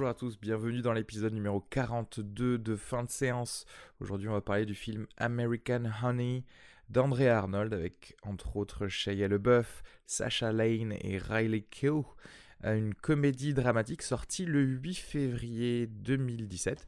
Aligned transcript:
Bonjour 0.00 0.12
à 0.12 0.14
tous, 0.14 0.40
bienvenue 0.40 0.80
dans 0.80 0.94
l'épisode 0.94 1.34
numéro 1.34 1.60
42 1.60 2.56
de 2.56 2.74
fin 2.74 3.04
de 3.04 3.10
séance. 3.10 3.66
Aujourd'hui, 4.00 4.28
on 4.28 4.32
va 4.32 4.40
parler 4.40 4.64
du 4.64 4.74
film 4.74 5.06
American 5.18 5.82
Honey 6.02 6.42
d'Andrea 6.88 7.36
Arnold 7.36 7.74
avec 7.74 8.16
entre 8.22 8.56
autres 8.56 8.88
Shia 8.88 9.28
LeBeouf, 9.28 9.82
Sacha 10.06 10.52
Lane 10.52 10.94
et 11.02 11.18
Riley 11.18 11.66
Keough. 11.70 12.16
Une 12.64 12.94
comédie 12.94 13.52
dramatique 13.52 14.00
sortie 14.00 14.46
le 14.46 14.62
8 14.62 14.94
février 14.94 15.86
2017. 15.86 16.86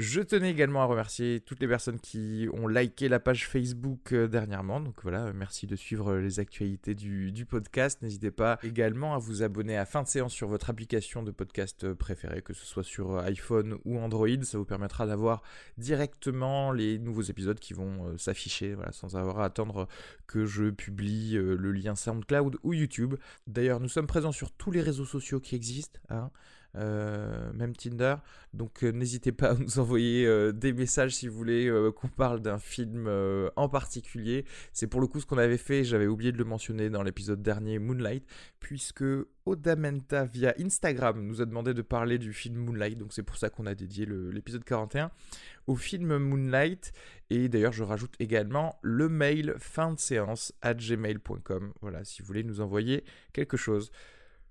Je 0.00 0.22
tenais 0.22 0.50
également 0.50 0.80
à 0.80 0.86
remercier 0.86 1.40
toutes 1.40 1.60
les 1.60 1.68
personnes 1.68 2.00
qui 2.00 2.48
ont 2.54 2.66
liké 2.66 3.10
la 3.10 3.20
page 3.20 3.46
Facebook 3.46 4.14
euh, 4.14 4.28
dernièrement. 4.28 4.80
Donc 4.80 4.94
voilà, 5.02 5.26
euh, 5.26 5.32
merci 5.34 5.66
de 5.66 5.76
suivre 5.76 6.12
euh, 6.12 6.20
les 6.22 6.40
actualités 6.40 6.94
du, 6.94 7.44
podcast. 7.44 8.00
N'hésitez 8.00 8.30
pas 8.30 8.58
également 8.62 9.14
à 9.14 9.18
vous 9.18 9.42
abonner 9.42 9.76
à 9.76 9.84
fin 9.84 10.02
de 10.02 10.08
séance 10.08 10.32
sur 10.32 10.48
votre 10.48 10.70
application 10.70 11.22
de 11.22 11.30
podcast 11.30 11.92
préférée, 11.92 12.40
que 12.40 12.54
ce 12.54 12.64
soit 12.64 12.82
sur 12.82 13.18
iPhone 13.18 13.76
ou 13.84 13.98
Android. 13.98 14.42
Ça 14.42 14.56
vous 14.56 14.64
permettra 14.64 15.06
d'avoir 15.06 15.42
directement 15.76 16.72
les 16.72 16.98
nouveaux 16.98 17.20
épisodes 17.20 17.60
qui 17.60 17.74
vont 17.74 18.16
s'afficher, 18.16 18.76
sans 18.92 19.16
avoir 19.16 19.40
à 19.40 19.44
attendre 19.44 19.86
que 20.26 20.46
je 20.46 20.70
publie 20.70 21.32
le 21.32 21.72
lien 21.72 21.94
SoundCloud 21.94 22.56
ou 22.62 22.72
YouTube. 22.72 23.16
D'ailleurs, 23.46 23.80
nous 23.80 23.88
sommes 23.88 24.06
présents 24.06 24.32
sur 24.32 24.50
tous 24.50 24.70
les 24.70 24.80
réseaux 24.80 25.04
sociaux 25.04 25.40
qui 25.40 25.56
existent. 25.56 26.00
Hein. 26.08 26.30
Euh, 26.76 27.52
même 27.52 27.74
Tinder. 27.74 28.16
Donc 28.54 28.84
euh, 28.84 28.92
n'hésitez 28.92 29.32
pas 29.32 29.50
à 29.50 29.54
nous 29.54 29.80
envoyer 29.80 30.24
euh, 30.26 30.52
des 30.52 30.72
messages 30.72 31.16
si 31.16 31.26
vous 31.26 31.36
voulez 31.36 31.70
qu'on 31.96 32.08
parle 32.08 32.40
d'un 32.40 32.58
film 32.58 33.10
en 33.56 33.68
particulier. 33.68 34.44
C'est 34.72 34.86
pour 34.86 35.00
le 35.00 35.06
coup 35.06 35.20
ce 35.20 35.26
qu'on 35.26 35.38
avait 35.38 35.56
fait, 35.56 35.84
j'avais 35.84 36.06
oublié 36.06 36.32
de 36.32 36.38
le 36.38 36.44
mentionner 36.44 36.90
dans 36.90 37.02
l'épisode 37.02 37.42
dernier, 37.42 37.78
Moonlight, 37.78 38.24
puisque 38.60 39.04
Odamenta 39.46 40.24
via 40.24 40.54
Instagram 40.60 41.20
nous 41.24 41.42
a 41.42 41.46
demandé 41.46 41.74
de 41.74 41.82
parler 41.82 42.18
du 42.18 42.32
film 42.32 42.56
Moonlight, 42.56 42.98
donc 42.98 43.12
c'est 43.12 43.22
pour 43.22 43.36
ça 43.36 43.50
qu'on 43.50 43.66
a 43.66 43.74
dédié 43.74 44.06
l'épisode 44.06 44.64
41 44.64 45.10
au 45.66 45.76
film 45.76 46.18
Moonlight. 46.18 46.92
Et 47.30 47.48
d'ailleurs 47.48 47.72
je 47.72 47.84
rajoute 47.84 48.14
également 48.18 48.78
le 48.82 49.08
mail 49.08 49.54
fin 49.58 49.92
de 49.92 49.98
séance 49.98 50.52
at 50.62 50.74
gmail.com. 50.74 51.72
Voilà, 51.80 52.04
si 52.04 52.22
vous 52.22 52.26
voulez 52.26 52.44
nous 52.44 52.60
envoyer 52.60 53.04
quelque 53.32 53.56
chose. 53.56 53.90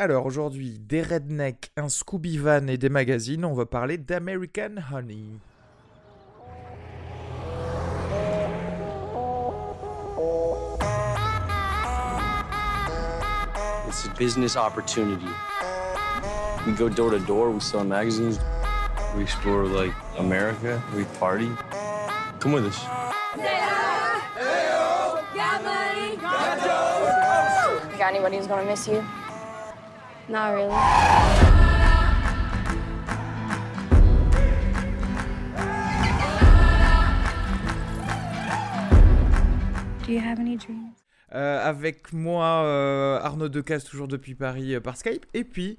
Alors 0.02 0.26
aujourd'hui, 0.26 0.80
des 0.80 1.02
rednecks, 1.02 1.74
un 1.76 1.90
Scooby 1.90 2.38
Van 2.38 2.66
et 2.68 2.78
des 2.78 2.88
magazines, 2.88 3.44
on 3.44 3.54
va 3.54 3.66
parler 3.66 3.98
d'American 3.98 4.76
Honey. 4.90 5.42
It's 13.90 14.06
a 14.06 14.10
business 14.18 14.56
opportunity. 14.56 15.28
We 16.66 16.72
go 16.78 16.88
door 16.88 17.12
to 17.12 17.20
door, 17.20 17.50
we 17.50 17.60
sell 17.60 17.84
magazines, 17.84 18.40
we 19.18 19.24
explore 19.24 19.66
like 19.66 19.92
America, 20.18 20.82
we 20.96 21.04
party. 21.20 21.52
Come 22.40 22.54
with 22.54 22.64
us. 22.64 22.86
Got 27.98 28.14
anybody 28.14 28.38
who's 28.38 28.48
gonna 28.48 28.64
miss 28.64 28.88
you? 28.88 29.04
Not 30.30 30.54
really. 30.54 30.70
Do 40.06 40.14
you 40.14 40.20
have 40.20 40.40
any 40.40 40.56
dreams? 40.56 40.94
Euh, 41.34 41.68
avec 41.68 42.14
moi, 42.14 42.64
euh, 42.64 43.20
Arnaud 43.22 43.50
Decaze, 43.50 43.84
toujours 43.84 44.08
depuis 44.08 44.36
Paris 44.36 44.76
euh, 44.76 44.80
par 44.80 44.98
Skype. 44.98 45.26
Et 45.34 45.44
puis, 45.44 45.78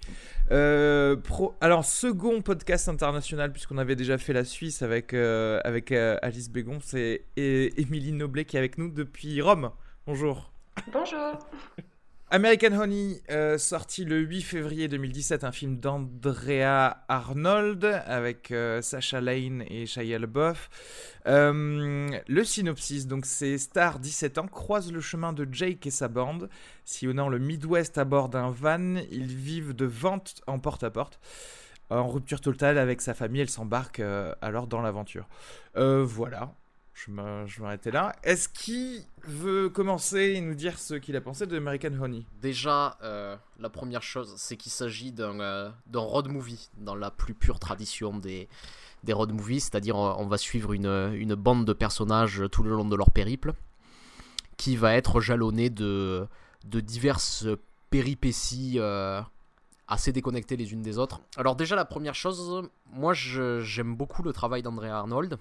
euh, 0.51 1.17
pro... 1.17 1.55
alors, 1.61 1.85
second 1.85 2.41
podcast 2.41 2.89
international, 2.89 3.53
puisqu'on 3.53 3.79
avait 3.79 3.97
déjà 3.97 4.19
fait 4.19 4.33
la 4.33 4.45
Suisse 4.45 4.83
avec, 4.83 5.15
euh, 5.15 5.61
avec 5.65 5.93
Alice 5.93 6.51
Bégon, 6.51 6.79
c'est 6.83 7.25
Émilie 7.37 8.13
Noblet 8.13 8.45
qui 8.45 8.57
est 8.57 8.61
avec 8.61 8.79
nous 8.79 8.89
depuis 8.89 9.41
Rome. 9.43 9.71
Bonjour. 10.07 10.53
Bonjour. 10.93 11.39
American 12.33 12.79
Honey, 12.79 13.21
euh, 13.33 13.59
sorti 13.59 14.05
le 14.05 14.21
8 14.21 14.43
février 14.43 14.87
2017, 14.87 15.43
un 15.43 15.51
film 15.51 15.79
d'Andrea 15.79 16.99
Arnold 17.09 17.85
avec 17.85 18.53
euh, 18.53 18.81
Sacha 18.83 19.21
Lane 19.21 19.65
et 19.69 19.85
Shia 19.85 20.17
LaBeouf. 20.17 20.71
Euh, 21.27 22.09
le 22.29 22.45
synopsis, 22.45 23.09
donc 23.09 23.27
c'est 23.27 23.59
Star, 23.59 23.99
17 23.99 24.39
ans, 24.39 24.47
croise 24.47 24.93
le 24.93 25.01
chemin 25.01 25.33
de 25.33 25.45
Jake 25.51 25.85
et 25.89 25.91
sa 25.91 26.07
bande. 26.07 26.49
Sillonnant 26.85 27.29
le 27.29 27.41
Midwest 27.41 27.99
à 27.99 28.05
bord 28.05 28.29
d'un 28.29 28.51
van, 28.51 28.95
ils 29.11 29.35
vivent 29.35 29.75
de 29.75 29.87
vente 29.87 30.41
en 30.47 30.61
porte-à-porte. 30.61 31.19
En 31.91 32.07
rupture 32.07 32.41
totale 32.41 32.79
avec 32.79 33.01
sa 33.01 33.13
famille, 33.13 33.41
elle 33.41 33.51
s'embarque 33.51 34.01
alors 34.41 34.69
dans 34.69 34.83
l'aventure. 34.83 35.29
voilà, 35.75 36.55
je 37.07 37.61
m'arrêtais 37.63 37.91
là. 37.91 38.15
Est-ce 38.23 38.49
qu'il 38.49 39.03
veut 39.25 39.69
commencer 39.69 40.35
et 40.35 40.41
nous 40.41 40.55
dire 40.55 40.79
ce 40.79 40.95
qu'il 40.95 41.17
a 41.17 41.21
pensé 41.21 41.47
de 41.47 41.57
American 41.57 41.93
Honey? 42.01 42.25
Déjà, 42.43 42.99
euh, 43.03 43.37
la 43.59 43.71
première 43.71 44.03
chose, 44.03 44.35
c'est 44.37 44.57
qu'il 44.57 44.73
s'agit 44.73 45.15
euh, 45.19 45.71
d'un 45.87 46.01
road 46.01 46.29
movie, 46.29 46.69
dans 46.79 46.95
la 46.95 47.11
plus 47.11 47.35
pure 47.35 47.59
tradition 47.59 48.19
des, 48.19 48.49
road 49.09 49.33
movies, 49.33 49.61
c'est-à-dire 49.61 49.97
on 49.97 50.27
va 50.27 50.39
suivre 50.39 50.73
une, 50.73 51.35
bande 51.35 51.65
de 51.65 51.73
personnages 51.73 52.43
tout 52.53 52.63
le 52.63 52.71
long 52.71 52.85
de 52.85 52.97
leur 52.97 53.11
périple, 53.11 53.55
qui 54.57 54.77
va 54.77 54.95
être 54.95 55.21
jalonnée 55.21 55.71
de, 55.71 56.27
de 56.65 56.81
diverses 56.81 57.47
péripéties 57.89 58.75
euh, 58.77 59.21
assez 59.89 60.13
déconnectées 60.13 60.57
les 60.57 60.73
unes 60.73 60.83
des 60.83 60.99
autres. 60.99 61.21
Alors 61.37 61.57
déjà, 61.57 61.77
la 61.77 61.85
première 61.85 62.15
chose, 62.15 62.69
moi 62.93 63.15
j'aime 63.15 63.95
beaucoup 63.97 64.23
le 64.23 64.33
travail 64.33 64.63
d'André 64.63 64.89
Arnold. 64.89 65.39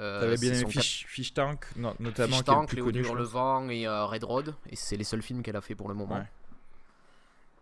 Euh, 0.00 0.20
T'avais 0.20 0.36
bien 0.36 0.52
aimé 0.54 0.70
Fish, 0.70 1.34
Tank, 1.34 1.66
notamment. 1.76 2.36
Fish 2.36 2.44
Tank, 2.44 2.72
Léo 2.72 2.90
du 2.90 3.02
le 3.02 3.22
vent 3.22 3.68
et 3.68 3.86
euh, 3.86 4.04
Red 4.06 4.24
Road. 4.24 4.54
Et 4.70 4.76
c'est 4.76 4.96
les 4.96 5.04
seuls 5.04 5.22
films 5.22 5.42
qu'elle 5.42 5.56
a 5.56 5.60
fait 5.60 5.74
pour 5.74 5.88
le 5.88 5.94
moment. 5.94 6.24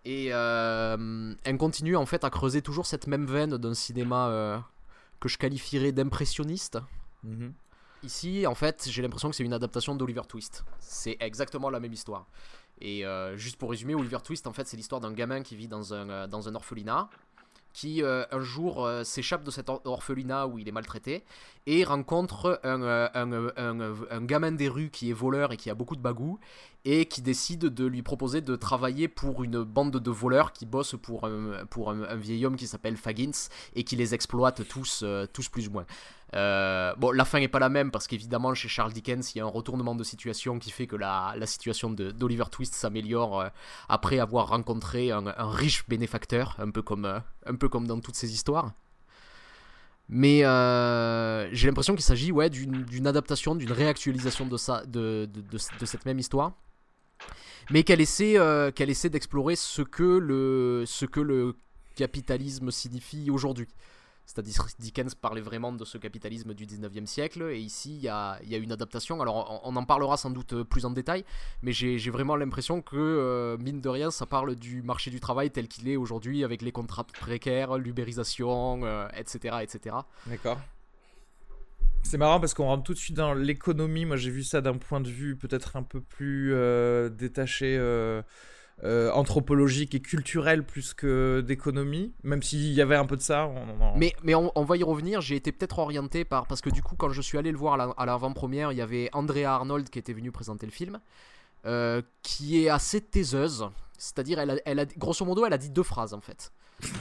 Et 0.05 0.29
euh, 0.33 1.35
elle 1.45 1.59
continue 1.59 1.97
en 1.97 2.07
fait 2.07 2.25
à 2.25 2.31
creuser 2.31 2.63
toujours 2.63 2.87
cette 2.87 3.07
même 3.07 3.27
veine 3.27 3.59
d'un 3.59 3.75
cinéma 3.75 4.65
que 5.19 5.29
je 5.29 5.39
qualifierais 5.39 5.93
d'impressionniste. 5.93 6.79
Mhm. 7.25 7.53
Ici, 8.03 8.47
en 8.47 8.55
fait, 8.55 8.89
j'ai 8.89 9.03
l'impression 9.03 9.29
que 9.29 9.37
c'est 9.37 9.45
une 9.45 9.53
adaptation 9.53 9.95
d'Oliver 9.95 10.23
Twist. 10.27 10.65
C'est 10.79 11.19
exactement 11.21 11.69
la 11.69 11.81
même 11.81 11.93
histoire. 11.93 12.27
Et 12.81 13.05
juste 13.35 13.57
pour 13.57 13.71
résumer, 13.71 13.95
Oliver 13.95 14.19
Twist, 14.25 14.47
en 14.47 14.55
fait, 14.55 14.67
c'est 14.67 14.79
l'histoire 14.79 15.03
d'un 15.03 15.13
gamin 15.13 15.43
qui 15.43 15.57
vit 15.57 15.69
dans 15.69 15.93
un, 15.93 16.27
dans 16.29 16.49
un 16.49 16.55
orphelinat 16.55 17.11
qui 17.73 18.03
euh, 18.03 18.25
un 18.31 18.41
jour 18.41 18.85
euh, 18.85 19.05
s'échappe 19.05 19.45
de 19.45 19.51
cet 19.51 19.69
orphelinat 19.69 20.47
où 20.47 20.59
il 20.59 20.69
est 20.69 20.73
maltraité 20.73 21.25
et 21.67 21.85
rencontre 21.85 22.61
euh, 22.65 23.09
un, 23.15 24.23
gamin 24.23 24.53
des 24.53 24.69
rues 24.69 24.91
qui 24.91 25.11
est 25.11 25.15
voleur 25.15 25.53
et 25.53 25.57
qui 25.57 25.71
a 25.71 25.75
beaucoup 25.75 25.97
de 25.97 26.01
bagou 26.01 26.39
et 26.85 27.05
qui 27.05 27.21
décide 27.21 27.67
de 27.67 27.85
lui 27.85 28.03
proposer 28.03 28.41
de 28.41 28.57
travailler 28.57 29.09
pour 29.09 29.45
une 29.45 29.63
bande 29.63 29.97
de 29.97 30.11
voleurs 30.11 30.53
qui 30.53 30.65
bossent 30.65 30.97
pour 31.01 31.27
un, 31.27 31.67
pour 31.67 31.91
un, 31.91 32.17
vieil 32.17 32.47
homme 32.47 32.57
qui 32.57 32.67
s'appelle 32.67 32.97
Fagins 32.97 33.49
et 33.75 33.85
qui 33.85 33.97
les 33.97 34.15
exploite 34.15 34.67
tous, 34.67 35.05
tous 35.33 35.49
plus 35.51 35.69
ou 35.69 35.73
moins. 35.73 35.87
Euh, 36.35 36.95
bon, 36.97 37.11
la 37.11 37.25
fin 37.25 37.41
n'est 37.41 37.49
pas 37.49 37.59
la 37.59 37.69
même 37.69 37.91
parce 37.91 38.07
qu'évidemment, 38.07 38.55
chez 38.55 38.69
Charles 38.69 38.93
Dickens, 38.93 39.35
il 39.35 39.39
y 39.39 39.41
a 39.41 39.45
un 39.45 39.49
retournement 39.49 39.95
de 39.95 40.05
situation 40.05 40.59
qui 40.59 40.71
fait 40.71 40.87
que 40.87 40.97
la, 40.97 41.35
la 41.37 41.47
situation 41.47 41.91
d'Oliver 41.91 42.45
Twist 42.51 42.75
s'améliore 42.75 43.41
euh, 43.41 43.49
après 43.89 44.19
avoir 44.19 44.49
rencontré 44.49 45.11
un, 45.11 45.25
riche 45.39 45.87
bénéfacteur, 45.89 46.57
un 46.59 46.71
peu 46.71 46.83
comme, 46.83 47.05
euh, 47.05 47.19
un 47.47 47.55
peu 47.55 47.69
comme 47.69 47.87
dans 47.87 48.01
toutes 48.01 48.17
ces 48.17 48.33
histoires. 48.33 48.73
Mais 50.09 50.41
j'ai 51.53 51.67
l'impression 51.69 51.95
qu'il 51.95 52.03
s'agit 52.03 52.33
ouais, 52.33 52.51
d'une 52.51 53.07
adaptation, 53.07 53.55
d'une 53.55 53.71
réactualisation 53.71 54.47
de, 54.47 54.57
ça, 54.57 54.85
de, 54.87 55.29
de, 55.33 55.59
cette 55.59 56.05
même 56.05 56.19
histoire. 56.19 56.53
Mais 57.71 57.85
qu'elle 57.85 58.01
essaie, 58.01 58.35
qu'elle 58.75 58.91
essaie 58.91 59.09
d'explorer 59.09 59.55
ce, 59.55 59.83
ce 59.85 61.05
que 61.07 61.21
le 61.21 61.55
capitalisme 61.95 62.73
signifie 62.73 63.31
aujourd'hui. 63.31 63.69
C'est-à-dire 64.31 64.65
Dickens 64.79 65.17
parlait 65.17 65.41
vraiment 65.41 65.73
de 65.73 65.85
ce 65.85 65.99
capitalisme 65.99 66.55
du 66.55 66.65
19e 66.65 67.07
siècle, 67.07 67.43
et 67.51 67.59
ici 67.59 67.97
il 67.97 68.03
y 68.03 68.09
a, 68.09 68.39
une 68.43 68.71
adaptation. 68.71 69.21
Alors 69.21 69.61
on, 69.65 69.75
en 69.75 69.85
parlera 69.85 70.17
sans 70.17 70.31
doute 70.31 70.63
plus 70.63 70.85
en 70.85 70.91
détail, 70.91 71.25
mais 71.63 71.73
j'ai 71.73 72.11
vraiment 72.11 72.37
l'impression 72.37 72.81
que, 72.81 72.97
euh, 72.97 73.57
mine 73.59 73.81
de 73.81 73.89
rien, 73.89 74.13
ça 74.13 74.27
parle 74.27 74.55
du 74.55 74.83
marché 74.83 75.11
du 75.11 75.19
travail 75.19 75.51
tel 75.51 75.67
qu'il 75.67 75.89
est 75.89 75.97
aujourd'hui, 75.97 76.45
avec 76.45 76.63
les 76.63 76.71
contrats 76.71 77.03
précaires, 77.03 77.77
l'ubérisation, 77.77 78.87
etc. 79.17 79.55
Euh, 79.55 79.59
etc. 79.59 79.97
D'accord. 80.27 80.61
C'est 82.05 82.17
marrant 82.17 82.39
parce 82.39 82.55
qu'on 82.55 82.67
rentre 82.67 82.85
tout 82.85 82.95
de 82.95 82.99
suite 82.99 83.17
dans 83.17 83.35
l'économie. 83.35 84.05
Moi 84.05 84.17
j'ai 84.17 84.31
vu 84.31 84.45
ça 84.45 84.61
d'un 84.61 84.77
point 84.77 85.01
de 85.01 85.11
vue 85.11 85.37
peut-être 85.37 85.75
un 85.75 85.83
peu 85.83 86.01
plus 86.01 86.55
euh, 86.55 87.09
détaché 87.09 87.77
euh, 88.83 89.11
anthropologique 89.13 89.95
et 89.95 90.01
culturel 90.01 90.65
plus 90.65 90.95
que 90.95 91.43
d'économie, 91.47 92.15
même 92.23 92.43
s'il 92.43 92.73
y 92.73 92.81
avait 92.81 92.97
un 92.97 93.05
peu 93.05 93.17
de 93.17 93.23
ça. 93.23 93.51
Mais, 93.97 94.15
mais 94.23 94.35
on, 94.35 94.65
va 94.65 94.77
y 94.77 94.83
revenir, 94.83 95.21
j'ai 95.21 95.37
été 95.37 95.53
peut-être 95.53 95.79
orienté 95.79 96.25
par... 96.25 96.47
Parce 96.47 96.61
que 96.61 96.71
du 96.71 96.83
coup, 96.83 96.97
quand 96.97 97.11
je 97.11 97.21
suis 97.21 97.37
allé 97.37 97.53
le 97.53 97.59
voir 97.59 97.95
à 97.97 98.07
l'avant-première, 98.07 98.73
il 98.73 98.79
y 98.79 98.83
avait 98.83 99.11
Andrea 99.13 99.45
Arnold 99.45 99.91
qui 99.91 99.99
était 99.99 100.15
venu 100.15 100.33
présenter 100.33 100.65
le 100.65 100.73
film, 100.73 100.99
euh, 101.67 102.01
qui 102.23 102.65
est 102.65 102.71
assez 102.71 103.03
taiseuse. 103.03 103.69
C'est-à-dire, 103.99 104.39
elle 104.39 104.51
a, 104.51 104.57
elle 104.65 104.81
a, 104.81 104.87
grosso 104.87 105.27
modo, 105.27 105.45
elle 105.45 105.53
a 105.53 105.59
dit 105.59 105.69
deux 105.69 105.83
phrases 105.83 106.15
en 106.15 106.21
fait. 106.21 106.51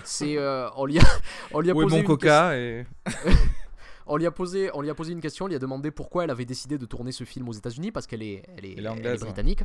C'est, 0.04 0.38
euh, 0.38 0.70
on 0.76 0.86
lui 0.86 1.00
a, 1.00 1.04
on 1.54 1.62
lui 1.62 1.72
a 1.72 1.74
posé 1.74 2.02
mon 2.02 2.04
coca 2.04 2.58
et... 2.58 2.86
on 4.06 4.18
lui 4.18 4.26
a 4.26 4.32
posé, 4.32 4.70
on 4.74 4.82
lui 4.82 4.90
a 4.90 4.96
posé 4.96 5.14
une 5.14 5.22
question, 5.22 5.46
on 5.46 5.48
lui 5.48 5.56
a 5.56 5.60
demandé 5.60 5.92
pourquoi 5.92 6.26
elle 6.26 6.30
avait 6.30 6.44
décidé 6.44 6.78
de 6.78 6.86
tourner 6.86 7.14
ce 7.14 7.24
film 7.24 7.48
aux 7.48 7.54
États-Unis 7.54 7.92
parce 7.92 8.06
qu'elle 8.06 8.24
est, 8.24 8.44
elle 8.58 8.66
est, 8.66 8.76
elle 8.78 9.06
est, 9.06 9.20
britannique. 9.20 9.62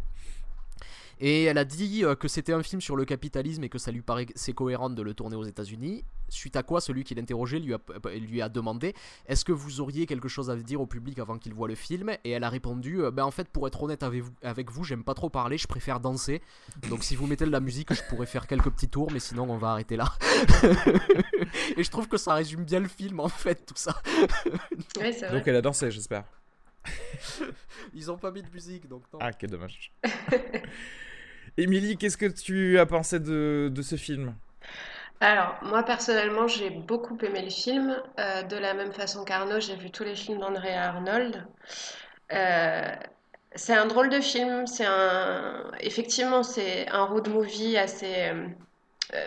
Et 1.20 1.44
elle 1.44 1.58
a 1.58 1.64
dit 1.64 2.04
euh, 2.04 2.14
que 2.14 2.28
c'était 2.28 2.52
un 2.52 2.62
film 2.62 2.80
sur 2.80 2.96
le 2.96 3.04
capitalisme 3.04 3.64
et 3.64 3.68
que 3.68 3.78
ça 3.78 3.90
lui 3.90 4.02
paraissait 4.02 4.52
cohérent 4.52 4.90
de 4.90 5.02
le 5.02 5.14
tourner 5.14 5.36
aux 5.36 5.44
États-Unis. 5.44 6.04
Suite 6.28 6.56
à 6.56 6.62
quoi, 6.62 6.80
celui 6.80 7.04
qui 7.04 7.14
l'interrogeait 7.14 7.58
lui 7.58 7.74
a, 7.74 7.78
euh, 8.06 8.18
lui 8.18 8.42
a 8.42 8.48
demandé 8.48 8.94
Est-ce 9.26 9.44
que 9.44 9.52
vous 9.52 9.80
auriez 9.80 10.06
quelque 10.06 10.28
chose 10.28 10.50
à 10.50 10.56
dire 10.56 10.80
au 10.80 10.86
public 10.86 11.18
avant 11.18 11.38
qu'il 11.38 11.54
voit 11.54 11.68
le 11.68 11.74
film? 11.74 12.10
Et 12.24 12.30
elle 12.30 12.44
a 12.44 12.48
répondu 12.48 13.02
euh, 13.02 13.10
Ben 13.10 13.24
en 13.24 13.30
fait, 13.30 13.48
pour 13.48 13.66
être 13.66 13.82
honnête 13.82 14.02
avec 14.02 14.22
vous, 14.22 14.32
avec 14.42 14.70
vous 14.70 14.84
j'aime 14.84 15.04
pas 15.04 15.14
trop 15.14 15.30
parler, 15.30 15.58
je 15.58 15.66
préfère 15.66 16.00
danser. 16.00 16.42
Donc 16.88 17.04
si 17.04 17.16
vous 17.16 17.26
mettez 17.26 17.44
de 17.44 17.50
la 17.50 17.60
musique, 17.60 17.92
je 17.92 18.02
pourrais 18.08 18.26
faire 18.26 18.46
quelques 18.46 18.70
petits 18.70 18.88
tours, 18.88 19.10
mais 19.12 19.20
sinon 19.20 19.46
on 19.48 19.56
va 19.56 19.70
arrêter 19.70 19.96
là. 19.96 20.12
et 21.76 21.84
je 21.84 21.90
trouve 21.90 22.08
que 22.08 22.16
ça 22.16 22.34
résume 22.34 22.64
bien 22.64 22.80
le 22.80 22.88
film 22.88 23.20
en 23.20 23.28
fait, 23.28 23.66
tout 23.66 23.74
ça. 23.76 24.02
donc 25.30 25.46
elle 25.46 25.56
a 25.56 25.62
dansé, 25.62 25.90
j'espère. 25.90 26.24
Ils 27.94 28.10
ont 28.10 28.16
pas 28.16 28.30
mis 28.30 28.42
de 28.42 28.50
musique, 28.50 28.88
donc 28.88 29.02
Ah, 29.20 29.32
quel 29.32 29.50
dommage. 29.50 29.92
Émilie, 31.56 31.96
qu'est-ce 31.96 32.16
que 32.16 32.26
tu 32.26 32.78
as 32.78 32.86
pensé 32.86 33.20
de, 33.20 33.72
ce 33.82 33.96
film? 33.96 34.34
Alors, 35.20 35.56
moi 35.62 35.84
personnellement, 35.84 36.48
j'ai 36.48 36.70
beaucoup 36.70 37.16
aimé 37.22 37.42
le 37.42 37.50
film. 37.50 37.96
Euh, 38.18 38.42
de 38.42 38.56
la 38.56 38.74
même 38.74 38.92
façon 38.92 39.24
qu'Arnaud, 39.24 39.60
j'ai 39.60 39.76
vu 39.76 39.90
tous 39.90 40.04
les 40.04 40.16
films 40.16 40.38
d'Andrea 40.38 40.88
Arnold. 40.88 41.46
Euh, 42.32 42.94
c'est 43.54 43.74
un 43.74 43.86
drôle 43.86 44.08
de 44.08 44.20
film. 44.20 44.66
C'est 44.66 44.84
un, 44.84 45.70
effectivement, 45.80 46.42
c'est 46.42 46.88
un 46.88 47.04
road 47.04 47.28
movie 47.28 47.76
assez, 47.78 48.30
euh, 48.30 48.48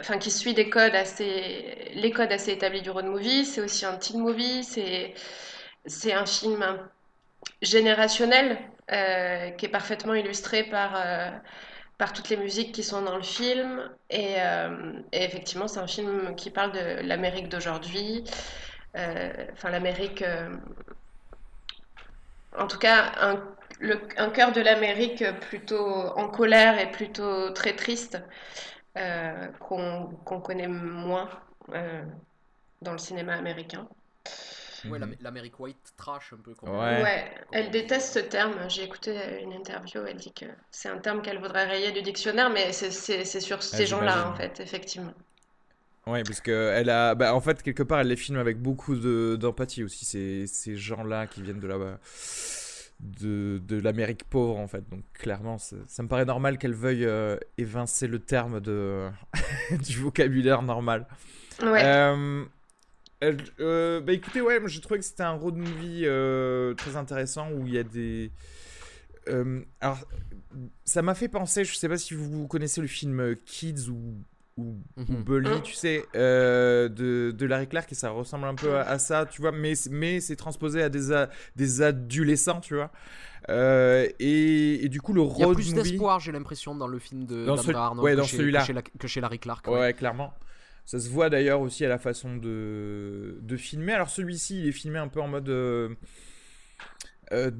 enfin, 0.02 0.18
qui 0.18 0.30
suit 0.30 0.54
des 0.54 0.70
codes 0.70 0.96
assez, 0.96 1.92
les 1.94 2.12
codes 2.12 2.32
assez 2.32 2.52
établis 2.52 2.82
du 2.82 2.90
road 2.90 3.06
movie. 3.06 3.46
C'est 3.46 3.62
aussi 3.62 3.86
un 3.86 3.96
teen 3.96 4.20
movie. 4.20 4.66
C'est, 4.66 5.14
c'est 5.86 6.14
un 6.14 6.26
film 6.26 6.62
générationnel 7.62 8.58
qui 9.58 9.66
est 9.66 9.72
parfaitement 9.72 10.14
illustré 10.14 10.64
par 10.64 10.96
par 11.98 12.14
toutes 12.14 12.30
les 12.30 12.38
musiques 12.38 12.72
qui 12.74 12.84
sont 12.84 13.02
dans 13.02 13.16
le 13.16 13.24
film. 13.24 13.90
Et, 14.10 14.36
euh, 14.40 14.94
effectivement, 15.12 15.68
c'est 15.68 15.80
un 15.80 15.88
film 15.88 16.36
qui 16.36 16.50
parle 16.50 16.72
de 16.72 17.02
l'Amérique 17.08 17.50
d'aujourd'hui. 17.50 18.24
Euh, 18.96 19.32
enfin, 19.54 19.70
l'Amérique. 19.70 20.22
Euh, 20.22 20.56
en 22.58 22.68
tout 22.68 22.80
cas, 22.80 23.12
un, 23.20 23.44
un 24.18 24.30
cœur 24.30 24.52
de 24.52 24.62
l'Amérique 24.62 25.24
plutôt 25.42 25.86
en 25.86 26.28
colère 26.28 26.80
et 26.80 26.92
plutôt 26.92 27.52
très 27.52 27.76
triste, 27.76 28.20
qu'on 29.60 30.42
connaît 30.44 30.68
moins 30.68 31.30
dans 32.82 32.92
le 32.94 32.98
cinéma 32.98 33.34
américain. 33.36 33.88
Ouais, 34.90 35.00
mhm. 35.00 35.16
l'Amérique 35.22 35.60
white 35.60 35.94
trash 35.98 36.34
un 36.34 36.38
peu. 36.38 36.54
Ouais. 36.70 37.32
elle 37.52 37.72
déteste 37.72 38.14
ce 38.14 38.20
terme. 38.20 38.54
J'ai 38.70 38.84
écouté 38.84 39.16
une 39.44 39.54
interview, 39.54 40.02
elle 40.08 40.18
dit 40.18 40.34
que 40.34 40.46
c'est 40.72 40.90
un 40.90 40.98
terme 40.98 41.22
qu'elle 41.22 41.40
voudrait 41.40 41.66
rayer 41.66 41.92
du 41.92 42.02
dictionnaire, 42.02 42.50
mais 42.50 42.72
c'est 42.72 43.42
sur 43.42 43.64
ces 43.64 43.86
gens-là, 43.86 44.30
en 44.30 44.36
fait, 44.36 44.60
effectivement. 44.60 45.14
Ouais, 46.06 46.24
parce 46.24 46.40
que 46.40 46.72
elle 46.74 46.90
a, 46.90 47.16
bah, 47.16 47.36
en 47.36 47.42
fait, 47.42 47.62
quelque 47.62 47.84
part, 47.84 48.00
elle 48.00 48.08
les 48.08 48.16
filme 48.16 48.38
avec 48.38 48.62
beaucoup 48.62 48.96
d'empathie 48.96 49.84
aussi. 49.84 50.06
Ces, 50.06 50.48
ces 50.48 50.78
gens-là 50.78 51.28
qui 51.28 51.42
viennent 51.42 51.60
de 51.60 51.68
là 51.68 51.78
de, 53.00 53.62
de 53.64 53.80
l'Amérique 53.80 54.24
pauvre, 54.24 54.58
en 54.58 54.68
fait. 54.68 54.88
Donc, 54.90 55.04
clairement, 55.14 55.58
ça 55.58 56.04
me 56.04 56.08
paraît 56.08 56.26
normal 56.26 56.58
qu'elle 56.58 56.74
veuille 56.74 57.06
euh, 57.06 57.38
évincer 57.58 58.08
le 58.08 58.20
terme 58.20 58.60
de, 58.60 59.10
du 59.72 60.00
vocabulaire 60.00 60.62
normal. 60.62 61.08
Ouais. 61.62 61.84
Euh, 61.84 62.46
euh, 63.24 64.00
bah 64.02 64.14
écoutez, 64.14 64.42
ouais, 64.42 64.60
j'ai 64.66 64.82
trouvé 64.82 65.00
que 65.00 65.06
c'était 65.06 65.24
un 65.24 65.32
road 65.32 65.56
movie 65.56 66.04
euh, 66.06 66.74
très 66.76 66.96
intéressant 66.96 67.52
où 67.52 67.66
il 67.66 67.74
y 67.74 67.78
a 67.78 67.84
des. 67.84 68.32
Euh, 69.28 69.62
alors, 69.82 70.00
ça 70.86 71.02
m'a 71.02 71.16
fait 71.16 71.28
penser, 71.28 71.66
je 71.66 71.76
sais 71.76 71.90
pas 71.90 71.98
si 71.98 72.14
vous 72.14 72.48
connaissez 72.48 72.80
le 72.80 72.88
film 72.88 73.36
Kids 73.46 73.90
ou, 73.90 74.24
ou, 74.58 74.76
mhm. 74.96 75.24
Bully, 75.24 75.50
hein 75.50 75.62
tu 75.64 75.74
sais, 75.74 76.06
de, 76.14 77.34
de, 77.36 77.46
Larry 77.46 77.68
Clark, 77.68 77.92
et 77.92 77.96
ça 77.96 78.12
ressemble 78.12 78.46
un 78.46 78.56
peu 78.56 78.78
à, 78.78 79.00
ça, 79.00 79.26
tu 79.26 79.42
vois, 79.42 79.52
mais, 79.52 79.74
mais 79.92 80.20
c'est 80.22 80.38
transposé 80.38 80.82
à 80.82 80.90
des, 80.90 81.26
des 81.56 81.82
adolescents, 81.82 82.62
tu 82.62 82.76
vois. 82.76 82.92
Et, 83.50 84.86
et, 84.86 84.90
du 84.90 85.02
coup, 85.02 85.14
le 85.14 85.22
road 85.22 85.50
movie. 85.50 85.72
Il 85.72 85.76
y 85.76 85.80
a 85.80 85.82
plus 85.82 85.90
d'espoir, 85.92 86.20
j'ai 86.20 86.32
l'impression, 86.32 86.76
dans 86.76 86.88
le 86.88 87.00
film 87.00 87.26
de 87.26 87.46
dans 87.46 87.58
Arnold 87.58 88.06
ouais, 88.06 88.16
dans 88.16 88.24
que, 88.24 88.30
celui-là. 88.30 88.64
Chez, 88.64 88.76
que, 88.98 89.08
chez 89.08 89.22
Larry 89.22 89.40
Clark. 89.40 89.68
Ouais, 89.68 89.94
clairement. 89.94 90.34
Ça 90.88 91.02
se 91.02 91.10
voit 91.10 91.30
d'ailleurs 91.30 91.60
aussi 91.60 91.84
à 91.84 91.90
la 91.90 91.98
façon 91.98 92.38
de, 92.38 93.40
de 93.42 93.58
filmer. 93.58 93.92
Alors 93.92 94.10
celui-ci, 94.10 94.62
il 94.62 94.68
est 94.68 94.72
filmé 94.72 94.98
un 94.98 95.10
peu 95.10 95.20
en 95.20 95.28
mode 95.28 95.50
euh, 95.50 95.90
euh, 97.34 97.52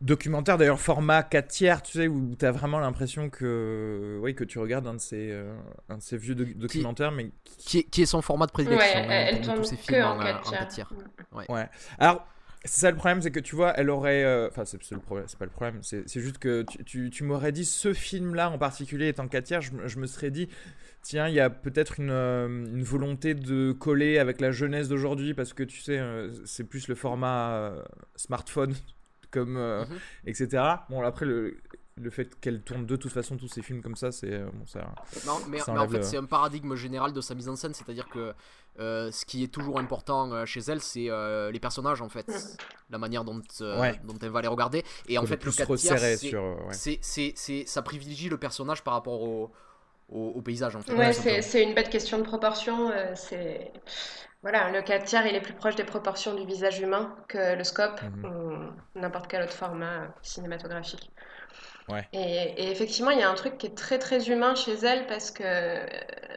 documentaire, 0.00 0.56
d'ailleurs 0.56 0.80
format 0.80 1.22
4 1.22 1.48
tiers, 1.48 1.82
tu 1.82 1.98
sais, 1.98 2.08
où 2.08 2.34
tu 2.34 2.46
as 2.46 2.52
vraiment 2.52 2.78
l'impression 2.78 3.28
que, 3.28 4.18
oui, 4.22 4.34
que 4.34 4.42
tu 4.42 4.58
regardes 4.58 4.86
un 4.86 4.94
de 4.94 5.00
ces, 5.00 5.32
euh, 5.32 5.54
un 5.90 5.98
de 5.98 6.02
ces 6.02 6.16
vieux 6.16 6.34
documentaires. 6.34 7.10
Qui, 7.10 7.16
mais 7.16 7.30
qui... 7.58 7.84
Qui, 7.84 8.02
est, 8.02 8.06
son 8.06 8.22
format 8.22 8.46
de 8.46 8.52
prédilection. 8.52 9.00
Ouais, 9.00 9.28
elle, 9.32 9.42
tourne 9.42 9.58
tous 9.58 9.64
ses 9.64 9.76
films 9.76 10.02
en, 10.02 10.18
4 10.18 10.68
tiers. 10.68 10.90
Ouais. 11.32 11.44
ouais. 11.50 11.68
Alors, 11.98 12.26
c'est 12.66 12.80
ça 12.80 12.90
le 12.90 12.96
problème, 12.96 13.22
c'est 13.22 13.30
que 13.30 13.40
tu 13.40 13.54
vois, 13.54 13.74
elle 13.78 13.90
aurait. 13.90 14.24
Euh, 14.24 14.48
enfin, 14.48 14.64
c'est 14.64 14.80
le 14.90 14.98
problème, 14.98 15.26
c'est 15.28 15.38
pas 15.38 15.44
le 15.44 15.50
problème, 15.50 15.80
c'est 15.82 16.20
juste 16.20 16.38
que 16.38 16.62
tu, 16.62 16.84
tu, 16.84 17.10
tu 17.10 17.22
m'aurais 17.22 17.52
dit 17.52 17.64
ce 17.64 17.92
film-là 17.92 18.50
en 18.50 18.58
particulier 18.58 19.08
étant 19.08 19.28
4 19.28 19.44
tiers, 19.44 19.60
je, 19.60 19.70
je, 19.84 19.98
me 19.98 20.06
serais 20.06 20.30
dit, 20.30 20.48
tiens, 21.08 21.28
il 21.28 21.34
y 21.34 21.40
a 21.40 21.50
peut-être 21.50 22.00
une, 22.00 22.10
euh, 22.10 22.46
une, 22.46 22.82
volonté 22.82 23.34
de 23.34 23.72
coller 23.72 24.18
avec 24.18 24.40
la 24.40 24.50
jeunesse 24.50 24.88
d'aujourd'hui 24.88 25.34
parce 25.34 25.52
que 25.52 25.62
tu 25.62 25.80
sais, 25.80 25.98
euh, 25.98 26.32
c'est 26.44 26.64
plus 26.64 26.88
le 26.88 26.94
format 26.94 27.72
smartphone, 28.16 28.74
comme. 29.30 29.58
Mhm. 29.58 29.98
etc. 30.26 30.64
Bon, 30.90 31.02
après, 31.02 31.26
le, 31.26 31.56
le 31.96 32.10
fait 32.10 32.38
qu'elle 32.40 32.62
tourne 32.62 32.86
de 32.86 32.96
toute 32.96 33.12
façon 33.12 33.36
tous 33.36 33.48
ces 33.48 33.62
films 33.62 33.82
comme 33.82 33.96
ça, 33.96 34.12
c'est 34.12 34.38
bon, 34.38 34.66
ça. 34.66 34.94
Non, 35.26 35.38
mais, 35.48 35.58
mais 35.66 35.78
en 35.78 35.88
fait, 35.88 36.02
c'est 36.02 36.16
un 36.16 36.24
paradigme 36.24 36.74
général 36.74 37.12
de 37.12 37.20
sa 37.20 37.34
mise 37.34 37.48
en 37.48 37.56
scène, 37.56 37.74
c'est-à-dire 37.74 38.08
que 38.08 38.34
euh, 38.78 39.10
ce 39.10 39.24
qui 39.24 39.42
est 39.42 39.48
toujours 39.48 39.78
important 39.78 40.30
euh, 40.32 40.44
chez 40.44 40.60
elle, 40.60 40.82
c'est 40.82 41.08
euh, 41.08 41.50
les 41.50 41.60
personnages 41.60 42.02
en 42.02 42.10
fait, 42.10 42.30
la 42.90 42.98
manière 42.98 43.24
dont, 43.24 43.36
dont 43.36 44.18
elle 44.20 44.30
va 44.30 44.42
les 44.42 44.48
regarder. 44.48 44.84
Et 45.08 45.16
en 45.16 45.24
fait, 45.24 45.42
le 45.44 45.52
4 45.52 45.76
c'est, 46.72 47.00
c'est, 47.02 47.64
ça 47.66 47.82
privilégie 47.82 48.28
le 48.28 48.36
personnage 48.36 48.84
par 48.84 48.94
rapport 48.94 49.22
au, 49.22 49.50
au, 50.08 50.40
paysage 50.40 50.76
en 50.76 50.80
fait. 50.80 50.94
Ouais, 50.94 51.12
c'est, 51.12 51.62
une 51.62 51.74
bête 51.74 51.90
question 51.90 52.18
de 52.18 52.22
proportion. 52.22 52.92
c'est 53.14 53.72
voilà, 54.42 54.70
le 54.70 54.80
4 54.80 55.04
tiers 55.04 55.26
il 55.26 55.34
est 55.34 55.40
plus 55.40 55.54
proche 55.54 55.74
des 55.74 55.84
proportions 55.84 56.34
du 56.34 56.46
visage 56.46 56.78
humain 56.80 57.16
que 57.26 57.56
le 57.56 57.64
scope 57.64 58.00
mhm. 58.02 58.24
ou 58.24 58.98
n'importe 58.98 59.26
quel 59.28 59.42
autre 59.42 59.52
format 59.52 60.14
cinématographique. 60.22 61.10
Ouais. 61.88 62.06
Et, 62.12 62.18
et, 62.18 62.70
effectivement, 62.70 63.10
il 63.10 63.18
y 63.18 63.22
a 63.22 63.30
un 63.30 63.34
truc 63.34 63.58
qui 63.58 63.66
est 63.66 63.76
très 63.76 63.98
très 63.98 64.28
humain 64.28 64.54
chez 64.54 64.74
elle 64.74 65.06
parce 65.06 65.30
que 65.30 65.44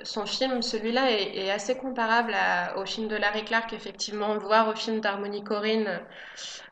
son 0.04 0.26
film, 0.26 0.62
celui-là, 0.62 1.12
est, 1.12 1.50
assez 1.52 1.76
comparable 1.76 2.36
au 2.78 2.86
film 2.86 3.08
de 3.08 3.16
Larry 3.16 3.44
Clark, 3.44 3.74
effectivement, 3.74 4.38
voire 4.38 4.68
au 4.68 4.76
film 4.76 5.02
d'Harmony 5.02 5.44
Corinne 5.44 6.00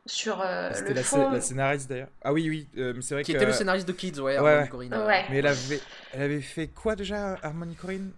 sur 0.06 0.40
euh, 0.40 0.70
le 0.86 0.94
la, 0.94 1.02
fond. 1.02 1.30
la 1.30 1.40
scénariste 1.40 1.88
d'ailleurs. 1.88 2.08
Ah 2.22 2.32
oui, 2.32 2.48
oui, 2.48 2.68
euh, 2.78 2.94
c'est 3.00 3.14
vrai 3.14 3.24
Qui 3.24 3.32
que... 3.32 3.36
était 3.36 3.46
le 3.46 3.52
scénariste 3.52 3.86
de 3.86 3.92
Kids, 3.92 4.20
ouais, 4.20 4.36
Harmony 4.36 4.68
Corinne. 4.68 5.04
Mais 5.30 5.38
elle 5.38 5.46
avait, 5.46 5.80
elle 6.12 6.22
avait 6.22 6.40
fait 6.40 6.68
quoi 6.68 6.96
déjà, 6.96 7.36
Harmony 7.42 7.74
Corinne? 7.74 8.12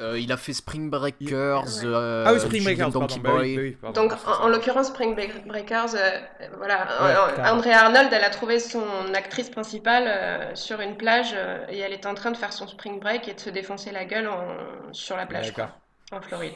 Euh, 0.00 0.18
il 0.18 0.30
a 0.30 0.36
fait 0.36 0.52
Spring 0.52 0.90
Breakers, 0.90 1.82
euh, 1.82 2.22
ah 2.24 2.32
oui, 2.32 2.38
Spring 2.38 2.62
Breakers, 2.62 2.90
Donkey 2.90 3.18
bah 3.18 3.32
Boy. 3.32 3.76
Bah 3.82 3.90
Donc 3.92 4.12
en, 4.40 4.48
l'occurrence 4.48 4.88
Spring 4.88 5.14
Breakers, 5.14 5.96
euh, 5.96 6.20
voilà, 6.56 7.52
Andrea 7.52 7.72
Arnold, 7.72 8.08
elle 8.12 8.22
a 8.22 8.30
trouvé 8.30 8.60
son 8.60 8.84
actrice 9.14 9.50
principale 9.50 10.56
sur 10.56 10.80
une 10.80 10.96
plage 10.96 11.34
et 11.68 11.78
elle 11.78 11.92
est 11.92 12.06
en 12.06 12.14
train 12.14 12.30
de 12.30 12.36
faire 12.36 12.52
son 12.52 12.68
Spring 12.68 13.00
Break 13.00 13.26
et 13.26 13.34
de 13.34 13.40
se 13.40 13.50
défoncer 13.50 13.90
la 13.90 14.04
gueule 14.04 14.30
sur 14.92 15.16
la 15.16 15.26
plage, 15.26 15.52
en 16.12 16.20
Floride. 16.20 16.54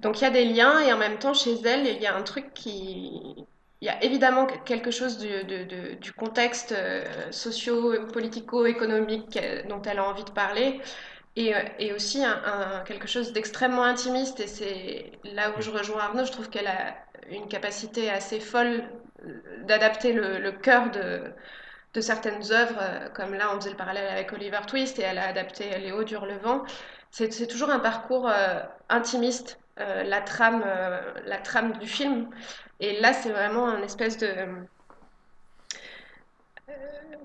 Donc 0.00 0.20
il 0.20 0.24
y 0.24 0.26
a 0.26 0.30
des 0.30 0.44
liens 0.44 0.80
et 0.80 0.92
en 0.92 0.98
même 0.98 1.18
temps 1.18 1.32
chez 1.32 1.54
elle 1.64 1.86
il 1.86 2.02
y 2.02 2.06
a 2.06 2.14
un 2.14 2.22
truc 2.22 2.52
qui 2.52 3.46
il 3.80 3.86
y 3.86 3.90
a 3.90 4.02
évidemment 4.02 4.46
quelque 4.64 4.90
chose 4.90 5.18
du, 5.18 5.44
du 5.96 6.12
contexte 6.12 6.74
socio-politico-économique 7.30 9.38
dont 9.68 9.82
elle 9.82 9.98
a 9.98 10.08
envie 10.08 10.24
de 10.24 10.30
parler, 10.30 10.80
et, 11.36 11.54
euh, 11.54 11.60
et 11.78 11.92
aussi 11.92 12.22
quelque 12.86 13.08
chose 13.08 13.32
d'extrêmement 13.32 13.84
intimiste. 13.84 14.40
Et 14.40 14.46
c'est 14.46 15.12
là 15.24 15.52
où 15.56 15.60
je 15.62 15.70
rejoins 15.70 16.00
Arnaud, 16.00 16.24
je 16.24 16.32
trouve 16.32 16.50
qu'elle 16.50 16.66
a 16.66 16.94
une 17.30 17.48
capacité 17.48 18.10
assez 18.10 18.40
folle 18.40 18.84
euh, 19.24 19.64
d'adapter 19.64 20.12
le, 20.12 20.52
cœur 20.52 20.90
de, 20.90 21.22
de 21.94 22.00
certaines 22.00 22.52
œuvres, 22.52 22.78
euh, 22.80 23.08
comme 23.10 23.34
là 23.34 23.50
on 23.54 23.60
faisait 23.60 23.70
le 23.70 23.76
parallèle 23.76 24.08
avec 24.08 24.32
Oliver 24.32 24.60
Twist 24.66 24.98
et 24.98 25.02
elle 25.02 25.18
a 25.18 25.28
adapté 25.28 25.78
Léo 25.78 26.04
Durlevent. 26.04 26.64
C'est 27.10 27.46
toujours 27.46 27.70
un 27.70 27.78
parcours 27.78 28.28
intimiste, 28.88 29.60
la, 29.76 30.20
trame, 30.20 30.64
la 31.26 31.38
trame 31.38 31.74
du 31.78 31.86
film. 31.86 32.28
Et 32.80 33.00
là, 33.00 33.12
c'est 33.12 33.30
vraiment 33.30 33.68
un 33.68 33.82
espèce 33.82 34.18
de 34.18 34.26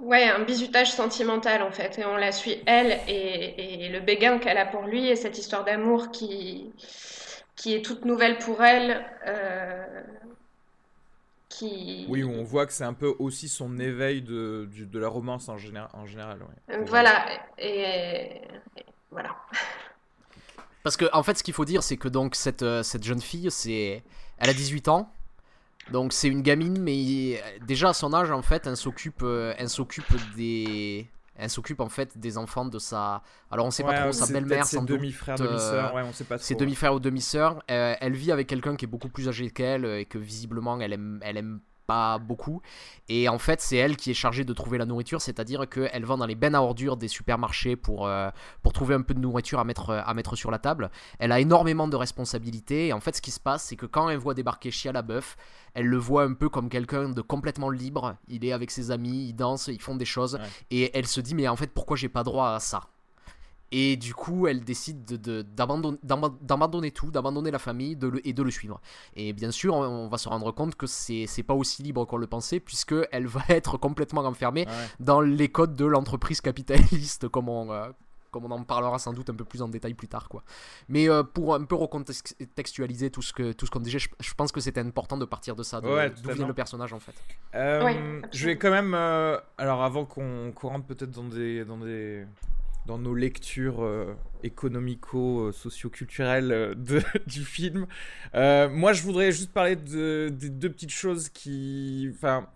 ouais, 0.02 0.24
un 0.24 0.44
bizutage 0.44 0.92
sentimental 0.92 1.62
en 1.62 1.72
fait. 1.72 2.00
Et 2.00 2.06
on 2.06 2.18
la 2.18 2.32
suit, 2.32 2.62
elle, 2.66 3.00
et, 3.08 3.90
le 3.90 4.00
béguin 4.00 4.40
qu'elle 4.40 4.58
a 4.58 4.66
pour 4.66 4.84
lui, 4.84 5.08
et 5.08 5.16
cette 5.16 5.38
histoire 5.38 5.64
d'amour 5.64 6.12
qui, 6.12 6.72
qui 7.56 7.76
est 7.76 7.84
toute 7.84 8.06
nouvelle 8.06 8.38
pour 8.38 8.64
elle. 8.64 9.06
Euh, 9.28 10.02
qui... 11.50 12.06
Oui, 12.10 12.24
on 12.24 12.44
voit 12.44 12.68
que 12.68 12.74
c'est 12.74 12.84
un 12.84 12.94
peu 12.94 13.16
aussi 13.18 13.50
son 13.50 13.80
éveil 13.80 14.22
de, 14.22 14.70
de 14.72 15.00
la 15.00 15.08
romance 15.08 15.50
en, 15.50 15.58
général. 15.58 15.90
En 15.94 16.06
général 16.06 16.40
Voilà, 16.86 17.26
et, 17.58 18.42
voilà. 19.12 19.36
Parce 20.84 20.96
que, 20.96 21.06
en 21.12 21.24
fait, 21.24 21.38
ce 21.38 21.44
qu'il 21.44 21.54
faut 21.54 21.66
dire, 21.66 21.84
c'est 21.84 21.98
que 21.98 22.08
donc 22.08 22.36
cette, 22.36 22.62
euh, 22.62 22.84
cette 22.84 23.04
jeune 23.04 23.20
fille, 23.20 23.50
c'est, 23.52 24.04
elle 24.38 24.50
a 24.50 24.54
18 24.54 24.88
ans. 24.90 25.12
Donc 25.92 26.14
c'est 26.14 26.28
une 26.28 26.42
gamine, 26.42 26.80
mais 26.80 27.42
déjà 27.66 27.90
à 27.90 27.94
son 27.94 28.14
âge 28.14 28.32
en 28.32 28.42
fait, 28.42 28.68
elle 28.68 28.78
s'occupe, 28.78 29.22
euh, 29.24 29.54
elle 29.58 29.70
s'occupe 29.70 30.06
des, 30.36 31.10
elle 31.36 31.50
s'occupe 31.50 31.80
en 31.80 31.90
fait 31.90 32.18
des 32.18 32.38
enfants 32.38 32.66
de 32.66 32.80
sa. 32.80 33.24
Alors 33.50 33.66
on 33.66 33.72
sait 33.72 33.84
pas 33.84 34.02
trop, 34.02 34.12
sa 34.12 34.32
belle-mère, 34.32 34.66
ouais, 35.96 36.04
on 36.04 36.14
sait 36.14 36.26
pas 36.26 36.38
trop. 36.38 36.46
Ses 36.46 36.56
demi-frères 36.56 36.94
ou 36.94 37.00
demi-sœurs. 37.00 37.64
Euh, 37.72 37.96
elle 38.00 38.14
vit 38.14 38.32
avec 38.32 38.48
quelqu'un 38.48 38.76
qui 38.76 38.86
est 38.86 38.90
beaucoup 38.90 39.10
plus 39.10 39.28
âgé 39.28 39.50
qu'elle 39.50 39.86
et 39.86 40.06
que 40.06 40.18
visiblement 40.18 40.80
elle 40.80 40.94
aime, 40.94 41.20
elle 41.24 41.38
aime 41.38 41.60
pas 41.90 42.20
beaucoup. 42.20 42.62
Et 43.08 43.28
en 43.30 43.40
fait, 43.40 43.62
c'est 43.62 43.78
elle 43.78 43.98
qui 43.98 44.12
est 44.12 44.14
chargée 44.14 44.46
de 44.46 44.54
trouver 44.54 44.78
la 44.78 44.86
nourriture, 44.86 45.22
c'est-à-dire 45.22 45.68
qu'elle 45.68 46.06
va 46.06 46.18
dans 46.18 46.28
les 46.28 46.36
bennes 46.36 46.54
à 46.54 46.62
ordures 46.62 46.98
des 46.98 47.08
supermarchés 47.08 47.76
pour, 47.76 48.06
euh, 48.06 48.30
pour 48.62 48.74
trouver 48.74 48.94
un 48.94 49.02
peu 49.02 49.16
de 49.16 49.20
nourriture 49.20 49.58
à 49.58 49.64
mettre, 49.64 49.90
à 49.90 50.14
mettre 50.14 50.36
sur 50.36 50.52
la 50.52 50.60
table. 50.60 50.92
Elle 51.18 51.32
a 51.32 51.40
énormément 51.40 51.88
de 51.88 51.96
responsabilités. 51.96 52.90
Et 52.90 52.94
en 52.94 53.00
fait, 53.00 53.16
ce 53.16 53.24
qui 53.24 53.32
se 53.32 53.40
passe, 53.40 53.64
c'est 53.64 53.76
que 53.76 53.88
quand 53.88 54.08
elle 54.08 54.20
voit 54.20 54.36
débarquer 54.36 54.70
Chia 54.70 54.92
la 54.92 55.02
bœuf, 55.02 55.36
elle 55.74 55.88
le 55.88 55.98
voit 55.98 56.26
un 56.26 56.34
peu 56.34 56.48
comme 56.48 56.70
quelqu'un 56.70 57.10
de 57.10 57.22
complètement 57.22 57.72
libre. 57.72 58.18
Il 58.28 58.46
est 58.46 58.52
avec 58.52 58.70
ses 58.70 58.92
amis, 58.92 59.30
ils 59.30 59.34
dansent, 59.34 59.68
ils 59.68 59.82
font 59.82 59.96
des 59.96 60.06
choses. 60.06 60.38
Et 60.70 60.96
elle 60.96 61.08
se 61.08 61.22
dit, 61.22 61.34
mais 61.34 61.48
en 61.48 61.56
fait, 61.56 61.74
pourquoi 61.74 61.98
j'ai 61.98 62.10
pas 62.10 62.24
droit 62.24 62.50
à 62.50 62.60
ça? 62.60 62.82
Et 63.72 63.98
du 63.98 64.14
coup, 64.14 64.48
elle 64.48 64.64
décide 64.64 65.06
d'abandonner 65.54 66.92
tout, 66.92 67.12
d'abandonner 67.12 67.52
la 67.52 67.60
famille 67.60 67.98
et 68.24 68.34
de 68.34 68.44
le 68.44 68.52
suivre. 68.52 68.82
Et 69.16 69.34
bien 69.34 69.52
sûr, 69.52 69.76
on, 69.76 70.08
va 70.08 70.18
se 70.18 70.28
rendre 70.28 70.52
compte 70.52 70.76
que 70.76 70.88
c'est 70.88 71.44
pas 71.44 71.54
aussi 71.54 71.84
libre 71.84 72.06
qu'on 72.06 72.18
le 72.18 72.28
pensait, 72.28 72.60
puisqu'elle 72.60 73.28
va 73.28 73.42
être 73.50 73.78
complètement 73.78 74.26
enfermée 74.26 74.66
dans 75.00 75.22
les 75.22 75.50
codes 75.50 75.76
de 75.76 75.86
l'entreprise 75.86 76.42
capitaliste, 76.42 77.28
comme 77.30 77.48
on, 77.48 77.72
euh, 77.72 77.90
comme 78.32 78.46
on 78.46 78.52
en 78.52 78.64
parlera 78.64 78.98
sans 78.98 79.14
doute 79.14 79.30
un 79.30 79.36
peu 79.36 79.46
plus 79.46 79.62
en 79.62 79.68
détail 79.68 79.94
plus 79.94 80.08
tard. 80.08 80.30
Quoi. 80.30 80.44
Mais 80.88 81.08
euh, 81.08 81.24
pour 81.24 81.54
un 81.54 81.64
peu 81.64 81.76
recontextualiser 81.76 83.12
tout 83.12 83.22
ce 83.22 83.34
que 83.34 83.52
tout 83.52 83.66
ce 83.68 83.72
qu'on 83.72 83.80
disait, 83.80 84.00
je, 84.00 84.34
pense 84.36 84.52
que 84.52 84.62
c'était 84.62 84.82
important 84.82 85.18
de 85.18 85.26
partir 85.26 85.56
de 85.56 85.64
ça, 85.64 85.80
d'où 85.80 85.90
vient 86.34 86.48
le 86.48 86.54
personnage 86.54 86.94
en 86.94 87.00
fait. 87.00 87.14
Euh, 87.54 88.22
je 88.32 88.46
vais 88.46 88.58
quand 88.58 88.72
même, 88.72 88.94
alors 89.58 89.84
avant 89.84 90.06
qu'on 90.06 90.54
rentre 90.64 90.86
peut-être 90.86 91.12
dans 91.12 91.28
des, 91.28 91.66
dans 91.66 91.78
des 91.78 92.26
dans 92.86 92.98
nos 92.98 93.14
lectures 93.14 93.84
euh, 93.84 94.14
économico-socio-culturelles 94.44 96.52
euh, 96.52 96.74
du 97.28 97.46
film. 97.46 97.86
Euh, 98.36 98.70
moi, 98.70 98.94
je 98.94 99.04
voudrais 99.04 99.32
juste 99.32 99.52
parler 99.52 99.76
de, 99.76 100.30
deux 100.32 100.70
petites 100.70 100.92
choses 100.92 101.30
qui. 101.30 102.10
Enfin, 102.14 102.48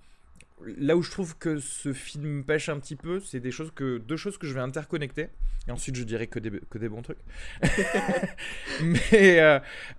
là 0.77 0.95
où 0.95 1.01
je 1.01 1.11
trouve 1.11 1.37
que 1.37 1.59
ce 1.59 1.91
film 1.93 2.43
pêche 2.43 2.69
un 2.69 2.79
petit 2.79 2.95
peu, 2.95 3.19
c'est 3.19 3.39
des 3.39 3.51
choses 3.51 3.71
que, 3.75 3.99
deux 3.99 4.17
choses 4.17 4.37
que 4.37 4.47
je 4.47 4.53
vais 4.53 4.61
interconnecter. 4.61 5.29
Et 5.67 5.71
ensuite, 5.71 5.95
je 5.95 6.03
dirais 6.03 6.27
que 6.27 6.39
des, 6.39 6.51
que 6.69 6.77
des 6.77 6.89
bons 6.89 7.03
trucs. 7.03 7.19
Mais 8.83 9.39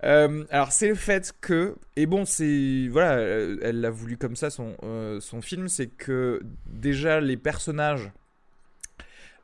alors, 0.01 0.71
c'est 0.71 0.89
le 0.89 0.95
fait 0.95 1.33
que, 1.41 1.75
et 1.95 2.05
bon, 2.05 2.23
c'est 2.25 2.87
voilà, 2.91 3.19
elle 3.61 3.81
l'a 3.81 3.89
voulu 3.89 4.17
comme 4.17 4.35
ça 4.35 4.51
son 4.51 4.75
son 5.21 5.41
film, 5.41 5.67
c'est 5.69 5.87
que 5.87 6.43
déjà 6.67 7.19
les 7.19 7.37
personnages 7.37 8.11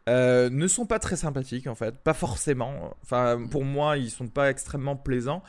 euh, 0.10 0.50
ne 0.50 0.68
sont 0.68 0.86
pas 0.86 1.00
très 1.00 1.16
sympathiques 1.16 1.68
en 1.68 1.76
fait, 1.76 1.98
pas 2.00 2.14
forcément. 2.14 2.96
Enfin, 3.04 3.40
pour 3.50 3.64
moi, 3.64 3.98
ils 3.98 4.10
sont 4.10 4.28
pas 4.28 4.50
extrêmement 4.50 4.96
plaisants. 4.96 5.44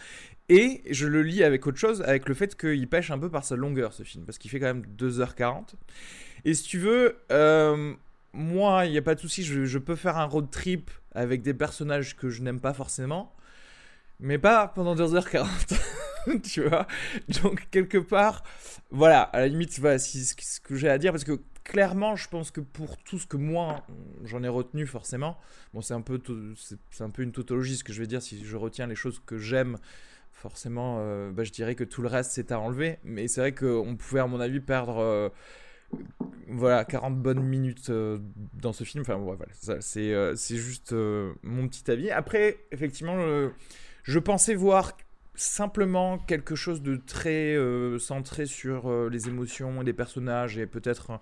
Et 0.48 0.82
je 0.90 1.06
le 1.06 1.22
lis 1.22 1.42
avec 1.42 1.66
autre 1.66 1.78
chose, 1.78 2.02
avec 2.02 2.28
le 2.28 2.34
fait 2.34 2.56
qu'il 2.56 2.86
pêche 2.88 3.10
un 3.10 3.18
peu 3.18 3.30
par 3.30 3.44
sa 3.44 3.56
longueur 3.56 3.92
ce 3.92 4.02
film, 4.02 4.24
parce 4.24 4.38
qu'il 4.38 4.50
fait 4.50 4.60
quand 4.60 4.66
même 4.66 4.84
2h40. 4.98 5.74
Et 6.44 6.52
si 6.54 6.64
tu 6.64 6.78
veux, 6.78 7.16
euh, 7.30 7.94
moi, 8.32 8.84
il 8.86 8.92
n'y 8.92 8.98
a 8.98 9.02
pas 9.02 9.14
de 9.14 9.20
souci, 9.20 9.44
je, 9.44 9.78
peux 9.78 9.96
faire 9.96 10.18
un 10.18 10.24
road 10.24 10.50
trip 10.50 10.90
avec 11.14 11.42
des 11.42 11.54
personnages 11.54 12.16
que 12.16 12.28
je 12.28 12.42
n'aime 12.42 12.60
pas 12.60 12.74
forcément, 12.74 13.34
mais 14.20 14.38
pas 14.38 14.68
pendant 14.68 14.94
2h40. 14.94 15.46
tu 16.42 16.68
vois? 16.68 16.86
Donc, 17.42 17.68
quelque 17.70 17.98
part, 17.98 18.42
voilà, 18.90 19.22
à 19.22 19.40
la 19.40 19.48
limite, 19.48 19.78
voilà, 19.78 19.98
ce 19.98 20.60
que 20.60 20.76
j'ai 20.76 20.88
à 20.88 20.98
dire, 20.98 21.12
parce 21.12 21.24
que 21.24 21.40
clairement, 21.64 22.16
je 22.16 22.28
pense 22.28 22.50
que 22.50 22.60
pour 22.60 22.96
tout 22.98 23.18
ce 23.18 23.26
que 23.26 23.36
moi 23.36 23.86
j'en 24.24 24.42
ai 24.42 24.48
retenu 24.48 24.86
forcément, 24.86 25.38
bon, 25.72 25.80
c'est 25.80 25.94
un 25.94 26.00
peu 26.00 26.20
un 27.00 27.10
peu 27.10 27.22
une 27.22 27.32
tautologie 27.32 27.76
ce 27.76 27.84
que 27.84 27.92
je 27.92 28.00
vais 28.00 28.06
dire 28.06 28.22
si 28.22 28.44
je 28.44 28.56
retiens 28.56 28.86
les 28.86 28.94
choses 28.94 29.20
que 29.24 29.38
j'aime. 29.38 29.78
Forcément, 30.32 30.96
euh, 30.98 31.30
bah, 31.30 31.44
je 31.44 31.52
dirais 31.52 31.74
que 31.74 31.84
tout 31.84 32.02
le 32.02 32.08
reste 32.08 32.32
c'est 32.32 32.52
à 32.52 32.58
enlever, 32.58 32.98
mais 33.04 33.28
c'est 33.28 33.40
vrai 33.40 33.52
qu'on 33.52 33.96
pouvait 33.96 34.20
à 34.20 34.26
mon 34.26 34.40
avis 34.40 34.60
perdre 34.60 34.98
euh, 34.98 35.28
voilà 36.48 36.84
40 36.84 37.20
bonnes 37.20 37.42
minutes 37.42 37.90
euh, 37.90 38.18
dans 38.54 38.72
ce 38.72 38.82
film. 38.84 39.02
Enfin 39.02 39.16
voilà, 39.16 39.44
c'est 39.80 40.36
c'est 40.36 40.56
juste 40.56 40.92
mon 40.92 41.68
petit 41.68 41.88
avis. 41.90 42.10
Après, 42.10 42.58
effectivement, 42.72 43.16
je 44.02 44.18
pensais 44.18 44.54
voir 44.54 44.96
simplement 45.34 46.18
quelque 46.18 46.54
chose 46.54 46.82
de 46.82 46.96
très 46.96 47.56
centré 47.98 48.46
sur 48.46 49.08
les 49.08 49.28
émotions 49.28 49.82
et 49.82 49.92
personnages 49.92 50.58
et 50.58 50.66
peut-être 50.66 51.20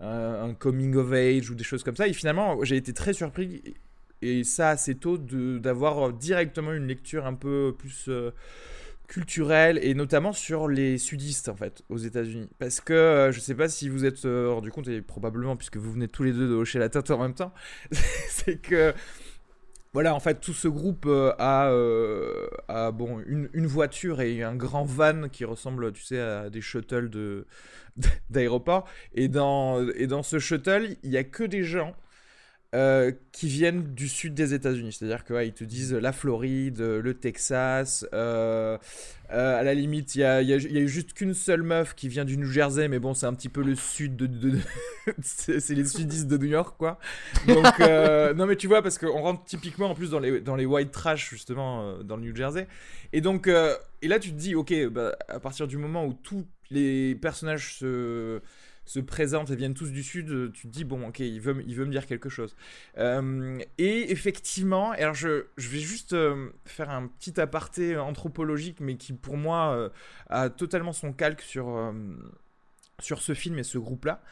un, 0.00 0.54
coming 0.54 0.94
of 0.96 1.12
age 1.12 1.50
ou 1.50 1.54
des 1.54 1.64
choses 1.64 1.82
comme 1.82 1.96
ça. 1.96 2.06
Et 2.06 2.12
finalement, 2.12 2.62
j'ai 2.64 2.76
été 2.76 2.92
très 2.92 3.12
surpris, 3.12 3.62
et 4.22 4.44
ça 4.44 4.70
assez 4.70 4.94
tôt, 4.94 5.18
d'avoir 5.18 6.12
directement 6.12 6.72
une 6.72 6.86
lecture 6.86 7.26
un 7.26 7.34
peu 7.34 7.74
plus 7.76 8.06
euh, 8.08 8.30
culturelle, 9.08 9.78
et 9.82 9.94
notamment 9.94 10.32
sur 10.32 10.68
les 10.68 10.98
sudistes, 10.98 11.48
en 11.48 11.56
fait, 11.56 11.82
aux 11.88 11.98
États-Unis. 11.98 12.50
Parce 12.58 12.80
que 12.80 12.92
euh, 12.92 13.32
je 13.32 13.40
sais 13.40 13.54
pas 13.54 13.68
si 13.68 13.88
vous 13.88 14.04
êtes 14.04 14.24
euh, 14.24 14.50
rendu 14.50 14.70
compte, 14.70 14.88
et 14.88 15.02
probablement, 15.02 15.56
puisque 15.56 15.76
vous 15.76 15.92
venez 15.92 16.08
tous 16.08 16.22
les 16.22 16.32
deux 16.32 16.48
de 16.48 16.54
hocher 16.54 16.78
la 16.78 16.88
tête 16.88 17.10
en 17.10 17.18
même 17.18 17.34
temps, 17.34 17.52
c'est 18.28 18.60
que 18.60 18.94
voilà, 19.96 20.14
en 20.14 20.20
fait, 20.20 20.40
tout 20.40 20.52
ce 20.52 20.68
groupe 20.68 21.08
a, 21.38 21.72
a, 22.68 22.90
bon, 22.90 23.18
une, 23.26 23.66
voiture 23.66 24.20
et 24.20 24.42
un 24.42 24.54
grand 24.54 24.84
van 24.84 25.30
qui 25.32 25.46
ressemble, 25.46 25.90
tu 25.92 26.02
sais, 26.02 26.20
à 26.20 26.50
des 26.50 26.60
shuttles 26.60 27.08
d'aéroport. 28.30 28.86
Et 29.14 29.28
dans, 29.28 29.88
et 29.88 30.06
dans 30.06 30.22
ce 30.22 30.38
shuttle, 30.38 30.98
il 31.02 31.08
n'y 31.08 31.16
a 31.16 31.24
que 31.24 31.44
des 31.44 31.62
gens 31.62 31.96
euh, 32.76 33.10
qui 33.32 33.48
viennent 33.48 33.94
du 33.94 34.06
sud 34.06 34.34
des 34.34 34.52
États-Unis. 34.52 34.92
C'est-à-dire 34.92 35.24
qu'ils 35.24 35.54
te 35.54 35.64
disent 35.64 35.94
la 35.94 36.12
Floride, 36.12 36.78
le 36.80 37.14
Texas. 37.14 38.06
Euh, 38.12 38.76
euh, 39.32 39.58
à 39.58 39.62
la 39.62 39.72
limite, 39.72 40.14
il 40.14 40.20
y 40.20 40.24
a, 40.24 40.42
y 40.42 40.52
a, 40.52 40.56
eu 40.58 40.88
juste 40.88 41.14
qu'une 41.14 41.32
seule 41.32 41.62
meuf 41.62 41.94
qui 41.94 42.08
vient 42.08 42.26
du 42.26 42.36
New 42.36 42.50
Jersey, 42.50 42.88
mais 42.88 42.98
bon, 42.98 43.14
c'est 43.14 43.24
un 43.24 43.32
petit 43.32 43.48
peu 43.48 43.62
le 43.62 43.76
sud 43.76 44.16
de. 44.16 44.58
c'est 45.22 45.70
les 45.70 45.86
sudistes 45.86 46.26
de 46.26 46.36
New 46.36 46.48
York, 46.48 46.76
quoi. 46.76 46.98
Donc, 47.48 47.64
non, 48.36 48.44
mais 48.44 48.56
tu 48.56 48.66
vois, 48.66 48.82
parce 48.82 48.98
qu'on 48.98 49.22
rentre 49.22 49.44
typiquement 49.44 49.90
en 49.90 49.94
plus 49.94 50.10
dans 50.10 50.20
les, 50.20 50.42
dans 50.42 50.54
les 50.54 50.66
white 50.66 50.90
trash, 50.90 51.30
justement, 51.30 52.02
dans 52.02 52.16
le 52.16 52.24
New 52.24 52.36
Jersey. 52.36 52.68
Et 53.14 53.22
donc, 53.22 53.48
et 53.48 54.08
là, 54.08 54.18
tu 54.18 54.32
te 54.32 54.36
dis, 54.36 54.54
ok, 54.54 54.88
bah, 54.88 55.16
à 55.28 55.40
partir 55.40 55.66
du 55.66 55.78
moment 55.78 56.04
où 56.04 56.12
tous 56.12 56.44
les 56.70 57.14
personnages 57.14 57.76
se 57.76 58.42
se 58.86 59.00
présentent 59.00 59.50
et 59.50 59.56
viennent 59.56 59.74
tous 59.74 59.90
du 59.90 60.02
sud, 60.02 60.30
euh, 60.30 60.50
tu 60.52 60.68
te 60.68 60.72
dis, 60.72 60.84
bon, 60.84 61.08
ok, 61.08 61.18
il 61.18 61.40
veut, 61.40 61.62
il 61.66 61.74
veut 61.74 61.84
me 61.84 61.90
dire 61.90 62.06
quelque 62.06 62.28
chose. 62.28 62.56
Euh, 62.96 63.58
et 63.78 64.10
effectivement, 64.12 64.92
alors 64.92 65.14
je, 65.14 65.46
je 65.56 65.68
vais 65.68 65.80
juste 65.80 66.12
euh, 66.14 66.50
faire 66.64 66.90
un 66.90 67.08
petit 67.08 67.38
aparté 67.40 67.96
anthropologique, 67.96 68.80
mais 68.80 68.96
qui 68.96 69.12
pour 69.12 69.36
moi 69.36 69.90
a 70.30 70.48
totalement 70.50 70.92
son 70.92 71.12
calque 71.12 71.42
sur, 71.42 71.92
sur 73.00 73.20
ce 73.20 73.34
film 73.34 73.58
et 73.58 73.64
ce 73.64 73.78
groupe-là. 73.78 74.22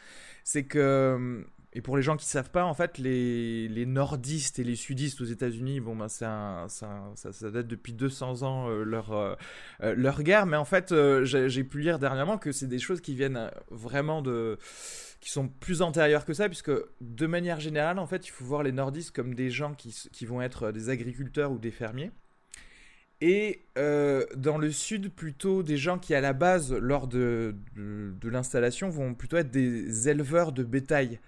C'est 0.43 0.63
que 0.63 1.45
et 1.75 1.81
pour 1.81 1.97
les 1.97 2.03
gens 2.03 2.15
qui 2.15 2.25
savent 2.25 2.51
pas, 2.51 2.63
en 2.63 2.73
fait, 2.73 2.97
les, 2.97 3.67
les 3.67 3.85
nordistes 3.85 4.59
et 4.59 4.63
les 4.63 4.77
sudistes 4.77 5.19
aux 5.19 5.25
États-Unis, 5.25 5.81
bon, 5.81 5.93
ben, 5.93 6.07
ça, 6.07 6.67
date 7.41 7.67
depuis 7.67 7.91
200 7.91 8.43
ans 8.43 8.69
euh, 8.69 8.83
leur, 8.85 9.11
euh, 9.11 9.35
euh, 9.83 9.93
leur 9.93 10.23
guerre. 10.23 10.45
Mais 10.45 10.55
en 10.55 10.63
fait, 10.63 10.93
j'ai 11.25 11.63
pu 11.65 11.81
lire 11.81 11.99
dernièrement 11.99 12.37
que 12.37 12.53
c'est 12.53 12.67
des 12.67 12.79
choses 12.79 13.01
qui 13.01 13.13
viennent 13.13 13.51
vraiment 13.71 14.21
de. 14.21 14.57
qui 15.19 15.29
sont 15.29 15.49
plus 15.49 15.81
antérieures 15.81 16.23
que 16.23 16.33
ça, 16.33 16.47
puisque 16.47 16.71
de 17.01 17.27
manière 17.27 17.59
générale, 17.59 17.99
en 17.99 18.07
fait, 18.07 18.25
il 18.25 18.31
faut 18.31 18.45
voir 18.45 18.63
les 18.63 18.71
nordistes 18.71 19.11
comme 19.13 19.35
des 19.35 19.49
gens 19.49 19.73
qui, 19.73 19.93
qui 20.13 20.25
vont 20.25 20.41
être 20.41 20.71
des 20.71 20.89
agriculteurs 20.89 21.51
ou 21.51 21.59
des 21.59 21.71
fermiers. 21.71 22.11
Et 23.19 23.65
dans 23.75 24.57
le 24.57 24.71
sud, 24.71 25.11
plutôt 25.11 25.61
des 25.61 25.77
gens 25.77 25.99
qui, 25.99 26.15
à 26.15 26.21
la 26.21 26.31
base, 26.31 26.71
lors 26.71 27.07
de, 27.07 27.53
de 27.75 28.29
l'installation, 28.29 28.89
vont 28.89 29.13
plutôt 29.13 29.35
être 29.35 29.51
des 29.51 30.07
éleveurs 30.07 30.53
de 30.53 30.63
bétail. 30.63 31.19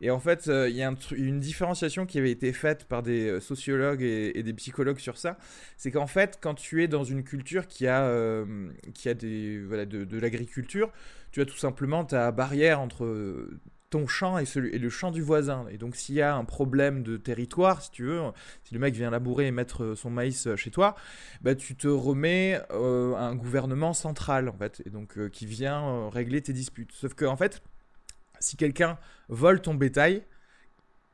Et 0.00 0.10
en 0.10 0.18
fait, 0.18 0.48
euh, 0.48 0.68
il 0.68 0.76
y 0.76 0.82
a 0.82 0.92
une 1.14 1.40
différenciation 1.40 2.06
qui 2.06 2.18
avait 2.18 2.30
été 2.30 2.52
faite 2.52 2.84
par 2.84 3.02
des 3.02 3.28
euh, 3.28 3.40
sociologues 3.40 4.02
et, 4.02 4.42
des 4.42 4.54
psychologues 4.54 4.98
sur 4.98 5.18
ça. 5.18 5.36
C'est 5.76 5.90
qu'en 5.90 6.06
fait, 6.06 6.38
quand 6.40 6.54
tu 6.54 6.82
es 6.82 6.88
dans 6.88 7.04
une 7.04 7.22
culture 7.22 7.66
qui 7.66 7.86
a, 7.86 8.04
euh, 8.04 8.70
qui 8.94 9.08
a 9.08 9.14
des, 9.14 9.60
voilà, 9.60 9.84
de, 9.84 10.18
l'agriculture, 10.18 10.90
tu 11.32 11.42
as 11.42 11.44
tout 11.44 11.56
simplement 11.56 12.04
ta 12.04 12.32
barrière 12.32 12.80
entre 12.80 13.46
ton 13.90 14.06
champ 14.06 14.38
et, 14.38 14.44
celui, 14.44 14.70
et 14.74 14.78
le 14.78 14.88
champ 14.88 15.10
du 15.10 15.20
voisin. 15.20 15.66
Et 15.70 15.76
donc, 15.76 15.96
s'il 15.96 16.14
y 16.14 16.22
a 16.22 16.34
un 16.34 16.44
problème 16.44 17.02
de 17.02 17.16
territoire, 17.16 17.82
si 17.82 17.90
tu 17.90 18.04
veux, 18.04 18.20
si 18.64 18.72
le 18.72 18.80
mec 18.80 18.94
vient 18.94 19.10
labourer 19.10 19.48
et 19.48 19.50
mettre 19.50 19.94
son 19.96 20.10
maïs 20.10 20.48
chez 20.56 20.70
toi, 20.70 20.94
bah, 21.42 21.54
tu 21.54 21.76
te 21.76 21.88
remets 21.88 22.54
à 22.70 22.76
un 22.76 23.34
gouvernement 23.34 23.92
central, 23.92 24.48
en 24.48 24.56
fait, 24.56 24.82
et 24.86 24.90
donc 24.90 25.18
qui 25.30 25.44
vient 25.44 26.08
régler 26.08 26.40
tes 26.40 26.52
disputes. 26.52 26.92
Sauf 26.92 27.14
que, 27.14 27.24
en 27.24 27.36
fait, 27.36 27.62
si 28.40 28.56
quelqu'un 28.56 28.98
vole 29.28 29.60
ton 29.60 29.74
bétail, 29.74 30.24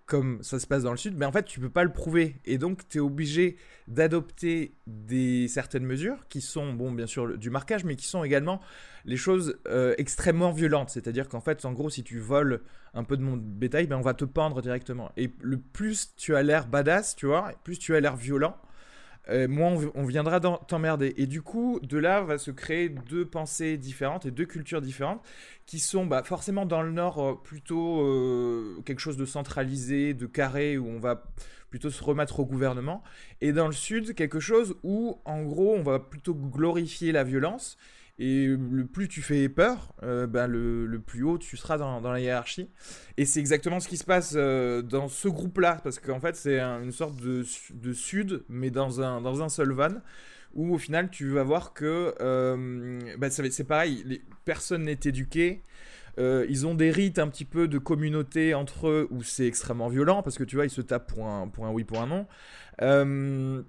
comme 0.06 0.40
ça 0.42 0.60
se 0.60 0.68
passe 0.68 0.84
dans 0.84 0.92
le 0.92 0.96
sud, 0.96 1.16
mais 1.16 1.26
en 1.26 1.32
fait 1.32 1.44
tu 1.44 1.58
peux 1.58 1.68
pas 1.68 1.82
le 1.82 1.92
prouver. 1.92 2.36
Et 2.44 2.58
donc 2.58 2.88
tu 2.88 2.98
es 2.98 3.00
obligé 3.00 3.56
d'adopter 3.88 4.76
des 4.86 5.48
certaines 5.48 5.84
mesures 5.84 6.26
qui 6.28 6.40
sont 6.40 6.72
bon 6.72 6.92
bien 6.92 7.06
sûr 7.06 7.36
du 7.36 7.50
marquage 7.50 7.84
mais 7.84 7.96
qui 7.96 8.06
sont 8.06 8.22
également 8.22 8.60
les 9.04 9.16
choses 9.16 9.58
euh, 9.66 9.94
extrêmement 9.98 10.52
violentes, 10.52 10.90
c'est-à-dire 10.90 11.28
qu'en 11.28 11.40
fait 11.40 11.64
en 11.64 11.72
gros 11.72 11.90
si 11.90 12.04
tu 12.04 12.20
voles 12.20 12.62
un 12.94 13.04
peu 13.04 13.16
de 13.16 13.22
mon 13.22 13.36
bétail, 13.36 13.86
ben 13.86 13.96
on 13.98 14.02
va 14.02 14.14
te 14.14 14.24
pendre 14.24 14.62
directement. 14.62 15.10
Et 15.16 15.32
le 15.40 15.58
plus 15.58 16.14
tu 16.16 16.34
as 16.36 16.42
l'air 16.42 16.66
badass, 16.68 17.16
tu 17.16 17.26
vois, 17.26 17.52
plus 17.64 17.78
tu 17.78 17.94
as 17.94 18.00
l'air 18.00 18.16
violent, 18.16 18.56
euh, 19.28 19.48
moi, 19.48 19.72
on, 19.94 20.04
viendra 20.04 20.40
t'emmerder. 20.40 21.14
Et 21.16 21.26
du 21.26 21.42
coup, 21.42 21.80
de 21.82 21.98
là 21.98 22.20
va 22.20 22.38
se 22.38 22.50
créer 22.50 22.88
deux 22.88 23.26
pensées 23.26 23.76
différentes 23.76 24.26
et 24.26 24.30
deux 24.30 24.46
cultures 24.46 24.80
différentes 24.80 25.22
qui 25.66 25.80
sont 25.80 26.06
bah, 26.06 26.22
forcément 26.22 26.64
dans 26.64 26.82
le 26.82 26.92
nord 26.92 27.18
euh, 27.20 27.34
plutôt 27.34 28.02
euh, 28.02 28.80
quelque 28.84 29.00
chose 29.00 29.16
de 29.16 29.24
centralisé, 29.24 30.14
de 30.14 30.26
carré, 30.26 30.78
où 30.78 30.86
on 30.88 31.00
va 31.00 31.24
plutôt 31.70 31.90
se 31.90 32.02
remettre 32.04 32.38
au 32.38 32.46
gouvernement. 32.46 33.02
Et 33.40 33.52
dans 33.52 33.66
le 33.66 33.72
sud, 33.72 34.14
quelque 34.14 34.38
chose 34.38 34.76
où, 34.84 35.20
en 35.24 35.42
gros, 35.42 35.74
on 35.74 35.82
va 35.82 35.98
plutôt 35.98 36.34
glorifier 36.34 37.10
la 37.10 37.24
violence 37.24 37.76
et 38.18 38.46
le 38.46 38.86
plus 38.86 39.08
tu 39.08 39.20
fais 39.20 39.48
peur, 39.48 39.92
euh, 40.02 40.26
ben 40.26 40.46
le, 40.46 40.98
plus 41.04 41.22
haut 41.22 41.36
tu 41.38 41.56
seras 41.56 41.76
dans, 41.76 42.00
la 42.00 42.20
hiérarchie. 42.20 42.70
Et 43.16 43.26
c'est 43.26 43.40
exactement 43.40 43.78
ce 43.78 43.88
qui 43.88 43.98
se 43.98 44.04
passe 44.04 44.34
euh, 44.36 44.80
dans 44.82 45.08
ce 45.08 45.28
groupe-là, 45.28 45.80
parce 45.84 45.98
qu'en 45.98 46.20
fait 46.20 46.34
c'est 46.34 46.60
une 46.60 46.92
sorte 46.92 47.16
de, 47.16 47.42
sud, 47.92 48.44
mais 48.48 48.70
dans 48.70 49.02
un, 49.02 49.20
dans 49.20 49.42
un 49.42 49.48
seul 49.48 49.72
van, 49.72 49.94
où 50.54 50.74
au 50.74 50.78
final 50.78 51.10
tu 51.10 51.28
vas 51.28 51.42
voir 51.42 51.74
que 51.74 52.14
euh, 52.20 52.98
ben, 53.18 53.30
c'est 53.30 53.64
pareil, 53.64 54.02
les, 54.06 54.22
personne 54.46 54.84
n'est 54.84 55.00
éduqué. 55.04 55.62
ils 56.18 56.66
ont 56.66 56.74
des 56.74 56.90
rites 56.90 57.18
un 57.18 57.28
petit 57.28 57.44
peu 57.44 57.68
de 57.68 57.76
communauté 57.76 58.54
entre 58.54 58.88
eux 58.88 59.08
où 59.10 59.22
c'est 59.22 59.46
extrêmement 59.46 59.88
violent 59.88 60.22
parce 60.22 60.38
que 60.38 60.44
tu 60.44 60.56
vois, 60.56 60.64
ils 60.64 60.70
se 60.70 60.80
tapent 60.80 61.12
pour 61.12 61.26
un, 61.26 61.48
pour 61.48 61.66
un 61.66 61.70
oui, 61.70 61.84
pour 61.84 62.00
un 62.00 62.06
non. 62.06 62.26
Euh, 62.82 63.62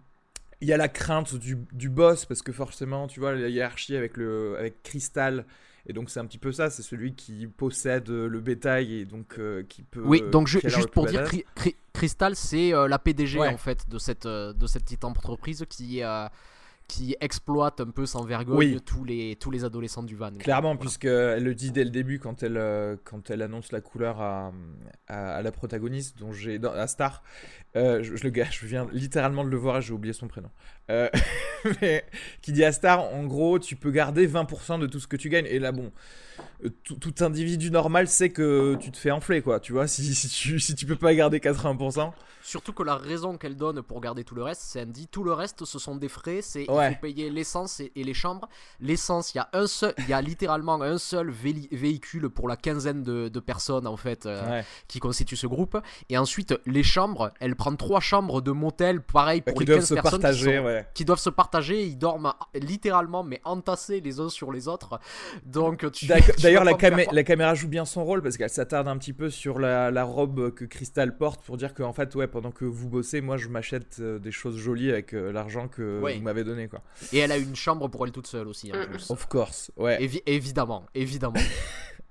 il 0.62 0.68
y 0.68 0.74
a 0.74 0.78
la 0.78 0.88
crainte 0.88 1.36
du, 1.36 1.58
du, 1.72 1.90
boss 1.90 2.26
parce 2.26 2.42
que 2.42 2.52
forcément, 2.52 3.08
tu 3.08 3.20
vois, 3.20 3.34
la 3.34 3.50
hiérarchie 3.50 3.96
avec, 3.96 4.18
le, 4.18 4.56
avec 4.58 4.82
Crystal. 4.84 5.46
Et 5.90 5.94
donc 5.94 6.10
c'est 6.10 6.20
un 6.20 6.26
petit 6.26 6.38
peu 6.38 6.52
ça, 6.52 6.70
c'est 6.70 6.82
celui 6.82 7.14
qui 7.14 7.48
possède 7.48 8.10
le 8.10 8.40
bétail 8.42 8.94
et 8.94 9.06
donc 9.06 9.40
euh, 9.40 9.64
qui 9.70 9.84
peut. 9.84 10.02
Oui, 10.04 10.22
donc 10.32 10.48
juste 10.48 10.88
pour 10.88 11.06
dire, 11.06 11.24
Crystal, 11.94 12.36
c'est 12.36 12.74
euh, 12.74 12.90
la 12.90 13.00
PDG 13.00 13.40
en 13.40 13.58
fait 13.58 13.88
de 13.90 13.98
cette 13.98 14.26
euh, 14.26 14.52
de 14.52 14.68
cette 14.68 14.84
petite 14.84 15.06
entreprise 15.06 15.64
qui 15.70 16.04
qui 16.88 17.16
exploite 17.20 17.82
un 17.82 17.90
peu 17.90 18.06
sans 18.06 18.24
vergogne 18.24 18.80
tous, 18.80 19.04
les, 19.04 19.36
tous 19.36 19.52
les 19.52 19.66
adolescents 19.66 20.04
du 20.04 20.16
van. 20.16 20.32
Clairement, 20.32 20.78
puisqu'elle 20.78 21.44
le 21.44 21.54
dit 21.54 21.72
dès 21.72 21.84
le 21.84 21.90
début 21.90 22.18
quand 22.18 22.44
elle, 22.44 22.58
euh, 22.58 22.96
quand 23.04 23.30
elle 23.30 23.42
annonce 23.42 23.72
la 23.72 23.82
couleur 23.82 24.22
à, 24.22 24.54
à, 25.08 25.42
la 25.42 25.52
protagoniste, 25.52 26.18
dont 26.18 26.32
j'ai 26.32 26.60
à 26.64 26.88
Star. 26.88 27.24
Euh, 27.78 28.02
je, 28.02 28.24
le 28.24 28.30
gars, 28.30 28.48
je 28.50 28.66
viens 28.66 28.88
littéralement 28.92 29.44
de 29.44 29.50
le 29.50 29.58
voir, 29.58 29.82
j'ai 29.82 29.94
oublié 29.94 30.14
son 30.14 30.28
prénom. 30.28 30.50
Euh, 30.90 31.10
mais, 31.82 32.04
qui 32.42 32.52
dit 32.52 32.64
à 32.64 32.72
Star, 32.72 33.14
en 33.14 33.26
gros, 33.26 33.60
tu 33.60 33.76
peux 33.76 33.92
garder 33.92 34.28
20% 34.28 34.80
de 34.80 34.88
tout 34.88 35.00
ce 35.00 35.08
que 35.08 35.18
tu 35.18 35.30
gagnes. 35.30 35.46
Et 35.46 35.60
là, 35.60 35.72
bon, 35.72 35.92
tout, 36.84 37.14
individu 37.20 37.70
normal 37.70 38.08
sait 38.08 38.30
que 38.30 38.76
tu 38.80 38.92
te 38.92 38.98
fais 38.98 39.12
enfler, 39.12 39.42
quoi. 39.42 39.60
Tu 39.60 39.74
vois, 39.74 39.88
si, 39.88 40.16
si, 40.16 40.28
tu, 40.28 40.60
si 40.60 40.76
tu 40.76 40.86
peux 40.86 40.96
pas 40.96 41.14
garder 41.14 41.40
80%. 41.40 42.12
Surtout 42.48 42.72
que 42.72 42.84
la 42.84 42.96
raison 42.96 43.38
qu'elle 43.38 43.58
donne 43.58 43.82
pour 43.82 44.00
garder 44.00 44.24
tout 44.24 44.34
le 44.34 44.42
reste, 44.42 44.62
c'est 44.62 44.80
elle 44.80 44.94
dit 44.94 45.10
tout 45.10 45.26
le 45.26 45.34
reste, 45.34 45.66
ce 45.66 45.80
sont 45.80 45.98
des 45.98 46.08
frais, 46.08 46.42
c'est 46.42 46.64
il 46.64 46.66
faut 46.66 47.02
payer 47.02 47.30
l'essence 47.30 47.82
et, 47.82 47.92
les 47.94 48.14
chambres. 48.14 48.48
L'essence, 48.80 49.34
il 49.34 49.40
y 49.40 49.42
a 49.42 49.50
un 49.52 49.68
seul, 49.68 49.94
il 49.98 50.08
y 50.08 50.14
a 50.14 50.22
littéralement 50.22 50.82
un 50.82 50.98
seul 50.98 51.30
véhicule 51.30 52.30
pour 52.30 52.48
la 52.48 52.56
quinzaine 52.56 53.04
de, 53.04 53.40
personnes 53.42 53.86
en 53.86 53.98
fait 53.98 54.26
euh, 54.26 54.62
qui 54.88 55.00
constituent 55.00 55.36
ce 55.36 55.46
groupe. 55.46 55.78
Et 56.08 56.18
ensuite, 56.18 56.56
les 56.66 56.84
chambres, 56.84 57.34
elle 57.42 57.58
prend 57.58 57.67
trois 57.76 58.00
chambres 58.00 58.42
de 58.42 58.52
motel, 58.52 59.02
pareil 59.02 59.42
pour 59.42 59.60
les 59.60 59.66
15 59.66 59.94
personnes 59.94 60.86
qui, 60.94 61.06
doivent 61.06 61.20
se 61.20 61.30
partager. 61.30 61.84
Ils 61.84 61.98
dorment 61.98 62.34
littéralement 62.54 63.24
mais 63.24 63.42
entassés 63.44 64.00
les 64.02 64.20
uns 64.20 64.30
sur 64.30 64.52
les 64.52 64.68
autres. 64.68 65.00
Donc 65.46 65.90
tu 65.92 66.08
D'ailleurs, 66.42 66.64
la, 66.64 66.74
la, 67.12 67.24
caméra 67.24 67.54
joue 67.56 67.68
bien 67.68 67.86
son 67.86 68.04
rôle 68.06 68.22
parce 68.22 68.38
qu'elle 68.38 68.50
s'attarde 68.50 68.88
un 68.88 68.98
petit 68.98 69.14
peu 69.14 69.30
sur 69.30 69.60
la, 69.60 70.04
robe 70.04 70.54
que 70.54 70.66
Crystal 70.66 71.18
porte 71.18 71.42
pour 71.44 71.58
dire 71.58 71.74
qu'en 71.74 71.94
fait, 71.94 72.14
ouais, 72.16 72.28
pendant 72.28 72.52
que 72.52 72.66
vous 72.66 72.88
bossez, 72.88 73.22
moi 73.22 73.38
je 73.38 73.48
m'achète 73.48 73.98
euh, 74.00 74.20
des 74.20 74.32
choses 74.32 74.58
jolies 74.58 74.90
avec 74.90 75.14
euh, 75.14 75.32
l'argent 75.32 75.68
que 75.68 76.00
vous 76.00 76.22
m'avez 76.22 76.44
donné. 76.44 76.68
Quoi. 76.68 76.82
Et 77.12 77.20
elle 77.20 77.32
a 77.32 77.38
une 77.38 77.56
chambre 77.56 77.88
pour 77.88 78.06
elle 78.06 78.12
toute 78.12 78.28
seule 78.28 78.48
aussi. 78.48 78.72
En 78.74 78.86
plus. 78.86 79.10
Of 79.12 79.28
course, 79.28 79.72
ouais. 79.78 79.98
évidemment, 80.26 80.86
évidemment. 80.94 81.40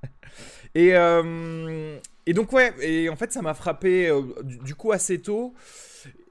et, 0.75 0.95
euh, 0.95 1.99
et 2.27 2.33
donc, 2.33 2.53
ouais, 2.53 2.75
et 2.81 3.09
en 3.09 3.17
fait, 3.17 3.33
ça 3.33 3.43
m'a 3.43 3.55
frappé 3.55 4.11
du, 4.43 4.75
coup 4.75 4.93
assez 4.93 5.21
tôt. 5.21 5.55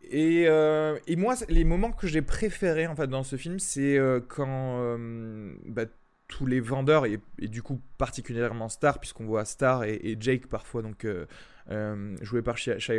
Et, 0.04 0.44
et, 0.44 1.16
moi, 1.16 1.36
les 1.50 1.64
moments 1.64 1.92
que 1.92 2.08
j'ai 2.08 2.22
préférés 2.22 2.88
en 2.88 2.96
fait 2.96 3.08
dans 3.08 3.24
ce 3.24 3.38
film, 3.38 3.60
c'est 3.60 4.00
quand 4.28 4.98
bah, 5.66 5.86
tous 6.28 6.46
les 6.46 6.60
vendeurs, 6.60 7.06
et, 7.06 7.20
du 7.40 7.62
coup 7.62 7.82
particulièrement 7.98 8.70
Star, 8.70 9.00
puisqu'on 9.00 9.26
voit 9.26 9.46
Star 9.46 9.84
et, 9.84 10.18
Jake 10.20 10.48
parfois, 10.48 10.82
donc 10.82 11.06
euh, 11.06 11.22
euh, 11.22 11.26
joué 12.21 12.41
par 12.41 12.58
Shia, 12.58 12.80
Shia 12.80 12.95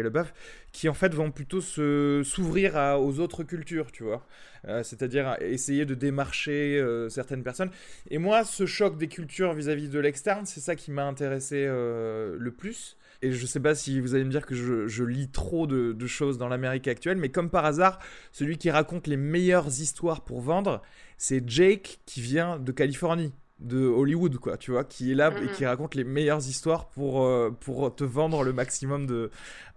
qui 0.73 0.89
en 0.89 0.95
fait 0.95 1.15
vont 1.15 1.31
plutôt 1.31 1.61
se, 1.61 2.23
s'ouvrir 2.25 2.75
aux 3.01 3.21
autres 3.21 3.45
cultures, 3.45 3.93
tu 3.93 4.03
vois. 4.03 4.27
Euh, 4.67 4.83
c'est-à-dire 4.83 5.37
essayer 5.41 5.85
de 5.85 5.95
démarcher 5.95 6.85
certaines 7.09 7.43
personnes. 7.43 7.71
Et 8.11 8.19
moi, 8.19 8.45
ce 8.45 8.67
choc 8.67 8.99
des 8.99 9.09
cultures 9.09 9.55
vis-à-vis 9.55 9.89
de 9.89 9.99
l'externe, 9.99 10.47
c'est 10.47 10.61
ça 10.61 10.75
qui 10.75 10.91
m'a 10.91 11.05
intéressé 11.05 11.67
le 11.67 12.51
plus. 12.57 12.97
Et 13.23 13.33
je 13.33 13.47
sais 13.47 13.61
pas 13.61 13.75
si 13.75 14.01
vous 14.01 14.15
allez 14.15 14.25
me 14.25 14.31
dire 14.31 14.47
que 14.47 14.55
je, 14.55 15.05
lis 15.05 15.29
trop 15.29 15.67
de, 15.67 16.07
choses 16.07 16.39
dans 16.39 16.49
l'Amérique 16.49 16.89
actuelle, 16.89 17.17
mais 17.17 17.31
comme 17.31 17.51
par 17.51 17.65
hasard, 17.65 17.99
celui 18.33 18.59
qui 18.59 18.71
raconte 18.71 19.07
les 19.07 19.17
meilleures 19.17 19.69
histoires 19.81 20.23
pour 20.23 20.41
vendre, 20.41 20.83
c'est 21.19 21.49
Jake 21.49 22.01
qui 22.07 22.21
vient 22.21 22.59
de 22.59 22.73
Californie. 22.73 23.33
De 23.59 23.87
Hollywood, 23.87 24.37
quoi, 24.37 24.59
tu 24.59 24.71
vois, 24.71 24.85
qui 24.85 25.13
est 25.13 25.15
là 25.15 25.33
et 25.43 25.49
qui 25.53 25.65
raconte 25.65 25.95
les 25.95 26.05
meilleures 26.05 26.47
histoires 26.47 26.89
pour, 26.89 27.25
euh, 27.25 27.51
pour 27.61 27.95
te 27.95 28.05
vendre 28.05 28.45
le 28.45 28.53
maximum 28.53 29.07
de, 29.07 29.31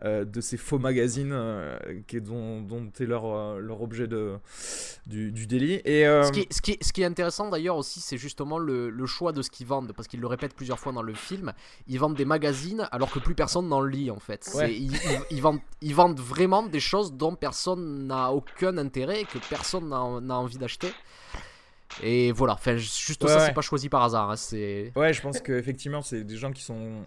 euh, 0.03 0.25
de 0.25 0.41
ces 0.41 0.57
faux 0.57 0.79
magazines 0.79 1.31
euh, 1.31 1.77
qui 2.05 2.19
dont, 2.19 2.61
dont 2.61 2.91
est 2.99 3.05
leur, 3.05 3.57
leur 3.57 3.81
objet 3.81 4.05
de, 4.07 4.33
du, 5.05 5.31
du 5.31 5.47
délit. 5.47 5.81
Et, 5.85 6.05
euh, 6.05 6.23
Ce 6.23 6.31
qui, 6.33 6.41
est, 6.41 6.53
ce, 6.53 6.61
qui 6.61 6.77
ce 6.81 6.91
qui 6.91 7.03
est 7.03 7.05
intéressant 7.05 7.49
d'ailleurs 7.49 7.77
aussi, 7.77 8.01
c'est 8.01 8.17
justement 8.17 8.57
le, 8.57 8.89
le 8.89 9.05
choix 9.05 9.31
de 9.31 9.41
ce 9.41 9.49
qu'ils 9.49 9.67
vendent, 9.67 9.93
parce 9.95 10.09
qu'ils 10.09 10.19
le 10.19 10.27
répètent 10.27 10.55
plusieurs 10.55 10.79
fois 10.79 10.91
dans 10.91 11.01
le 11.03 11.13
film. 11.13 11.53
Ils 11.87 11.99
vendent 11.99 12.15
des 12.17 12.25
magazines 12.25 12.85
alors 12.91 13.09
que 13.09 13.19
plus 13.19 13.33
personne 13.35 13.69
n'en 13.69 13.81
lit 13.81 14.11
en 14.11 14.19
fait. 14.19 14.49
Ouais. 14.55 14.73
Ils, 14.75 14.93
ils- 14.93 14.99
ils 15.31 15.41
vendent, 15.41 15.61
ils 15.81 15.95
vendent 15.95 16.19
vraiment 16.19 16.63
des 16.63 16.81
choses 16.81 17.13
dont 17.13 17.33
personne 17.35 18.07
n'a 18.07 18.33
aucun 18.33 18.77
intérêt 18.77 19.21
et 19.21 19.25
que 19.25 19.37
personne 19.49 19.87
n'a 19.87 20.19
n'a 20.21 20.37
envie 20.37 20.57
d'acheter. 20.57 20.91
Et 22.03 22.31
voilà, 22.31 22.53
enfin, 22.53 22.77
juste 22.77 23.23
Ouais, 23.23 23.29
ça, 23.29 23.37
ouais. 23.39 23.45
c'est 23.47 23.53
pas 23.53 23.61
choisi 23.61 23.89
par 23.89 24.03
hasard. 24.03 24.29
hein, 24.31 24.35
c'est. 24.35 24.91
Ouais, 24.95 25.11
je 25.13 25.21
pense 25.21 25.41
qu'effectivement, 25.41 26.01
c'est 26.01 26.23
des 26.23 26.37
gens 26.37 26.51
qui 26.51 26.61
sont. 26.63 27.03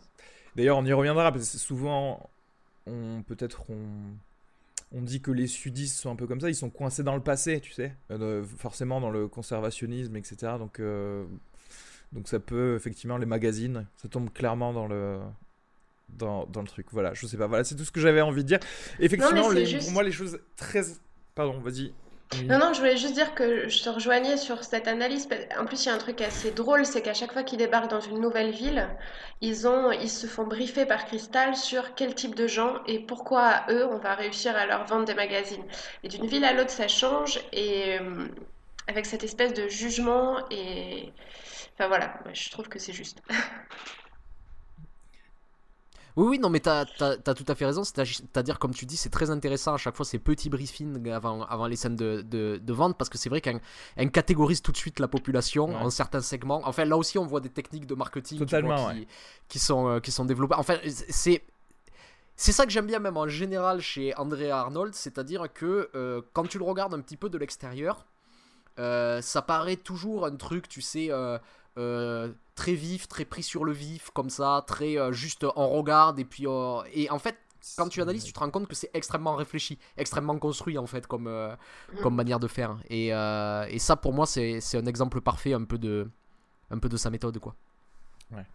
D'ailleurs, 0.56 0.76
on 0.78 0.84
y 0.84 0.92
reviendra 0.92 1.30
parce 1.32 1.50
que 1.50 1.58
souvent, 1.58 2.28
on 2.86 3.22
peut-être 3.22 3.70
on. 3.70 3.76
On 4.94 5.00
dit 5.00 5.22
que 5.22 5.30
les 5.30 5.46
sudistes 5.46 5.98
sont 5.98 6.10
un 6.10 6.16
peu 6.16 6.26
comme 6.26 6.40
ça, 6.40 6.50
ils 6.50 6.54
sont 6.54 6.68
coincés 6.68 7.02
dans 7.02 7.14
le 7.14 7.22
passé, 7.22 7.60
tu 7.60 7.72
sais, 7.72 7.94
Euh, 8.10 8.44
forcément 8.58 9.00
dans 9.00 9.08
le 9.08 9.26
conservationnisme, 9.26 10.14
etc. 10.16 10.36
Donc, 10.58 10.80
euh, 10.80 11.24
donc 12.12 12.28
ça 12.28 12.38
peut 12.40 12.74
effectivement 12.76 13.16
les 13.16 13.24
magazines, 13.24 13.86
ça 13.96 14.08
tombe 14.10 14.30
clairement 14.30 14.74
dans 14.74 14.86
le 14.86 15.18
dans, 16.10 16.44
dans 16.44 16.60
le 16.60 16.66
truc. 16.66 16.88
Voilà, 16.90 17.14
je 17.14 17.26
sais 17.26 17.38
pas. 17.38 17.46
Voilà, 17.46 17.64
c'est 17.64 17.74
tout 17.74 17.86
ce 17.86 17.90
que 17.90 18.00
j'avais 18.00 18.20
envie 18.20 18.42
de 18.42 18.48
dire. 18.48 18.58
Effectivement, 19.00 19.48
c'est 19.48 19.54
les- 19.54 19.64
juste- 19.66 19.84
pour 19.84 19.92
moi, 19.94 20.02
les 20.02 20.12
choses 20.12 20.38
très. 20.56 20.82
Pardon, 21.34 21.58
vas-y. 21.60 21.94
Non, 22.46 22.58
non, 22.58 22.72
je 22.72 22.78
voulais 22.80 22.96
juste 22.96 23.14
dire 23.14 23.34
que 23.34 23.68
je 23.68 23.82
te 23.82 23.88
rejoignais 23.88 24.36
sur 24.36 24.64
cette 24.64 24.88
analyse. 24.88 25.28
En 25.58 25.64
plus, 25.64 25.84
il 25.84 25.88
y 25.88 25.90
a 25.90 25.94
un 25.94 25.98
truc 25.98 26.20
assez 26.20 26.50
drôle, 26.50 26.86
c'est 26.86 27.02
qu'à 27.02 27.14
chaque 27.14 27.32
fois 27.32 27.42
qu'ils 27.42 27.58
débarquent 27.58 27.90
dans 27.90 28.00
une 28.00 28.20
nouvelle 28.20 28.50
ville, 28.50 28.88
ils 29.40 29.66
ont, 29.66 29.92
ils 29.92 30.10
se 30.10 30.26
font 30.26 30.44
briefer 30.46 30.86
par 30.86 31.04
Crystal 31.06 31.56
sur 31.56 31.94
quel 31.94 32.14
type 32.14 32.34
de 32.34 32.46
gens 32.46 32.82
et 32.86 33.00
pourquoi 33.00 33.64
eux, 33.70 33.86
on 33.86 33.98
va 33.98 34.14
réussir 34.14 34.56
à 34.56 34.66
leur 34.66 34.84
vendre 34.86 35.04
des 35.04 35.14
magazines. 35.14 35.64
Et 36.04 36.08
d'une 36.08 36.26
ville 36.26 36.44
à 36.44 36.52
l'autre, 36.52 36.70
ça 36.70 36.88
change 36.88 37.40
et 37.52 37.98
euh, 38.00 38.28
avec 38.88 39.06
cette 39.06 39.24
espèce 39.24 39.54
de 39.54 39.68
jugement 39.68 40.38
et, 40.50 41.12
enfin 41.74 41.88
voilà, 41.88 42.14
je 42.32 42.50
trouve 42.50 42.68
que 42.68 42.78
c'est 42.78 42.92
juste. 42.92 43.22
Oui, 46.16 46.26
oui, 46.28 46.38
non, 46.38 46.50
mais 46.50 46.60
t'as 46.60 46.84
as, 47.00 47.34
tout 47.34 47.44
à 47.48 47.54
fait 47.54 47.64
raison. 47.64 47.84
C'est-à-dire, 47.84 48.58
comme 48.58 48.74
tu 48.74 48.84
dis, 48.86 48.96
c'est 48.96 49.08
très 49.10 49.30
intéressant 49.30 49.74
à 49.74 49.76
chaque 49.78 49.96
fois 49.96 50.04
ces 50.04 50.18
petits 50.18 50.50
briefings 50.50 51.08
avant, 51.10 51.42
avant 51.44 51.66
les 51.66 51.76
scènes 51.76 51.96
de, 51.96 52.20
de, 52.22 52.60
de 52.62 52.72
vente 52.72 52.98
parce 52.98 53.08
que 53.08 53.16
c'est 53.18 53.28
vrai 53.30 53.40
qu'elle 53.40 53.60
catégorise 54.10 54.60
tout 54.62 54.72
de 54.72 54.76
suite 54.76 55.00
la 55.00 55.08
population 55.08 55.68
Ouais. 55.68 55.74
en 55.76 55.90
certains 55.90 56.20
segments. 56.20 56.60
Enfin, 56.64 56.84
là 56.84 56.96
aussi, 56.96 57.18
on 57.18 57.26
voit 57.26 57.40
des 57.40 57.48
techniques 57.48 57.86
de 57.86 57.94
marketing 57.94 58.38
tu 58.38 58.44
Totalement, 58.44 58.76
vois, 58.76 58.92
qui, 58.92 59.00
ouais. 59.00 59.06
qui, 59.48 59.58
sont, 59.58 59.88
euh, 59.88 60.00
qui 60.00 60.10
sont 60.10 60.24
développées. 60.24 60.54
Enfin, 60.56 60.76
c'est. 61.08 61.42
C'est 62.34 62.52
ça 62.52 62.64
que 62.64 62.72
j'aime 62.72 62.86
bien 62.86 62.98
même 62.98 63.18
en 63.18 63.28
général 63.28 63.80
chez 63.80 64.14
Andrea 64.16 64.50
Arnold, 64.52 64.94
c'est-à-dire 64.94 65.52
que 65.52 65.90
euh, 65.94 66.22
quand 66.32 66.44
tu 66.48 66.58
le 66.58 66.64
regardes 66.64 66.94
un 66.94 67.00
petit 67.00 67.18
peu 67.18 67.28
de 67.28 67.36
l'extérieur, 67.36 68.06
euh, 68.78 69.20
ça 69.20 69.42
paraît 69.42 69.76
toujours 69.76 70.24
un 70.24 70.34
truc, 70.36 70.66
tu 70.66 70.80
sais, 70.80 71.10
très 71.74 72.74
vif, 72.74 73.08
très 73.08 73.24
pris 73.24 73.42
sur 73.42 73.64
le 73.64 73.72
vif, 73.72 74.10
comme 74.10 74.30
ça, 74.30 74.64
très 74.66 74.98
euh, 74.98 75.12
juste 75.12 75.46
on 75.56 75.68
regarde 75.68 76.18
et 76.18 76.24
puis 76.24 76.46
euh, 76.46 76.82
et 76.92 77.10
en 77.10 77.18
fait 77.18 77.36
quand 77.76 77.88
tu 77.88 78.02
analyses, 78.02 78.24
tu 78.24 78.32
te 78.32 78.40
rends 78.40 78.50
compte 78.50 78.66
que 78.66 78.74
c'est 78.74 78.90
extrêmement 78.92 79.36
réfléchi, 79.36 79.78
extrêmement 79.96 80.36
construit 80.38 80.78
en 80.78 80.86
fait 80.86 81.06
comme 81.06 81.28
euh, 81.28 81.54
comme 82.02 82.14
manière 82.14 82.40
de 82.40 82.48
faire. 82.48 82.76
Et, 82.90 83.14
euh, 83.14 83.64
et 83.68 83.78
ça 83.78 83.96
pour 83.96 84.12
moi 84.12 84.26
c'est 84.26 84.60
c'est 84.60 84.78
un 84.78 84.86
exemple 84.86 85.20
parfait 85.20 85.54
un 85.54 85.64
peu 85.64 85.78
de 85.78 86.10
un 86.70 86.78
peu 86.78 86.88
de 86.88 86.96
sa 86.96 87.10
méthode 87.10 87.38
quoi. 87.38 87.54
Ouais. 88.32 88.46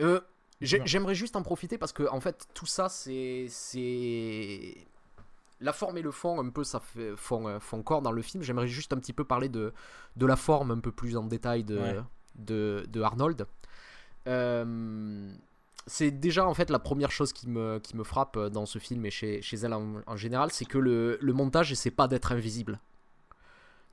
Euh, 0.00 0.20
j'ai-. 0.60 0.82
J'aimerais 0.86 1.14
juste 1.14 1.36
en 1.36 1.42
profiter 1.42 1.78
parce 1.78 1.92
que 1.92 2.08
en 2.08 2.20
fait 2.20 2.48
tout 2.54 2.66
ça 2.66 2.88
c'est 2.88 3.46
c'est 3.50 4.76
la 5.60 5.72
forme 5.72 5.98
et 5.98 6.02
le 6.02 6.10
fond 6.10 6.40
un 6.40 6.50
peu 6.50 6.64
ça 6.64 6.80
fait, 6.80 7.16
font, 7.16 7.48
euh, 7.48 7.58
font 7.60 7.82
corps 7.82 8.02
dans 8.02 8.12
le 8.12 8.22
film. 8.22 8.42
J'aimerais 8.42 8.68
juste 8.68 8.92
un 8.92 8.98
petit 8.98 9.12
peu 9.12 9.24
parler 9.24 9.48
de, 9.48 9.72
de 10.16 10.26
la 10.26 10.36
forme 10.36 10.70
un 10.70 10.80
peu 10.80 10.92
plus 10.92 11.16
en 11.16 11.24
détail 11.24 11.64
de, 11.64 11.78
Ouais. 11.78 12.00
De, 12.38 12.86
Arnold. 13.02 13.46
Euh, 14.28 15.32
c'est 15.86 16.10
déjà 16.10 16.46
en 16.46 16.54
fait 16.54 16.70
la 16.70 16.78
première 16.80 17.12
chose 17.12 17.32
qui 17.32 17.48
me, 17.48 17.78
qui 17.78 17.96
me 17.96 18.02
frappe 18.02 18.38
dans 18.38 18.66
ce 18.66 18.78
film 18.78 19.06
et 19.06 19.10
chez, 19.10 19.40
chez 19.42 19.56
elle 19.58 19.72
en, 19.72 20.02
en 20.06 20.16
général, 20.16 20.50
c'est 20.50 20.64
que 20.64 20.78
le, 20.78 21.18
le 21.20 21.32
montage 21.32 21.70
essaie 21.70 21.92
pas 21.92 22.08
d'être 22.08 22.32
invisible. 22.32 22.80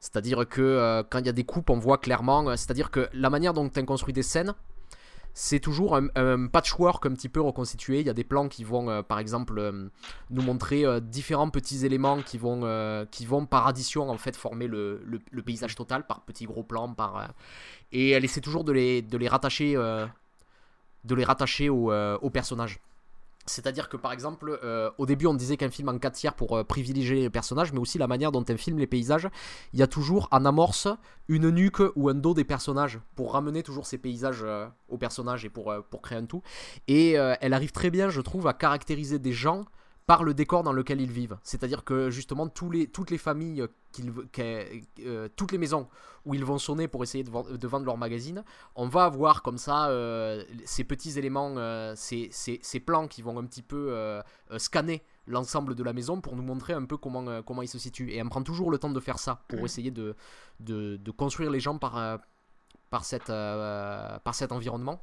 C'est-à-dire 0.03 0.45
que 0.49 0.61
euh, 0.61 1.01
quand 1.09 1.19
il 1.19 1.27
y 1.27 1.29
a 1.29 1.33
des 1.33 1.45
coupes, 1.45 1.69
on 1.69 1.79
voit 1.79 1.97
clairement. 1.97 2.49
euh, 2.49 2.57
C'est-à-dire 2.57 2.91
que 2.91 3.07
la 3.13 3.29
manière 3.29 3.53
dont 3.53 3.69
tu 3.69 3.85
construit 3.85 4.13
des 4.13 4.21
scènes, 4.21 4.53
c'est 5.33 5.59
toujours 5.59 5.95
un, 5.95 6.47
patchwork 6.47 7.05
un 7.07 7.13
petit 7.13 7.29
peu 7.29 7.41
reconstitué. 7.41 7.99
Il 7.99 8.05
y 8.05 8.09
a 8.09 8.13
des 8.13 8.23
plans 8.23 8.47
qui 8.47 8.63
vont, 8.63 8.89
euh, 8.89 9.01
par 9.01 9.17
exemple, 9.17 9.57
euh, 9.57 9.89
nous 10.29 10.41
montrer 10.43 10.85
euh, 10.85 10.99
différents 10.99 11.49
petits 11.49 11.85
éléments 11.85 12.21
qui 12.21 12.37
vont, 12.37 12.61
par 13.49 13.67
addition 13.67 14.09
en 14.09 14.17
fait 14.17 14.35
former 14.35 14.67
le, 14.67 15.01
paysage 15.43 15.75
total 15.75 16.05
par 16.05 16.21
petits 16.21 16.45
gros 16.45 16.63
plans. 16.63 16.93
Par, 16.93 17.33
et 17.91 18.11
elle 18.11 18.23
essaie 18.23 18.41
toujours 18.41 18.63
de 18.63 18.71
les, 18.71 19.27
rattacher, 19.27 19.73
de 19.73 21.15
les 21.15 21.23
rattacher 21.23 21.69
au, 21.69 21.91
au 21.91 22.29
personnage. 22.29 22.79
C'est-à-dire 23.45 23.89
que 23.89 23.97
par 23.97 24.13
exemple, 24.13 24.59
euh, 24.63 24.89
au 24.97 25.05
début 25.05 25.27
on 25.27 25.33
disait 25.33 25.57
qu'un 25.57 25.69
film 25.69 25.89
en 25.89 25.97
4 25.97 26.13
tiers 26.13 26.33
pour 26.33 26.57
euh, 26.57 26.63
privilégier 26.63 27.21
les 27.21 27.29
personnages, 27.29 27.73
mais 27.73 27.79
aussi 27.79 27.97
la 27.97 28.07
manière 28.07 28.31
dont 28.31 28.43
on 28.47 28.57
filme 28.57 28.79
les 28.79 28.87
paysages, 28.87 29.27
il 29.73 29.79
y 29.79 29.83
a 29.83 29.87
toujours 29.87 30.27
en 30.31 30.45
amorce 30.45 30.87
une 31.27 31.49
nuque 31.49 31.81
ou 31.95 32.09
un 32.09 32.13
dos 32.13 32.33
des 32.33 32.43
personnages 32.43 32.99
pour 33.15 33.33
ramener 33.33 33.63
toujours 33.63 33.85
ces 33.85 33.97
paysages 33.97 34.43
euh, 34.43 34.67
aux 34.87 34.97
personnages 34.97 35.43
et 35.43 35.49
pour, 35.49 35.73
pour 35.89 36.01
créer 36.01 36.17
un 36.17 36.25
tout. 36.25 36.41
Et 36.87 37.13
elle 37.13 37.53
arrive 37.53 37.71
très 37.71 37.89
bien, 37.89 38.09
je 38.09 38.21
trouve, 38.21 38.47
à 38.47 38.53
caractériser 38.53 39.19
des 39.19 39.33
gens 39.33 39.65
par 40.05 40.23
le 40.23 40.33
décor 40.33 40.63
dans 40.63 40.73
lequel 40.73 40.99
ils 41.01 41.11
vivent. 41.11 41.37
C'est-à-dire 41.43 41.83
que 41.83 42.09
justement 42.09 42.47
toutes 42.47 43.11
les 43.11 43.17
familles, 43.17 43.65
euh, 43.99 45.29
toutes 45.35 45.51
les 45.51 45.57
maisons 45.57 45.87
où 46.25 46.33
ils 46.33 46.43
vont 46.43 46.57
sonner 46.57 46.87
pour 46.87 47.03
essayer 47.03 47.23
de, 47.23 47.29
vend- 47.29 47.45
de 47.49 47.67
vendre 47.67 47.85
leur 47.85 47.97
magazine, 47.97 48.43
on 48.75 48.87
va 48.87 49.05
avoir 49.05 49.43
comme 49.43 49.57
ça 49.57 49.89
euh, 49.89 50.43
ces 50.65 50.83
petits 50.83 51.17
éléments, 51.17 51.55
euh, 51.57 51.93
ces, 51.95 52.29
plans 52.85 53.07
qui 53.07 53.21
vont 53.21 53.37
un 53.37 53.45
petit 53.45 53.61
peu 53.61 53.95
scanner 54.57 55.03
l'ensemble 55.25 55.75
de 55.75 55.83
la 55.83 55.93
maison 55.93 56.19
pour 56.19 56.35
nous 56.35 56.43
montrer 56.43 56.73
un 56.73 56.85
peu 56.85 56.97
comment, 56.97 57.61
ils 57.61 57.67
se 57.67 57.79
situent. 57.79 58.11
Et 58.11 58.21
on 58.21 58.29
prend 58.29 58.43
toujours 58.43 58.71
le 58.71 58.77
temps 58.77 58.91
de 58.91 58.99
faire 58.99 59.19
ça 59.19 59.43
pour 59.47 59.59
essayer 59.65 59.91
de, 59.91 60.15
construire 61.15 61.49
les 61.49 61.61
gens 61.61 61.77
par, 61.77 62.19
cette, 63.03 63.27
par 63.27 64.35
cet 64.35 64.51
environnement. 64.51 65.01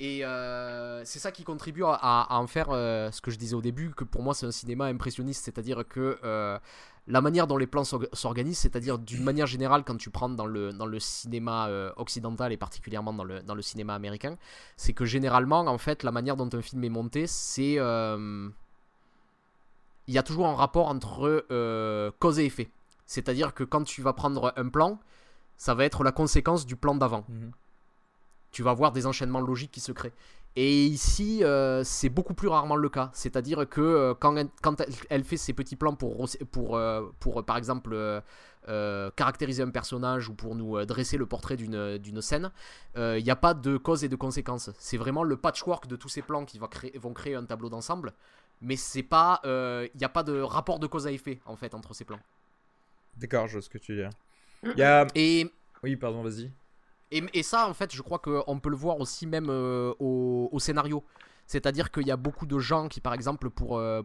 Et 0.00 0.24
euh, 0.24 1.04
c'est 1.04 1.18
ça 1.18 1.32
qui 1.32 1.42
contribue 1.42 1.82
à, 1.84 2.26
en 2.30 2.46
faire 2.46 2.68
euh, 2.70 3.10
ce 3.10 3.20
que 3.20 3.32
je 3.32 3.36
disais 3.36 3.54
au 3.56 3.60
début, 3.60 3.90
que 3.90 4.04
pour 4.04 4.22
moi 4.22 4.32
c'est 4.32 4.46
un 4.46 4.52
cinéma 4.52 4.84
impressionniste, 4.86 5.44
c'est-à-dire 5.44 5.82
que 5.88 6.18
euh, 6.22 6.56
la 7.08 7.20
manière 7.20 7.48
dont 7.48 7.56
les 7.56 7.66
plans 7.66 7.82
s'org- 7.82 8.08
s'organisent, 8.12 8.58
c'est-à-dire 8.58 8.98
d'une 8.98 9.24
manière 9.24 9.48
générale 9.48 9.82
quand 9.84 9.96
tu 9.96 10.10
prends 10.10 10.28
dans 10.28 10.46
le, 10.46 10.72
dans 10.72 10.86
le 10.86 11.00
cinéma 11.00 11.68
occidental 11.96 12.52
et 12.52 12.56
particulièrement 12.56 13.12
dans 13.12 13.24
le, 13.24 13.42
dans 13.42 13.56
le 13.56 13.62
cinéma 13.62 13.94
américain, 13.94 14.36
c'est 14.76 14.92
que 14.92 15.04
généralement 15.04 15.60
en 15.60 15.78
fait 15.78 16.04
la 16.04 16.12
manière 16.12 16.36
dont 16.36 16.48
un 16.52 16.62
film 16.62 16.84
est 16.84 16.88
monté, 16.90 17.26
c'est... 17.26 17.72
il 17.72 18.52
y 20.14 20.18
a 20.18 20.22
toujours 20.22 20.46
un 20.46 20.54
rapport 20.54 20.86
entre 20.88 21.44
cause 22.20 22.38
et 22.38 22.44
effet. 22.44 22.70
C'est-à-dire 23.06 23.52
que 23.52 23.64
quand 23.64 23.82
tu 23.82 24.00
vas 24.02 24.12
prendre 24.12 24.52
un 24.56 24.68
plan, 24.68 25.00
ça 25.56 25.74
va 25.74 25.84
être 25.84 26.04
la 26.04 26.12
conséquence 26.12 26.66
du 26.66 26.76
plan 26.76 26.94
d'avant 26.94 27.24
Mhm. 27.28 27.50
Tu 28.58 28.64
vas 28.64 28.72
voir 28.72 28.90
des 28.90 29.06
enchaînements 29.06 29.40
logiques 29.40 29.70
qui 29.70 29.78
se 29.78 29.92
créent. 29.92 30.12
Et 30.56 30.84
ici, 30.84 31.44
euh, 31.44 31.84
c'est 31.84 32.08
beaucoup 32.08 32.34
plus 32.34 32.48
rarement 32.48 32.74
le 32.74 32.88
cas. 32.88 33.08
C'est-à-dire 33.12 33.68
que 33.68 33.80
euh, 33.80 34.14
quand, 34.18 34.36
elle, 34.36 34.48
quand 34.62 34.80
elle, 34.80 34.92
elle 35.10 35.22
fait 35.22 35.36
ses 35.36 35.52
petits 35.52 35.76
plans 35.76 35.94
pour, 35.94 36.28
pour, 36.50 36.76
euh, 36.76 37.06
pour, 37.20 37.44
par 37.44 37.56
exemple, 37.56 37.92
euh, 37.92 38.20
euh, 38.68 39.12
caractériser 39.14 39.62
un 39.62 39.70
personnage 39.70 40.28
ou 40.28 40.34
pour 40.34 40.56
nous 40.56 40.76
euh, 40.76 40.86
dresser 40.86 41.18
le 41.18 41.26
portrait 41.26 41.56
d'une 41.56 41.98
d'une 41.98 42.20
scène, 42.20 42.50
il 42.96 43.22
n'y 43.22 43.30
a 43.30 43.36
pas 43.36 43.54
de 43.54 43.76
cause 43.76 44.02
et 44.02 44.08
de 44.08 44.16
conséquences. 44.16 44.70
C'est 44.80 44.96
vraiment 44.96 45.22
le 45.22 45.36
patchwork 45.36 45.86
de 45.86 45.94
tous 45.94 46.08
ces 46.08 46.22
plans 46.22 46.44
qui 46.44 46.58
va 46.58 46.66
créer, 46.66 46.98
vont 46.98 47.12
créer 47.12 47.36
un 47.36 47.44
tableau 47.44 47.68
d'ensemble. 47.68 48.12
Mais 48.60 48.74
c'est 48.74 49.04
pas, 49.04 49.40
il 49.44 49.98
n'y 50.00 50.04
a 50.04 50.08
pas 50.08 50.24
de 50.24 50.40
rapport 50.40 50.80
de 50.80 50.88
cause 50.88 51.06
à 51.06 51.12
effet 51.12 51.38
en 51.46 51.54
fait 51.54 51.74
entre 51.74 51.94
ces 51.94 52.04
plans. 52.04 52.18
D'accord, 53.18 53.46
je 53.46 53.52
vois 53.52 53.62
ce 53.62 53.70
que 53.70 53.78
tu 53.78 53.94
veux 53.94 54.02
dire. 54.02 54.10
Il 54.64 54.78
y 54.80 54.82
a... 54.82 55.06
Et 55.14 55.48
Oui, 55.84 55.94
pardon, 55.94 56.24
vas-y. 56.24 56.50
Et, 57.10 57.42
ça, 57.42 57.68
en 57.68 57.74
fait, 57.74 57.94
je 57.94 58.02
crois 58.02 58.18
qu'on 58.18 58.60
peut 58.60 58.68
le 58.68 58.76
voir 58.76 59.00
aussi 59.00 59.26
même 59.26 59.48
euh, 59.48 59.94
au, 59.98 60.58
scénario. 60.58 61.04
C'est-à-dire 61.46 61.90
qu'il 61.90 62.06
y 62.06 62.10
a 62.10 62.16
beaucoup 62.16 62.46
de 62.46 62.58
gens 62.58 62.88
qui, 62.88 63.00
par 63.00 63.14
exemple, 63.14 63.48
euh, 63.70 64.02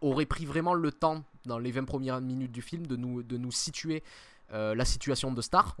auraient 0.00 0.26
pris 0.26 0.44
vraiment 0.44 0.74
le 0.74 0.90
temps, 0.90 1.22
dans 1.46 1.58
les 1.58 1.70
20 1.70 1.84
premières 1.84 2.20
minutes 2.20 2.52
du 2.52 2.62
film, 2.62 2.86
de 2.86 2.96
nous, 2.96 3.52
situer 3.52 4.02
euh, 4.52 4.74
la 4.74 4.84
situation 4.84 5.32
de 5.32 5.40
Star. 5.40 5.76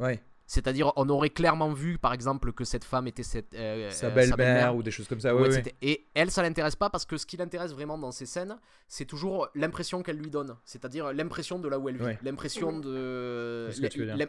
C'est-à-dire, 0.50 0.92
on 0.96 1.08
aurait 1.10 1.30
clairement 1.30 1.72
vu, 1.72 1.96
par 1.96 2.12
exemple, 2.12 2.52
que 2.52 2.64
cette 2.64 2.82
femme 2.82 3.06
était 3.06 3.22
cette, 3.22 3.54
euh, 3.54 3.88
Sa 3.92 4.08
euh, 4.08 4.10
belle-mère 4.10 4.74
ou 4.74 4.82
des 4.82 4.90
choses 4.90 5.06
comme 5.06 5.20
ça. 5.20 5.32
Ouais, 5.32 5.48
ouais. 5.48 5.62
Et 5.80 6.08
elle, 6.12 6.32
ça 6.32 6.42
l'intéresse 6.42 6.74
pas 6.74 6.90
parce 6.90 7.04
que 7.04 7.16
ce 7.18 7.24
qui 7.24 7.36
l'intéresse 7.36 7.72
vraiment 7.72 7.96
dans 7.96 8.10
ces 8.10 8.26
scènes, 8.26 8.58
c'est 8.88 9.04
toujours 9.04 9.48
l'impression 9.54 10.02
qu'elle 10.02 10.16
lui 10.16 10.28
donne. 10.28 10.56
C'est-à-dire 10.64 11.12
l'impression 11.12 11.60
de 11.60 11.68
là 11.68 11.78
où 11.78 11.88
elle 11.88 11.98
vit, 11.98 12.16
l'impression 12.24 12.76
de 12.80 13.68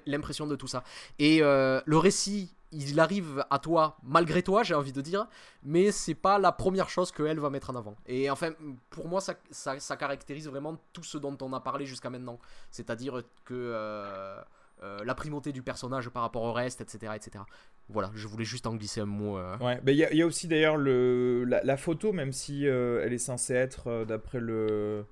l'impression 0.06 0.46
de 0.46 0.56
tout 0.56 0.68
ça. 0.68 0.84
Et 1.18 1.40
euh, 1.42 1.82
le 1.88 1.98
récit, 1.98 2.54
il 2.72 3.00
arrive 3.00 3.44
à 3.50 3.58
toi 3.58 3.98
malgré 4.04 4.44
toi, 4.44 4.62
j'ai 4.62 4.76
envie 4.76 4.94
de 4.94 5.02
dire, 5.02 5.26
mais 5.64 5.92
c'est 5.92 6.14
pas 6.14 6.38
la 6.38 6.52
première 6.52 6.90
chose 6.92 7.12
qu'elle 7.12 7.40
va 7.40 7.50
mettre 7.50 7.72
en 7.72 7.76
avant. 7.76 7.96
Et 8.06 8.30
enfin, 8.30 8.52
pour 8.92 9.08
moi, 9.08 9.22
ça, 9.22 9.34
ça, 9.50 9.80
ça 9.80 9.98
caractérise 9.98 10.48
vraiment 10.48 10.78
tout 10.94 11.04
ce 11.04 11.18
dont 11.18 11.36
on 11.42 11.52
a 11.54 11.62
parlé 11.62 11.88
jusqu'à 11.88 12.12
maintenant. 12.12 12.38
C'est-à-dire 12.70 13.24
que 13.44 13.56
euh, 13.56 14.40
euh, 14.84 15.00
la 15.06 15.14
primauté 15.16 15.52
du 15.52 15.62
personnage 15.62 16.10
par 16.10 16.24
rapport 16.24 16.44
au 16.44 16.54
reste, 16.54 16.82
etc., 16.82 17.14
etc. 17.16 17.44
Voilà, 17.90 18.12
je 18.16 18.28
voulais 18.28 18.46
juste 18.46 18.66
en 18.68 18.76
glisser 18.76 19.02
un 19.02 19.06
mot. 19.06 19.38
euh. 19.38 19.58
Ouais, 19.60 19.80
mais 19.86 19.94
il 19.94 19.98
y, 19.98 20.22
a- 20.22 20.26
aussi 20.26 20.48
d'ailleurs 20.48 20.78
le 20.78 21.44
la, 21.46 21.78
photo, 21.78 22.14
même 22.14 22.32
si 22.32 22.68
euh, 22.68 23.02
elle 23.06 23.14
est 23.14 23.18
censée 23.18 23.54
être 23.54 24.06
d'après 24.06 24.40
le 24.40 25.06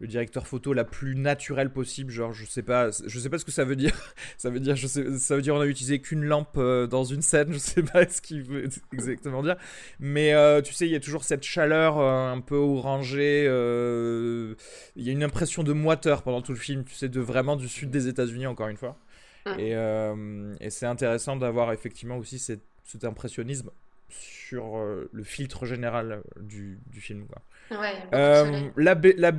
le 0.00 0.06
directeur 0.06 0.46
photo 0.46 0.72
la 0.72 0.84
plus 0.84 1.14
naturelle 1.14 1.70
possible. 1.70 2.10
Genre, 2.10 2.32
je 2.32 2.46
sais 2.46 2.62
pas, 2.62 2.90
je 2.90 3.18
sais 3.20 3.28
pas 3.28 3.38
ce 3.38 3.44
que 3.44 3.50
ça 3.50 3.64
veut 3.64 3.76
dire. 3.76 3.92
ça 4.38 4.48
veut 4.48 4.58
dire, 4.58 4.74
je 4.74 4.86
sais, 4.86 5.18
ça 5.18 5.36
veut 5.36 5.42
dire 5.42 5.54
on 5.54 5.60
a 5.60 5.66
utilisé 5.66 6.00
qu'une 6.00 6.24
lampe 6.24 6.56
euh, 6.56 6.86
dans 6.86 7.04
une 7.04 7.20
scène. 7.22 7.52
Je 7.52 7.58
sais 7.58 7.82
pas 7.82 8.08
ce 8.08 8.22
qu'il 8.22 8.42
veut 8.42 8.68
exactement 8.92 9.42
dire. 9.42 9.56
Mais 10.00 10.32
euh, 10.32 10.62
tu 10.62 10.72
sais, 10.72 10.86
il 10.86 10.90
y 10.92 10.96
a 10.96 11.00
toujours 11.00 11.24
cette 11.24 11.42
chaleur 11.42 11.98
euh, 11.98 12.32
un 12.32 12.40
peu 12.40 12.56
orangée. 12.56 13.44
Il 13.44 15.02
y 15.02 15.10
a 15.10 15.12
une 15.12 15.22
impression 15.22 15.62
de 15.62 15.72
moiteur 15.74 16.22
pendant 16.22 16.40
tout 16.40 16.52
le 16.52 16.58
film. 16.58 16.84
Tu 16.84 16.94
sais, 16.94 17.08
de 17.10 17.20
vraiment 17.20 17.56
du 17.56 17.68
sud 17.68 17.90
des 17.90 18.08
États-Unis 18.08 18.46
encore 18.46 18.68
une 18.68 18.78
fois. 18.78 18.96
Mm. 19.46 19.60
Et, 19.60 20.64
et 20.64 20.70
c'est 20.70 20.86
intéressant 20.86 21.36
d'avoir 21.36 21.72
effectivement 21.72 22.16
aussi 22.16 22.38
cette- 22.38 22.64
cet 22.84 23.04
impressionnisme 23.04 23.70
sur 24.08 24.76
le 25.12 25.22
filtre 25.22 25.66
général 25.66 26.22
du, 26.40 26.78
du 26.86 27.00
film. 27.00 27.26
Quoi. 27.26 27.78
Ouais, 27.78 28.70
la 28.76 28.94
la 29.16 29.32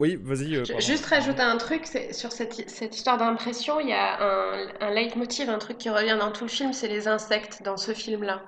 Oui, 0.00 0.16
vas-y. 0.22 0.56
euh. 0.56 0.64
Juste 0.80 1.06
rajouter 1.06 1.42
un 1.42 1.58
truc, 1.58 1.86
sur 2.12 2.32
cette, 2.32 2.68
cette 2.70 2.96
histoire 2.96 3.18
d'impression, 3.18 3.80
il 3.80 3.88
y 3.88 3.92
a 3.92 4.22
un, 4.22 4.68
un 4.80 4.90
leitmotiv, 4.90 5.50
un 5.50 5.58
truc 5.58 5.76
qui 5.78 5.90
revient 5.90 6.16
dans 6.18 6.32
tout 6.32 6.44
le 6.44 6.50
film, 6.50 6.72
c'est 6.72 6.88
les 6.88 7.06
insectes 7.06 7.62
dans 7.62 7.76
ce 7.76 7.92
film-là. 7.92 8.42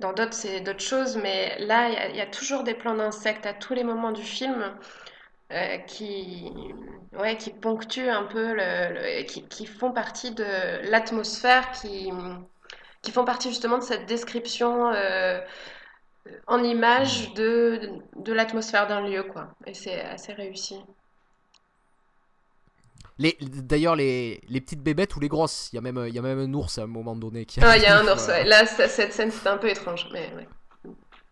Dans 0.00 0.12
d'autres, 0.12 0.32
c'est 0.34 0.60
d'autres 0.60 0.80
choses, 0.80 1.16
mais 1.16 1.58
là, 1.58 1.88
il 1.88 1.94
y 1.94 1.96
a, 1.96 2.08
il 2.08 2.16
y 2.16 2.20
a 2.20 2.26
toujours 2.26 2.62
des 2.62 2.74
plans 2.74 2.94
d'insectes 2.94 3.46
à 3.46 3.52
tous 3.52 3.74
les 3.74 3.84
moments 3.84 4.12
du 4.12 4.22
film 4.22 4.64
euh, 5.52 5.78
qui, 5.78 6.50
ouais, 7.18 7.36
qui 7.36 7.50
ponctuent 7.50 8.08
un 8.10 8.24
peu, 8.24 8.52
le, 8.54 9.20
le- 9.20 9.22
qui, 9.24 9.46
qui 9.48 9.66
font 9.66 9.92
partie 9.92 10.32
de 10.32 10.44
l'atmosphère, 10.90 11.70
qui, 11.72 12.10
qui 13.02 13.12
font 13.12 13.24
partie 13.24 13.48
justement 13.48 13.78
de 13.78 13.82
cette 13.84 14.06
description 14.06 14.90
euh, 14.92 15.40
en 16.46 16.62
image 16.64 17.34
de, 17.34 17.80
de 18.16 18.32
l'atmosphère 18.32 18.86
d'un 18.86 19.00
lieu, 19.08 19.22
quoi. 19.24 19.54
Et 19.66 19.74
c'est 19.74 20.00
assez 20.00 20.32
réussi. 20.32 20.76
Les, 23.18 23.36
D'ailleurs, 23.40 23.96
les, 23.96 24.40
les 24.48 24.60
petites 24.60 24.82
bébêtes 24.82 25.16
ou 25.16 25.20
les 25.20 25.28
grosses, 25.28 25.70
il 25.72 25.76
y, 25.76 25.78
a 25.78 25.82
même- 25.82 26.04
il 26.06 26.14
y 26.14 26.18
a 26.18 26.22
même 26.22 26.38
un 26.38 26.54
ours 26.54 26.78
à 26.78 26.82
un 26.82 26.86
moment 26.86 27.16
donné 27.16 27.44
qui 27.46 27.60
Ah, 27.60 27.76
il 27.76 27.82
y 27.82 27.86
a 27.86 27.96
un 27.98 28.06
ours, 28.08 28.26
ouais. 28.28 28.44
Là, 28.44 28.66
ça- 28.66 28.88
cette 28.88 29.12
scène, 29.12 29.30
c'était 29.30 29.48
un 29.48 29.58
peu 29.58 29.68
étrange, 29.68 30.08
mais 30.12 30.32
ouais. 30.34 30.48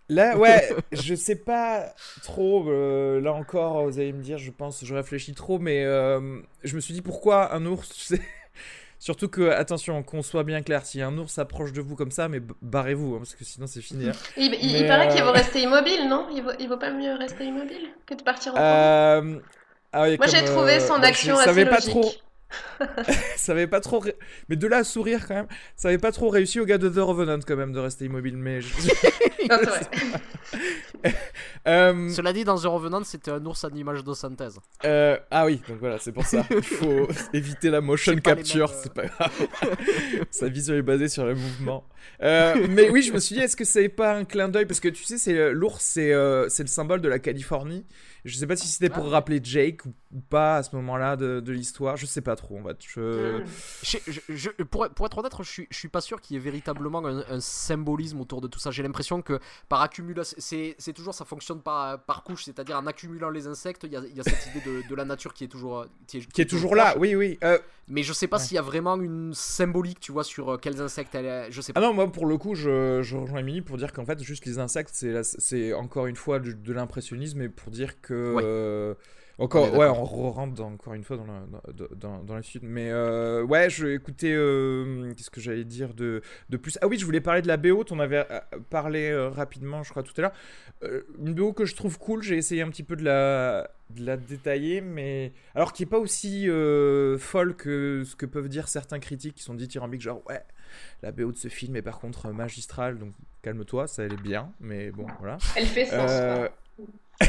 Là, 0.08 0.38
ouais, 0.38 0.76
je 0.92 1.14
sais 1.16 1.34
pas 1.36 1.92
trop. 2.22 2.68
euh, 2.70 3.20
là 3.20 3.32
encore, 3.32 3.84
vous 3.86 3.98
allez 3.98 4.12
me 4.12 4.22
dire, 4.22 4.38
je 4.38 4.52
pense, 4.52 4.84
je 4.84 4.94
réfléchis 4.94 5.34
trop, 5.34 5.58
mais 5.58 5.84
euh, 5.84 6.40
je 6.62 6.76
me 6.76 6.80
suis 6.80 6.94
dit 6.94 7.02
pourquoi 7.02 7.52
un 7.54 7.66
ours, 7.66 7.88
tu 7.94 8.00
sais. 8.00 8.20
Surtout 8.98 9.28
que, 9.28 9.50
attention, 9.50 10.02
qu'on 10.02 10.22
soit 10.22 10.44
bien 10.44 10.62
clair, 10.62 10.84
si 10.86 11.02
un 11.02 11.16
ours 11.18 11.32
s'approche 11.32 11.72
de 11.72 11.80
vous 11.82 11.96
comme 11.96 12.10
ça, 12.10 12.28
mais 12.28 12.40
barrez-vous, 12.62 13.14
hein, 13.16 13.18
parce 13.18 13.34
que 13.34 13.44
sinon 13.44 13.66
c'est 13.66 13.82
fini. 13.82 14.08
hein. 14.08 14.16
Il, 14.36 14.54
il- 14.54 14.76
il 14.78 14.84
Mais, 14.84 14.86
paraît 14.86 15.08
qu'il 15.08 15.22
euh, 15.22 15.24
vaut 15.24 15.32
rester 15.32 15.62
immobile, 15.62 16.08
non? 16.08 16.28
Il 16.32 16.42
vaut, 16.42 16.52
il 16.58 16.68
vaut 16.68 16.76
pas 16.76 16.90
mieux 16.90 17.14
rester 17.14 17.44
immobile 17.44 17.88
que 18.06 18.14
de 18.14 18.22
partir 18.22 18.54
en? 18.56 18.58
Euh, 18.58 19.40
ah 19.92 20.02
oui, 20.04 20.18
Moi, 20.18 20.26
j'ai 20.26 20.44
trouvé 20.44 20.78
euh, 20.78 20.80
son 20.80 21.02
bah, 21.02 21.10
action 21.10 21.34
je 21.34 21.38
assez 21.38 21.42
savais 21.42 21.66
pas 21.66 21.80
logique. 21.80 21.82
trop. 21.82 22.22
ça 23.36 23.52
avait 23.52 23.66
pas 23.66 23.80
trop. 23.80 23.98
ré- 23.98 24.16
Mais 24.48 24.56
de 24.56 24.66
là 24.66 24.78
à 24.78 24.84
sourire 24.84 25.26
quand 25.26 25.34
même, 25.34 25.46
ça 25.76 25.88
avait 25.88 25.98
pas 25.98 26.12
trop 26.12 26.28
réussi 26.28 26.60
au 26.60 26.64
gars 26.64 26.78
de 26.78 26.88
The 26.88 26.98
Revenant 26.98 27.38
quand 27.46 27.56
même 27.56 27.72
de 27.72 27.78
rester 27.80 28.04
immobile. 28.06 28.36
Mais 28.36 28.60
je- 28.60 28.68
Non, 29.50 29.58
vrai. 29.58 29.80
Euh, 31.68 32.08
Cela 32.10 32.32
dit, 32.32 32.44
dans 32.44 32.56
The 32.56 32.64
Revenant, 32.66 33.02
c'était 33.02 33.32
un 33.32 33.44
ours 33.44 33.64
en 33.64 33.70
image 33.70 34.04
de 34.04 34.14
synthèse. 34.14 34.58
euh, 34.84 35.18
ah 35.32 35.46
oui, 35.46 35.60
donc 35.68 35.78
voilà, 35.80 35.98
c'est 35.98 36.12
pour 36.12 36.24
ça. 36.24 36.46
Il 36.50 36.62
faut 36.62 37.08
éviter 37.32 37.70
la 37.70 37.80
motion 37.80 38.14
capture, 38.16 38.68
mêmes, 38.68 38.76
euh. 38.76 38.80
c'est 38.84 38.94
pas 38.94 39.06
grave. 39.06 39.48
Sa 40.30 40.48
vision 40.48 40.74
est 40.76 40.82
basée 40.82 41.08
sur 41.08 41.24
le 41.24 41.34
mouvement. 41.34 41.84
Euh, 42.22 42.66
mais 42.70 42.88
oui, 42.90 43.02
je 43.02 43.12
me 43.12 43.18
suis 43.18 43.34
dit, 43.34 43.40
est-ce 43.42 43.56
que 43.56 43.64
c'est 43.64 43.88
pas 43.88 44.14
un 44.14 44.24
clin 44.24 44.48
d'œil? 44.48 44.66
Parce 44.66 44.78
que 44.78 44.88
tu 44.88 45.02
sais, 45.02 45.18
c'est 45.18 45.50
l'ours, 45.52 45.82
c'est 45.84 46.12
euh, 46.12 46.48
c'est 46.48 46.62
le 46.62 46.68
symbole 46.68 47.00
de 47.00 47.08
la 47.08 47.18
Californie. 47.18 47.84
Je 48.24 48.36
sais 48.36 48.46
pas 48.46 48.56
si 48.56 48.68
c'était 48.68 48.88
pour 48.88 49.06
Ah. 49.06 49.10
rappeler 49.10 49.40
Jake 49.42 49.84
ou, 49.86 49.92
ou 50.14 50.20
pas 50.20 50.58
à 50.58 50.62
ce 50.62 50.74
moment-là 50.76 51.16
de, 51.16 51.40
de 51.40 51.52
l'histoire. 51.52 51.96
Je 51.96 52.06
sais 52.06 52.20
pas 52.22 52.36
trop 52.36 52.45
en 52.54 52.64
fait. 52.64 52.76
Je... 52.86 53.38
Mm. 53.40 53.44
Je- 53.82 53.98
je- 54.12 54.20
je- 54.34 54.62
pour, 54.64 54.88
pour 54.90 55.06
être 55.06 55.18
honnête, 55.18 55.32
je 55.38 55.50
suis, 55.50 55.66
je 55.70 55.76
suis 55.78 55.88
pas 55.88 56.00
sûr 56.00 56.20
qu'il 56.20 56.34
y 56.34 56.36
ait 56.38 56.42
véritablement 56.42 57.04
un, 57.04 57.24
un 57.28 57.40
symbolisme 57.40 58.20
autour 58.20 58.40
de 58.40 58.48
tout 58.48 58.58
ça. 58.58 58.70
J'ai 58.70 58.82
l'impression 58.82 59.22
que 59.22 59.38
par 59.68 59.82
accumulation, 59.82 60.36
c'est 60.38 60.74
c'est 60.78 60.92
toujours 60.92 61.14
ça 61.14 61.24
fonctionne 61.24 61.60
par, 61.60 62.00
par 62.04 62.22
couche, 62.22 62.44
c'est-à-dire 62.44 62.76
en 62.78 62.86
accumulant 62.86 63.30
les 63.30 63.46
insectes, 63.46 63.82
il 63.84 63.92
y 63.92 63.96
a, 63.96 64.00
il 64.08 64.16
y 64.16 64.20
a 64.20 64.24
cette 64.24 64.46
idée 64.54 64.64
de, 64.64 64.88
de 64.88 64.94
la 64.94 65.04
nature 65.04 65.34
qui 65.34 65.44
est 65.44 65.48
toujours 65.48 65.80
euh, 65.80 65.86
qui 66.06 66.18
est, 66.18 66.32
Qui 66.32 66.42
est 66.42 66.46
toujours 66.46 66.74
là, 66.76 66.90
proche. 66.90 67.00
oui, 67.00 67.14
oui. 67.14 67.38
Euh, 67.44 67.58
Mais 67.88 68.02
je 68.02 68.12
sais 68.12 68.26
pas 68.28 68.36
Ouais. 68.38 68.42
s'il 68.42 68.54
y 68.56 68.58
a 68.58 68.62
vraiment 68.62 68.96
une 69.00 69.32
symbolique, 69.34 70.00
tu 70.00 70.12
vois, 70.12 70.24
sur 70.24 70.54
euh, 70.54 70.56
quels 70.58 70.80
insectes 70.80 71.14
elle 71.14 71.26
est. 71.26 71.50
Je 71.52 71.60
sais 71.60 71.72
Ah 71.74 71.80
non, 71.80 71.92
moi 71.94 72.10
pour 72.10 72.26
le 72.26 72.36
coup, 72.38 72.54
je, 72.54 73.00
je 73.02 73.16
rejoins 73.16 73.40
Emily 73.40 73.62
pour 73.62 73.76
dire 73.76 73.92
qu'en 73.92 74.04
fait, 74.04 74.20
juste 74.22 74.44
les 74.46 74.58
insectes, 74.58 74.90
c'est 74.92 75.12
la- 75.12 75.24
c'est 75.24 75.72
encore 75.72 76.06
une 76.06 76.16
fois 76.16 76.38
de, 76.40 76.72
l'impressionnisme 76.72 77.40
et 77.42 77.48
pour 77.48 77.70
dire 77.70 78.00
que. 78.00 78.34
Ouais. 78.34 78.42
euh, 78.44 78.94
encore, 79.38 79.74
ouais, 79.76 79.86
on 79.86 80.04
rentre 80.04 80.62
encore 80.62 80.94
une 80.94 81.04
fois 81.04 81.16
dans 81.18 81.26
la, 81.26 81.40
dans, 81.72 81.86
dans, 81.96 82.22
dans 82.24 82.34
la 82.34 82.42
suite. 82.42 82.62
Mais 82.64 82.90
euh, 82.90 83.42
ouais, 83.42 83.68
je 83.68 83.86
écoutais. 83.88 84.32
euh, 84.32 85.12
Qu'est-ce 85.14 85.30
que 85.30 85.40
j'allais 85.40 85.64
dire 85.64 85.92
de, 85.94 86.22
de 86.48 86.56
plus? 86.56 86.78
Ah 86.80 86.86
oui, 86.86 86.98
je 86.98 87.04
voulais 87.04 87.20
parler 87.20 87.42
de 87.42 87.48
la 87.48 87.56
BO, 87.58 87.84
t'en 87.84 87.98
avais 87.98 88.24
euh, 88.30 88.40
parlé 88.70 89.10
euh, 89.10 89.28
rapidement, 89.28 89.82
je 89.82 89.90
crois, 89.90 90.02
tout 90.02 90.14
à 90.16 90.22
l'heure. 90.22 90.32
Euh, 90.82 91.02
une 91.18 91.34
BO 91.34 91.52
que 91.52 91.64
je 91.66 91.74
trouve 91.76 91.98
cool, 91.98 92.22
j'ai 92.22 92.36
essayé 92.36 92.62
un 92.62 92.68
petit 92.70 92.82
peu 92.82 92.96
de 92.96 93.04
la, 93.04 93.70
de 93.90 94.06
la 94.06 94.16
détailler, 94.16 94.80
mais. 94.80 95.32
Alors 95.54 95.72
qui 95.72 95.82
est 95.82 95.86
pas 95.86 95.98
aussi 95.98 96.48
euh, 96.48 97.18
folle 97.18 97.54
que 97.56 98.04
ce 98.06 98.16
que 98.16 98.24
peuvent 98.26 98.48
dire 98.48 98.68
certains 98.68 98.98
critiques 99.00 99.34
qui 99.34 99.42
sont 99.42 99.54
dithyrambiques, 99.54 100.00
genre 100.02 100.22
ouais 100.28 100.42
la 101.02 101.12
BO 101.12 101.30
de 101.32 101.36
ce 101.36 101.48
film 101.48 101.76
est 101.76 101.82
par 101.82 102.00
contre 102.00 102.30
magistrale, 102.30 102.98
donc 102.98 103.12
calme-toi, 103.42 103.86
ça 103.86 104.02
elle 104.02 104.14
est 104.14 104.20
bien, 104.22 104.52
mais 104.60 104.90
bon, 104.90 105.06
voilà. 105.20 105.38
Elle 105.56 105.66
fait 105.66 105.84
sens, 105.86 106.10
Euh. 106.10 106.48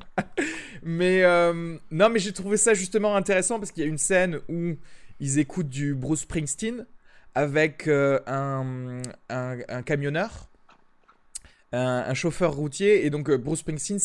mais 0.82 1.22
euh, 1.22 1.76
non, 1.90 2.08
mais 2.08 2.18
j'ai 2.18 2.32
trouvé 2.32 2.56
ça 2.56 2.74
justement 2.74 3.16
intéressant 3.16 3.58
parce 3.58 3.70
qu'il 3.70 3.82
y 3.82 3.86
a 3.86 3.88
une 3.88 3.98
scène 3.98 4.40
où 4.48 4.76
ils 5.20 5.38
écoutent 5.38 5.68
du 5.68 5.94
Bruce 5.94 6.20
Springsteen 6.20 6.86
avec 7.34 7.88
euh, 7.88 8.20
un, 8.26 9.00
un, 9.28 9.82
camionneur, 9.82 10.50
un, 11.72 12.14
chauffeur 12.14 12.52
routier, 12.52 13.06
et 13.06 13.10
donc 13.10 13.30
euh, 13.30 13.38
Bruce 13.38 13.60
Springsteen 13.60 13.98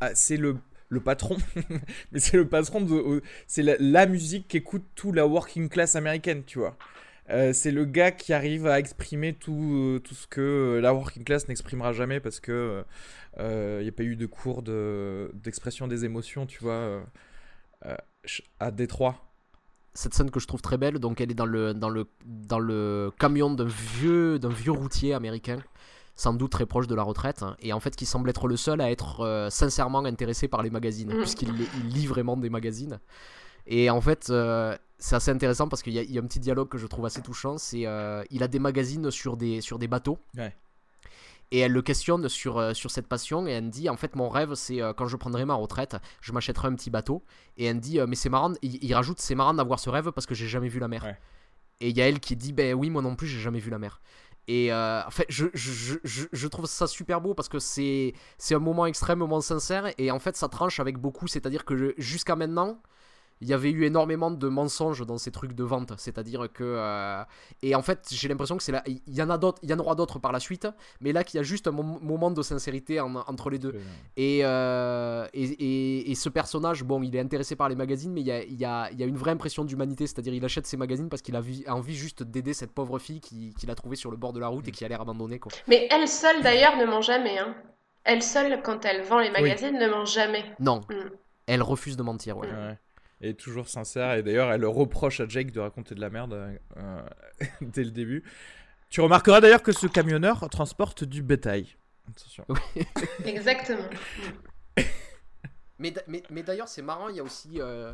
ah, 0.00 0.10
c'est 0.14 0.36
le 0.36 0.56
le 0.88 1.00
patron, 1.00 1.36
mais 2.12 2.20
c'est 2.20 2.36
le 2.36 2.46
patron 2.46 2.80
de, 2.80 3.20
c'est 3.48 3.62
la, 3.62 3.74
la 3.80 4.06
musique 4.06 4.46
qu'écoute 4.46 4.84
tout 4.94 5.10
la 5.12 5.26
working 5.26 5.68
class 5.68 5.96
américaine, 5.96 6.44
tu 6.46 6.60
vois. 6.60 6.76
Euh, 7.30 7.52
c'est 7.52 7.72
le 7.72 7.84
gars 7.84 8.12
qui 8.12 8.32
arrive 8.32 8.66
à 8.66 8.78
exprimer 8.78 9.34
tout, 9.34 9.72
euh, 9.74 9.98
tout 9.98 10.14
ce 10.14 10.26
que 10.28 10.40
euh, 10.40 10.80
la 10.80 10.94
working 10.94 11.24
class 11.24 11.48
n'exprimera 11.48 11.92
jamais 11.92 12.20
parce 12.20 12.38
que 12.40 12.84
il 13.38 13.82
n'y 13.82 13.88
a 13.88 13.92
pas 13.92 14.02
eu 14.04 14.16
de 14.16 14.26
cours 14.26 14.62
de, 14.62 15.30
d'expression 15.34 15.88
des 15.88 16.04
émotions, 16.04 16.46
tu 16.46 16.58
vois, 16.62 16.72
euh, 16.72 17.00
euh, 17.84 17.96
à 18.60 18.70
Détroit. 18.70 19.16
Cette 19.92 20.14
scène 20.14 20.30
que 20.30 20.40
je 20.40 20.46
trouve 20.46 20.62
très 20.62 20.78
belle, 20.78 20.98
donc 20.98 21.20
elle 21.20 21.30
est 21.30 21.34
dans 21.34 21.46
le, 21.46 21.74
dans 21.74 21.88
le, 21.90 22.06
dans 22.24 22.58
le 22.58 23.10
camion 23.18 23.50
d'un 23.50 23.66
vieux, 23.66 24.38
d'un 24.38 24.48
vieux 24.50 24.72
routier 24.72 25.12
américain, 25.14 25.58
sans 26.14 26.32
doute 26.32 26.52
très 26.52 26.64
proche 26.66 26.86
de 26.86 26.94
la 26.94 27.02
retraite, 27.02 27.42
hein, 27.42 27.56
et 27.60 27.72
en 27.74 27.80
fait 27.80 27.94
qui 27.96 28.06
semble 28.06 28.30
être 28.30 28.46
le 28.46 28.56
seul 28.56 28.80
à 28.80 28.90
être 28.90 29.20
euh, 29.20 29.50
sincèrement 29.50 30.04
intéressé 30.04 30.48
par 30.48 30.62
les 30.62 30.70
magazines, 30.70 31.10
Mhm. 31.12 31.18
puisqu'il 31.20 31.50
il 31.78 31.88
lit 31.92 32.06
vraiment 32.06 32.36
des 32.38 32.50
magazines. 32.50 33.00
Et 33.66 33.90
en 33.90 34.00
fait, 34.00 34.30
euh, 34.30 34.76
c'est 34.98 35.16
assez 35.16 35.30
intéressant 35.30 35.68
parce 35.68 35.82
qu'il 35.82 35.92
y, 35.92 35.98
a- 35.98 36.02
il 36.02 36.10
y 36.12 36.18
a 36.18 36.22
un 36.22 36.26
petit 36.26 36.40
dialogue 36.40 36.68
que 36.68 36.78
je 36.78 36.86
trouve 36.86 37.04
assez 37.06 37.20
touchant. 37.22 37.58
C'est 37.58 37.86
euh, 37.86 38.22
il 38.30 38.42
a 38.42 38.48
des 38.48 38.58
magazines 38.58 39.10
sur 39.10 39.36
des, 39.36 39.60
sur 39.60 39.78
des 39.78 39.88
bateaux. 39.88 40.18
Ouais. 40.36 40.54
Et 41.52 41.60
elle 41.60 41.70
le 41.72 41.82
questionne 41.82 42.28
sur, 42.28 42.58
euh, 42.58 42.74
sur 42.74 42.90
cette 42.90 43.06
passion 43.06 43.46
et 43.46 43.52
elle 43.52 43.64
me 43.66 43.70
dit 43.70 43.88
en 43.88 43.96
fait 43.96 44.16
mon 44.16 44.28
rêve 44.28 44.54
c'est 44.54 44.82
euh, 44.82 44.92
quand 44.92 45.06
je 45.06 45.16
prendrai 45.16 45.44
ma 45.44 45.54
retraite 45.54 45.94
je 46.20 46.32
m'achèterai 46.32 46.66
un 46.66 46.74
petit 46.74 46.90
bateau 46.90 47.22
et 47.56 47.66
elle 47.66 47.76
me 47.76 47.80
dit 47.80 48.00
mais 48.08 48.16
c'est 48.16 48.28
marrant 48.28 48.52
il, 48.62 48.82
il 48.82 48.92
rajoute 48.94 49.20
c'est 49.20 49.36
marrant 49.36 49.54
d'avoir 49.54 49.78
ce 49.78 49.88
rêve 49.88 50.10
parce 50.10 50.26
que 50.26 50.34
j'ai 50.34 50.48
jamais 50.48 50.66
vu 50.66 50.80
la 50.80 50.88
mer 50.88 51.04
Ouais. 51.04 51.16
et 51.80 51.90
il 51.90 51.96
y 51.96 52.02
a 52.02 52.08
elle 52.08 52.18
qui 52.18 52.34
dit 52.34 52.52
ben 52.52 52.74
oui 52.74 52.90
moi 52.90 53.00
non 53.00 53.14
plus 53.14 53.28
j'ai 53.28 53.38
jamais 53.38 53.60
vu 53.60 53.70
la 53.70 53.78
mer 53.78 54.00
et 54.48 54.72
euh, 54.72 55.02
en 55.06 55.10
fait 55.12 55.26
je, 55.28 55.46
je, 55.54 55.94
je- 56.02 56.24
je, 56.32 56.48
trouve 56.48 56.66
ça 56.66 56.88
super 56.88 57.20
beau 57.20 57.32
parce 57.32 57.48
que 57.48 57.60
c'est 57.60 58.12
un 58.50 58.58
moment 58.58 58.84
extrêmement 58.86 59.40
sincère 59.40 59.92
et 59.98 60.10
en 60.10 60.18
fait 60.18 60.36
ça 60.36 60.48
tranche 60.48 60.80
avec 60.80 60.98
beaucoup 60.98 61.28
c'est 61.28 61.46
à 61.46 61.50
dire 61.50 61.64
que 61.64 61.94
jusqu'à 61.96 62.34
maintenant 62.34 62.82
il 63.40 63.48
y 63.48 63.52
avait 63.54 63.70
eu 63.70 63.84
énormément 63.84 64.30
de 64.30 64.48
mensonges 64.48 65.04
dans 65.06 65.18
ces 65.18 65.30
trucs 65.30 65.52
de 65.54 65.62
vente. 65.64 65.92
C'est-à-dire 65.98 66.48
que. 66.52 66.64
euh, 66.64 67.22
et 67.62 67.74
en 67.74 67.82
fait, 67.82 68.08
j'ai 68.10 68.28
l'impression 68.28 68.56
que 68.56 68.62
c'est 68.62 68.72
là. 68.72 68.82
Il 68.86 69.00
y 69.14 69.22
en 69.22 69.28
a 69.30 69.36
d'autres, 69.38 69.58
il 69.62 69.70
y 69.70 69.74
en 69.74 69.78
aura 69.78 69.94
d'autres 69.94 70.18
par 70.18 70.32
la 70.32 70.40
suite, 70.40 70.66
mais 71.00 71.12
là, 71.12 71.22
qu'il 71.24 71.36
y 71.38 71.40
a 71.40 71.42
juste 71.42 71.66
un 71.68 71.72
mom- 71.72 71.98
moment 72.02 72.30
de 72.30 72.42
sincérité 72.42 73.00
en- 73.00 73.14
entre 73.16 73.50
les 73.50 73.58
deux. 73.58 73.74
Et, 74.16 74.40
euh, 74.44 75.26
et, 75.34 75.44
et- 75.44 76.10
et 76.10 76.14
ce 76.14 76.28
personnage, 76.28 76.82
bon, 76.84 77.02
il 77.02 77.14
est 77.14 77.20
intéressé 77.20 77.56
par 77.56 77.68
les 77.68 77.74
magazines, 77.76 78.12
mais 78.12 78.22
il 78.22 78.26
y 78.26 78.32
a, 78.32 78.42
il 78.42 78.56
y 78.58 78.64
a- 78.64 78.90
il 78.92 78.98
y 78.98 79.02
a 79.02 79.06
une 79.06 79.16
vraie 79.16 79.32
impression 79.32 79.64
d'humanité. 79.64 80.06
C'est-à-dire, 80.06 80.32
il 80.34 80.44
achète 80.44 80.66
ces 80.66 80.76
magazines 80.76 81.08
parce 81.08 81.22
qu'il 81.22 81.36
a 81.36 81.40
vi- 81.40 81.68
envie 81.68 81.94
juste 81.96 82.22
d'aider 82.22 82.54
cette 82.54 82.72
pauvre 82.72 82.98
fille 82.98 83.20
qui- 83.20 83.52
qu'il 83.54 83.70
a 83.70 83.74
trouvée 83.74 83.96
sur 83.96 84.10
le 84.10 84.16
bord 84.16 84.32
de 84.32 84.40
la 84.40 84.48
route 84.48 84.66
et 84.68 84.70
qui 84.70 84.84
a 84.84 84.88
l'air 84.88 85.00
abandonnée. 85.02 85.38
Quoi. 85.38 85.52
Mais 85.68 85.88
elle 85.90 86.08
seule, 86.08 86.42
d'ailleurs, 86.42 86.76
ne 86.76 86.84
ment 86.86 87.02
jamais. 87.02 87.38
Hein. 87.38 87.54
Elle 88.04 88.22
seule, 88.22 88.62
quand 88.62 88.84
elle 88.84 89.02
vend 89.02 89.18
les 89.18 89.30
magazines, 89.30 89.76
ne 89.78 89.88
ment 89.88 90.04
jamais. 90.04 90.44
Non, 90.60 90.80
Mm. 90.88 91.10
elle 91.48 91.62
refuse 91.62 91.96
de 91.96 92.02
mentir. 92.02 92.36
Ouais. 92.38 92.46
Ouais. 92.46 92.78
Et 93.20 93.34
toujours 93.34 93.68
sincère. 93.68 94.14
Et 94.14 94.22
d'ailleurs, 94.22 94.52
elle 94.52 94.64
reproche 94.66 95.20
à 95.20 95.28
Jake 95.28 95.50
de 95.52 95.60
raconter 95.60 95.94
de 95.94 96.00
la 96.00 96.10
merde 96.10 96.34
euh, 96.34 96.56
euh, 96.76 97.02
dès 97.60 97.84
le 97.84 97.90
début. 97.90 98.22
Tu 98.90 99.00
remarqueras 99.00 99.40
d'ailleurs 99.40 99.62
que 99.62 99.72
ce 99.72 99.86
camionneur 99.86 100.48
transporte 100.50 101.02
du 101.04 101.22
bétail. 101.22 101.76
Attention. 102.08 102.44
Exactement. 103.24 103.82
Mais, 105.78 105.90
d- 105.90 106.00
mais, 106.06 106.22
mais 106.30 106.42
d'ailleurs, 106.42 106.68
c'est 106.68 106.80
marrant, 106.80 107.08
il 107.10 107.16
y 107.16 107.20
a 107.20 107.22
aussi 107.22 107.60
euh, 107.60 107.92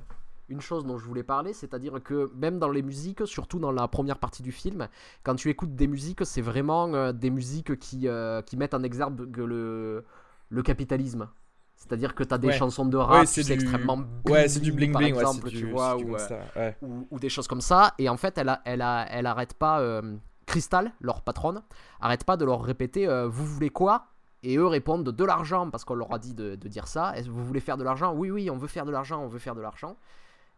une 0.49 0.61
chose 0.61 0.87
dont 0.87 0.99
je 0.99 1.05
voulais 1.05 1.25
parler, 1.25 1.53
c'est-à-dire 1.53 2.01
que 2.01 2.31
même 2.37 2.61
dans 2.61 2.69
les 2.71 2.81
musiques, 2.83 3.27
surtout 3.27 3.59
dans 3.59 3.73
la 3.73 3.89
première 3.89 4.19
partie 4.19 4.45
du 4.45 4.53
film, 4.53 4.87
quand 5.25 5.35
tu 5.35 5.49
écoutes 5.51 5.75
des 5.75 5.89
musiques, 5.89 6.25
c'est 6.25 6.43
vraiment 6.43 6.95
euh, 6.95 7.13
des 7.13 7.31
musiques 7.31 7.77
qui, 7.81 8.07
euh, 8.07 8.41
qui 8.43 8.57
mettent 8.57 8.75
en 8.75 8.85
exergue 8.85 9.37
le, 9.37 10.05
le 10.49 10.63
capitalisme. 10.63 11.29
C'est-à-dire 11.77 12.15
que 12.15 12.23
tu 12.23 12.33
as 12.33 12.39
des 12.39 12.49
Ouais. 12.49 12.53
chansons 12.57 12.87
de 12.87 12.97
rap, 12.97 13.21
Ouais, 13.21 13.27
c'est 13.27 13.43
du- 13.43 13.53
extrêmement 13.53 13.99
Ouais, 14.29 14.49
c'est 14.49 14.61
du 14.61 14.73
bling 14.73 14.93
par 14.93 15.01
bling. 15.03 15.15
Ouais, 15.15 15.21
exemple, 15.21 15.49
tu 15.51 15.57
du- 15.57 15.71
vois, 15.71 15.97
ou, 15.97 16.17
euh, 16.17 16.73
ou, 16.81 17.07
ou 17.11 17.19
des 17.19 17.29
choses 17.29 17.49
comme 17.49 17.61
ça. 17.61 17.93
Et 17.99 18.09
en 18.09 18.17
fait, 18.17 18.39
elle, 18.39 18.49
a, 18.49 18.61
elle, 18.65 18.83
a, 18.83 19.07
elle 19.11 19.27
arrête 19.27 19.55
pas, 19.55 19.81
euh, 19.81 20.17
Crystal, 20.47 20.93
leur 21.01 21.23
patronne, 21.23 21.63
arrête 22.01 22.25
pas 22.25 22.37
de 22.37 22.45
leur 22.45 22.63
répéter 22.63 23.09
euh, 23.09 23.27
Vous 23.29 23.45
voulez 23.47 23.71
quoi? 23.71 24.07
Et 24.45 24.57
eux 24.57 24.67
répondent 24.67 25.09
De 25.09 25.25
l'argent, 25.25 25.71
parce 25.71 25.85
qu'on 25.85 25.95
leur 25.95 26.13
a 26.13 26.19
dit 26.19 26.35
de, 26.35 26.57
de 26.57 26.69
dire 26.69 26.87
ça. 26.89 27.15
Vous 27.29 27.45
voulez 27.45 27.61
faire 27.61 27.77
de 27.77 27.85
l'argent? 27.85 28.13
Oui, 28.13 28.31
oui, 28.31 28.51
on 28.51 28.57
veut 28.57 28.67
faire 28.69 28.85
de 28.85 28.91
l'argent, 28.91 29.23
on 29.23 29.29
veut 29.29 29.39
faire 29.39 29.55
de 29.55 29.61
l'argent. 29.61 29.97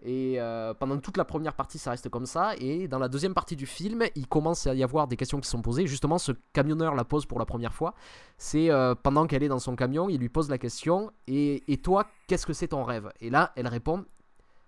Et 0.02 0.38
euh, 0.38 0.74
pendant 0.74 0.98
toute 0.98 1.16
la 1.16 1.24
première 1.24 1.54
partie, 1.54 1.78
ça 1.78 1.90
reste 1.90 2.08
comme 2.10 2.26
ça. 2.26 2.54
Et 2.58 2.88
dans 2.88 2.98
la 2.98 3.08
deuxième 3.08 3.32
partie 3.32 3.56
du 3.56 3.64
film, 3.64 4.02
il 4.14 4.26
commence 4.28 4.66
à 4.66 4.74
y 4.74 4.82
avoir 4.82 5.08
des 5.08 5.16
questions 5.16 5.40
qui 5.40 5.48
sont 5.48 5.62
posées. 5.62 5.86
Justement, 5.86 6.18
ce 6.18 6.32
camionneur 6.52 6.94
la 6.94 7.04
pose 7.04 7.24
pour 7.24 7.38
la 7.38 7.46
première 7.46 7.72
fois. 7.72 7.94
C'est 8.36 8.70
euh, 8.70 8.94
pendant 8.94 9.26
qu'elle 9.26 9.42
est 9.42 9.48
dans 9.48 9.58
son 9.60 9.76
camion, 9.76 10.08
il 10.10 10.18
lui 10.20 10.28
pose 10.28 10.50
la 10.50 10.58
question 10.58 11.10
Et, 11.26 11.62
et 11.72 11.78
toi, 11.78 12.06
qu'est-ce 12.26 12.44
que 12.44 12.52
c'est 12.52 12.68
ton 12.68 12.84
rêve? 12.84 13.10
Et 13.20 13.30
là, 13.30 13.52
elle 13.56 13.66
répond 13.68 14.04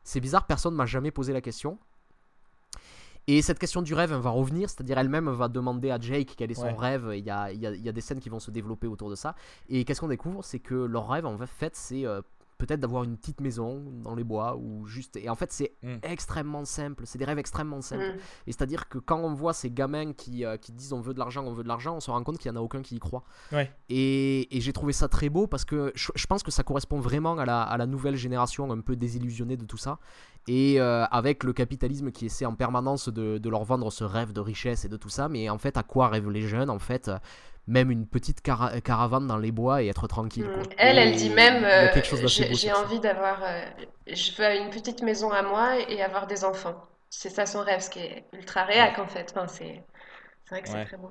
C'est 0.04 0.20
bizarre, 0.20 0.46
personne 0.46 0.74
m'a 0.74 0.86
jamais 0.86 1.10
posé 1.10 1.32
la 1.34 1.40
question. 1.42 1.78
Et 3.28 3.42
cette 3.42 3.58
question 3.58 3.82
du 3.82 3.92
rêve, 3.92 4.12
elle 4.12 4.20
va 4.20 4.30
revenir, 4.30 4.70
c'est-à-dire 4.70 4.96
elle-même 4.98 5.28
va 5.28 5.48
demander 5.48 5.90
à 5.90 5.98
Jake 5.98 6.34
quel 6.36 6.50
est 6.52 6.54
son 6.54 6.66
Ouais. 6.66 6.76
rêve. 6.78 7.10
Il 7.16 7.24
y 7.24 7.30
a, 7.30 7.50
il 7.50 7.60
y 7.60 7.66
a- 7.66 7.72
il 7.74 7.84
y 7.84 7.88
a 7.88 7.92
des 7.92 8.00
scènes 8.00 8.20
qui 8.20 8.28
vont 8.28 8.38
se 8.38 8.52
développer 8.52 8.86
autour 8.86 9.10
de 9.10 9.16
ça. 9.16 9.34
Et 9.68 9.84
qu'est-ce 9.84 10.00
qu'on 10.00 10.06
découvre? 10.08 10.44
C'est 10.44 10.60
que 10.60 10.74
leur 10.76 11.08
rêve, 11.08 11.26
en 11.26 11.36
fait, 11.38 11.74
c'est 11.74 12.06
euh, 12.06 12.22
peut-être 12.58 12.80
d'avoir 12.80 13.04
une 13.04 13.16
petite 13.16 13.40
maison 13.40 13.84
dans 14.02 14.14
les 14.14 14.24
bois 14.24 14.56
ou 14.56 14.86
juste. 14.86 15.16
Et 15.16 15.28
en 15.28 15.34
fait, 15.34 15.52
c'est 15.52 15.72
Mm. 15.82 15.96
extrêmement 16.02 16.64
simple. 16.64 17.02
C'est 17.06 17.18
des 17.18 17.24
rêves 17.24 17.38
extrêmement 17.38 17.80
simples. 17.82 18.04
Mm. 18.14 18.18
Et 18.46 18.52
c'est-à-dire 18.52 18.88
que 18.88 18.98
quand 18.98 19.18
on 19.20 19.34
voit 19.34 19.52
ces 19.52 19.70
gamins 19.70 20.12
qui, 20.12 20.44
euh, 20.44 20.56
qui 20.56 20.72
disent 20.72 20.92
on 20.92 21.00
veut 21.00 21.14
de 21.14 21.18
l'argent, 21.18 21.44
on 21.44 21.52
veut 21.52 21.62
de 21.62 21.68
l'argent, 21.68 21.96
on 21.96 22.00
se 22.00 22.10
rend 22.10 22.22
compte 22.22 22.38
qu'il 22.38 22.50
n'y 22.50 22.56
en 22.56 22.60
a 22.60 22.64
aucun 22.64 22.82
qui 22.82 22.96
y 22.96 22.98
croit. 22.98 23.24
Ouais. 23.52 23.70
Et, 23.88 24.56
et 24.56 24.60
j'ai 24.60 24.72
trouvé 24.72 24.92
ça 24.92 25.08
très 25.08 25.28
beau 25.28 25.46
parce 25.46 25.64
que 25.64 25.92
je, 25.94 26.10
je 26.14 26.26
pense 26.26 26.42
que 26.42 26.50
ça 26.50 26.62
correspond 26.62 26.98
vraiment 27.00 27.38
à 27.38 27.44
la, 27.44 27.62
à 27.62 27.76
la 27.76 27.86
nouvelle 27.86 28.16
génération 28.16 28.70
un 28.72 28.80
peu 28.80 28.96
désillusionnée 28.96 29.56
de 29.56 29.64
tout 29.64 29.76
ça. 29.78 29.98
Et 30.48 30.80
euh, 30.80 31.04
avec 31.06 31.42
le 31.42 31.52
capitalisme 31.52 32.12
qui 32.12 32.26
essaie 32.26 32.46
en 32.46 32.54
permanence 32.54 33.08
de, 33.08 33.38
de 33.38 33.48
leur 33.50 33.64
vendre 33.64 33.90
ce 33.90 34.04
rêve 34.04 34.32
de 34.32 34.40
richesse 34.40 34.84
et 34.84 34.88
de 34.88 34.96
tout 34.96 35.08
ça. 35.08 35.28
Mais 35.28 35.48
en 35.50 35.58
fait, 35.58 35.76
à 35.76 35.82
quoi 35.82 36.08
rêvent 36.08 36.30
les 36.30 36.42
jeunes 36.42 36.70
En 36.70 36.78
fait, 36.78 37.08
euh, 37.08 37.18
même 37.66 37.90
une 37.90 38.06
petite 38.06 38.40
cara- 38.42 38.80
caravane 38.80 39.26
dans 39.26 39.38
les 39.38 39.52
bois 39.52 39.82
et 39.82 39.88
être 39.88 40.06
tranquille. 40.06 40.44
quoi. 40.44 40.62
Mm. 40.62 40.66
Elle, 40.78 40.98
elle 40.98 41.16
dit 41.16 41.30
même 41.30 41.64
euh, 41.64 41.88
j'ai 42.54 42.72
envie 42.72 43.00
d'avoir. 43.00 43.42
euh, 43.42 43.64
je 44.06 44.30
veux 44.36 44.62
une 44.62 44.70
petite 44.70 45.02
maison 45.02 45.30
à 45.30 45.42
moi 45.42 45.78
et 45.88 46.02
avoir 46.02 46.26
des 46.26 46.44
enfants. 46.44 46.80
C'est 47.10 47.30
ça 47.30 47.46
son 47.46 47.62
rêve, 47.62 47.80
ce 47.80 47.90
qui 47.90 48.00
est 48.00 48.24
ultra 48.32 48.64
réac 48.64 48.98
en 48.98 49.06
fait. 49.06 49.32
Enfin, 49.34 49.46
c'est 49.48 49.84
c'est 50.44 50.50
vrai 50.54 50.62
que 50.62 50.68
Ouais. 50.68 50.74
c'est 50.80 50.84
très 50.86 50.96
beau. 50.96 51.10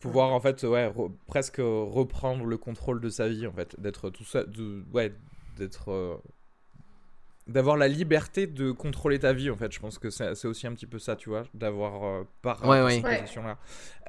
Pouvoir 0.00 0.32
en 0.32 0.40
fait 0.40 0.62
ouais 0.64 0.88
re- 0.88 1.12
presque 1.26 1.58
reprendre 1.60 2.44
le 2.44 2.58
contrôle 2.58 3.00
de 3.00 3.08
sa 3.08 3.28
vie 3.28 3.46
en 3.46 3.52
fait 3.52 3.78
d'être 3.80 4.10
tout 4.10 4.24
ça 4.24 4.44
de 4.44 4.84
ouais 4.92 5.14
d'être 5.56 5.90
euh, 5.90 6.16
d'avoir 7.48 7.76
la 7.76 7.88
liberté 7.88 8.46
de 8.46 8.70
contrôler 8.72 9.18
ta 9.18 9.32
vie 9.32 9.50
en 9.50 9.56
fait 9.56 9.72
je 9.72 9.80
pense 9.80 9.98
que 9.98 10.10
c'est 10.10 10.34
c'est 10.34 10.46
aussi 10.48 10.66
un 10.66 10.72
petit 10.74 10.86
peu 10.86 10.98
ça 10.98 11.16
tu 11.16 11.28
vois 11.30 11.44
d'avoir 11.54 12.04
euh, 12.04 12.22
par 12.42 12.62
Ouais, 12.68 12.82
ouais. 12.82 13.00
cette 13.02 13.18
position 13.20 13.42
là 13.42 13.56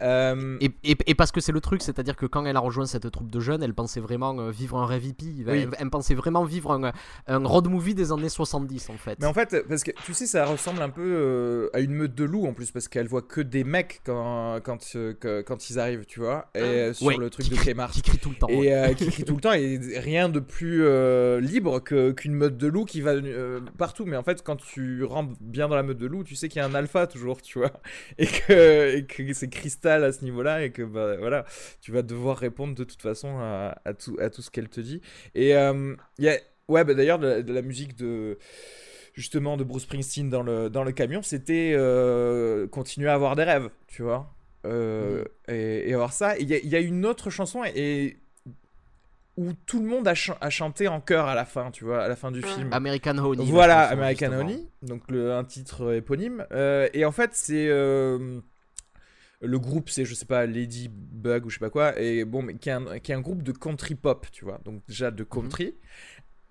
Euh, 0.02 0.58
Et, 0.62 0.72
et- 0.86 0.96
et 1.08 1.14
parce 1.16 1.32
que 1.34 1.42
c'est 1.42 1.52
le 1.52 1.60
truc, 1.60 1.82
c'est-à-dire 1.82 2.16
que 2.16 2.26
quand 2.26 2.46
elle 2.46 2.56
a 2.56 2.62
rejoint 2.62 2.86
cette 2.86 3.12
troupe 3.12 3.30
de 3.30 3.42
jeunes, 3.42 3.62
elle 3.64 3.74
pensait 3.74 4.00
vraiment 4.00 4.34
euh, 4.40 4.50
vivre 4.50 4.78
un 4.78 4.86
rêve 4.86 5.04
hippie. 5.06 5.44
Elle, 5.46 5.68
Oui. 5.68 5.76
elle 5.78 5.90
pensait 5.90 6.14
vraiment 6.16 6.46
vivre 6.46 6.72
un, 6.72 6.94
un 7.28 7.46
road 7.46 7.68
movie 7.68 7.96
des 7.96 8.14
années 8.14 8.30
70 8.30 8.90
en 8.92 8.94
fait. 8.98 9.18
Mais 9.20 9.26
en 9.26 9.34
fait, 9.34 9.62
parce 9.68 9.84
que 9.84 9.92
tu 10.06 10.14
sais, 10.14 10.26
ça 10.26 10.46
ressemble 10.46 10.82
un 10.82 10.90
peu 10.90 11.02
euh, 11.04 11.70
à 11.74 11.82
une 11.82 11.92
meute 11.92 12.16
de 12.16 12.24
loups 12.24 12.48
en 12.48 12.54
plus, 12.54 12.72
parce 12.72 12.88
qu'elle 12.88 13.08
voit 13.10 13.22
que 13.24 13.42
des 13.42 13.66
mecs 13.66 14.00
quand, 14.06 14.62
quand, 14.64 14.78
que- 15.20 15.42
quand 15.42 15.70
ils 15.70 15.80
arrivent, 15.80 16.06
tu 16.06 16.22
vois, 16.22 16.48
et 16.56 16.60
euh, 16.62 16.94
sur 16.94 17.08
Ouais, 17.08 17.18
le 17.18 17.30
truc 17.30 17.48
qui 17.48 17.52
de 17.52 17.58
Clémar. 17.58 17.92
Qui 17.92 18.02
crie 18.02 18.20
tout 18.20 18.30
le 18.30 18.36
temps. 18.38 18.48
ouais. 18.48 18.68
Et 18.68 18.74
euh, 18.74 18.94
qui 18.94 19.06
crie 19.10 19.26
tout 19.26 19.36
le 19.36 19.42
temps, 19.42 19.52
et 19.54 19.78
rien 20.00 20.30
de 20.30 20.40
plus 20.40 20.84
euh, 20.86 21.42
libre 21.42 21.82
que- 21.82 22.12
qu'une 22.12 22.36
meute 22.36 22.56
de 22.56 22.68
loups 22.68 22.86
qui 22.86 23.02
va 23.02 23.16
euh, 23.32 23.60
partout. 23.78 24.06
Mais 24.06 24.18
en 24.18 24.24
fait, 24.24 24.44
quand 24.44 24.56
tu 24.58 25.04
rentres 25.04 25.34
bien 25.42 25.68
dans 25.68 25.76
la 25.76 25.84
meute 25.84 25.98
de 25.98 26.08
loups, 26.08 26.24
tu 26.24 26.36
sais 26.36 26.50
qu'il 26.50 26.60
y 26.62 26.64
a 26.64 26.68
un 26.68 26.76
alpha 26.76 27.08
toujours, 27.08 27.42
tu 27.42 27.60
vois, 27.60 27.72
et 28.18 28.28
que, 28.28 28.96
et 28.98 29.06
que 29.06 29.34
c'est 29.34 29.50
cristal 29.50 30.04
à 30.04 30.12
ce 30.12 30.24
niveau-là, 30.24 30.64
et 30.64 30.72
que 30.72 30.82
bah, 30.84 31.18
voilà, 31.18 31.46
tu 31.82 31.92
vas 31.92 32.02
devoir 32.02 32.38
répondre 32.38 32.76
de 32.76 32.84
toute 32.84 33.02
façon 33.02 33.38
à, 33.40 33.76
à 33.86 33.94
tout, 33.94 34.18
à 34.20 34.30
tout 34.30 34.42
ce 34.42 34.52
qu'elle 34.52 34.70
te 34.70 34.82
dit. 34.82 35.02
Et 35.36 35.56
euh, 35.56 35.96
il 36.18 36.26
y 36.26 36.30
a, 36.30 36.38
ouais, 36.68 36.84
bah, 36.84 36.94
d'ailleurs, 36.94 37.20
de, 37.20 37.28
la- 37.28 37.42
de 37.42 37.54
la 37.54 37.62
musique 37.62 37.96
de 37.96 38.38
justement 39.14 39.58
de 39.58 39.64
Bruce 39.64 39.84
Springsteen 39.84 40.30
dans 40.30 40.44
le, 40.44 40.70
dans 40.70 40.84
le 40.84 40.92
camion, 40.92 41.22
c'était 41.22 41.74
euh, 41.76 42.68
continuer 42.68 43.10
à 43.10 43.14
avoir 43.14 43.36
des 43.36 43.44
rêves, 43.44 43.70
tu 43.88 44.04
vois. 44.04 44.34
Euh, 44.66 45.24
et, 45.48 45.90
et 45.90 45.94
avoir 45.94 46.14
ça. 46.14 46.38
Et 46.38 46.42
Il 46.44 46.50
y, 46.50 46.54
a- 46.54 46.60
il 46.60 46.70
y 46.70 46.76
a 46.76 46.80
une 46.80 47.06
autre 47.06 47.30
chanson 47.30 47.64
et, 47.76 48.18
où 49.40 49.54
tout 49.66 49.80
le 49.82 49.88
monde 49.88 50.06
a, 50.06 50.14
chan- 50.14 50.38
a 50.42 50.50
chanté 50.50 50.90
en 50.90 51.00
chœur 51.00 51.28
à 51.28 51.34
la 51.34 51.46
fin, 51.46 51.72
tu 51.72 51.86
vois, 51.86 52.04
à 52.04 52.08
la 52.10 52.18
fin 52.18 52.30
du 52.30 52.42
film. 52.42 52.74
American 52.74 53.18
Honey. 53.18 53.46
Voilà, 53.46 53.84
chanson, 53.84 53.94
American 53.94 54.26
justement. 54.32 54.50
Honey, 54.50 54.68
donc 54.82 55.10
le, 55.10 55.34
un 55.34 55.46
titre 55.46 55.94
éponyme. 55.94 56.46
Euh, 56.52 56.90
et 56.94 57.06
en 57.06 57.12
fait, 57.14 57.32
c'est 57.34 57.68
euh, 57.70 58.42
le 59.42 59.60
groupe, 59.60 59.90
c'est 59.90 60.04
je 60.04 60.14
sais 60.14 60.26
pas 60.26 60.46
Ladybug 60.46 61.46
ou 61.46 61.50
je 61.50 61.56
sais 61.56 61.60
pas 61.60 61.70
quoi, 61.70 61.98
et 61.98 62.26
bon, 62.26 62.42
mais 62.42 62.56
qui 62.56 62.68
est 62.68 62.74
un, 62.74 63.00
qui 63.00 63.14
est 63.14 63.16
un 63.16 63.22
groupe 63.22 63.42
de 63.42 63.54
country 63.54 63.96
pop, 63.96 64.28
tu 64.32 64.44
vois, 64.44 64.60
donc 64.66 64.84
déjà 64.88 65.10
de 65.10 65.24
country. 65.24 65.76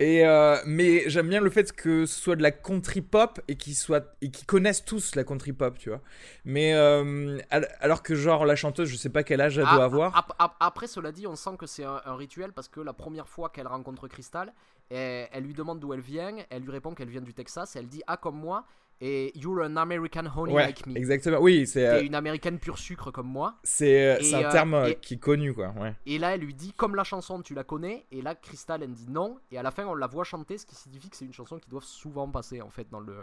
Et 0.01 0.25
euh, 0.25 0.57
mais 0.65 1.11
j'aime 1.11 1.29
bien 1.29 1.41
le 1.41 1.51
fait 1.51 1.73
que 1.73 2.07
ce 2.07 2.21
soit 2.21 2.37
de 2.37 2.43
la 2.43 2.53
country 2.53 3.01
pop 3.01 3.41
et 3.49 3.57
qu'ils 3.57 3.75
soient 3.75 4.15
et 4.23 4.31
qu'ils 4.31 4.47
connaissent 4.47 4.85
tous 4.85 5.17
la 5.17 5.25
country 5.25 5.53
pop, 5.53 5.77
tu 5.77 5.89
vois. 5.89 6.01
Mais 6.45 6.73
euh, 6.75 7.39
al- 7.51 7.69
alors 7.81 8.05
que 8.05 8.15
genre 8.15 8.47
la 8.47 8.55
chanteuse, 8.55 8.89
je 8.89 8.97
sais 8.97 9.09
pas 9.09 9.25
quel 9.25 9.41
âge 9.41 9.59
elle 9.59 9.67
Ah, 9.67 9.75
doit 9.75 9.85
avoir. 9.85 10.17
ap- 10.17 10.35
ap- 10.39 10.55
Après, 10.61 10.87
cela 10.87 11.11
dit, 11.11 11.27
on 11.27 11.35
sent 11.35 11.57
que 11.59 11.67
c'est 11.67 11.83
un, 11.83 12.01
un 12.05 12.15
rituel 12.15 12.53
parce 12.53 12.69
que 12.69 12.79
la 12.81 12.93
première 12.93 13.29
fois 13.29 13.49
qu'elle 13.49 13.67
rencontre 13.67 14.07
Crystal, 14.07 14.53
elle, 14.89 15.29
elle 15.33 15.43
lui 15.43 15.53
demande 15.55 15.81
d'où 15.81 15.93
elle 15.93 16.01
vient. 16.01 16.37
Elle 16.51 16.63
lui 16.63 16.71
répond 16.71 16.95
qu'elle 16.95 17.09
vient 17.11 17.21
du 17.21 17.35
Texas. 17.35 17.75
Elle 17.75 17.89
dit 17.89 18.03
Ah, 18.07 18.17
comme 18.17 18.37
moi. 18.39 18.67
Et 19.01 19.33
You're 19.39 19.63
an 19.65 19.77
American 19.77 20.25
honey 20.35 20.53
ouais, 20.53 20.67
like 20.67 20.87
me. 20.87 20.97
exactement. 20.97 21.39
Oui, 21.39 21.67
c'est 21.67 21.87
euh, 21.87 22.03
une 22.03 22.15
américaine 22.17 22.59
pure 22.59 22.79
sucre 22.79 23.11
comme 23.13 23.29
moi. 23.29 23.57
c'est 23.63 24.07
euh, 24.07 24.37
un 24.37 24.45
euh, 24.45 24.51
terme 24.51 24.85
et- 24.89 24.97
qui 24.97 25.15
est 25.15 25.19
connu 25.19 25.55
quoi. 25.55 25.73
Ouais. 25.79 25.95
Et 26.07 26.19
là, 26.19 26.35
elle 26.35 26.41
lui 26.41 26.55
dit 26.55 26.73
Comme 26.73 26.97
la 26.97 27.05
chanson, 27.05 27.41
tu 27.43 27.55
la 27.55 27.63
connais? 27.65 28.07
Et 28.11 28.23
là, 28.23 28.35
Crystal, 28.35 28.83
elle 28.83 28.93
dit 28.93 29.07
non. 29.09 29.39
Et 29.53 29.59
à 29.59 29.63
la 29.63 29.71
fin, 29.71 29.87
on 29.87 29.95
la 29.95 30.09
voit 30.09 30.25
chanter, 30.25 30.59
ce 30.59 30.67
qui 30.67 30.75
signifie 30.75 31.11
que 31.11 31.17
c'est 31.17 31.25
une 31.27 31.33
chanson 31.33 31.59
qui 31.59 31.69
doit 31.71 31.81
souvent 31.83 32.29
passer 32.29 32.61
en 32.61 32.71
fait 32.71 32.89
dans 32.91 33.01
le. 33.01 33.17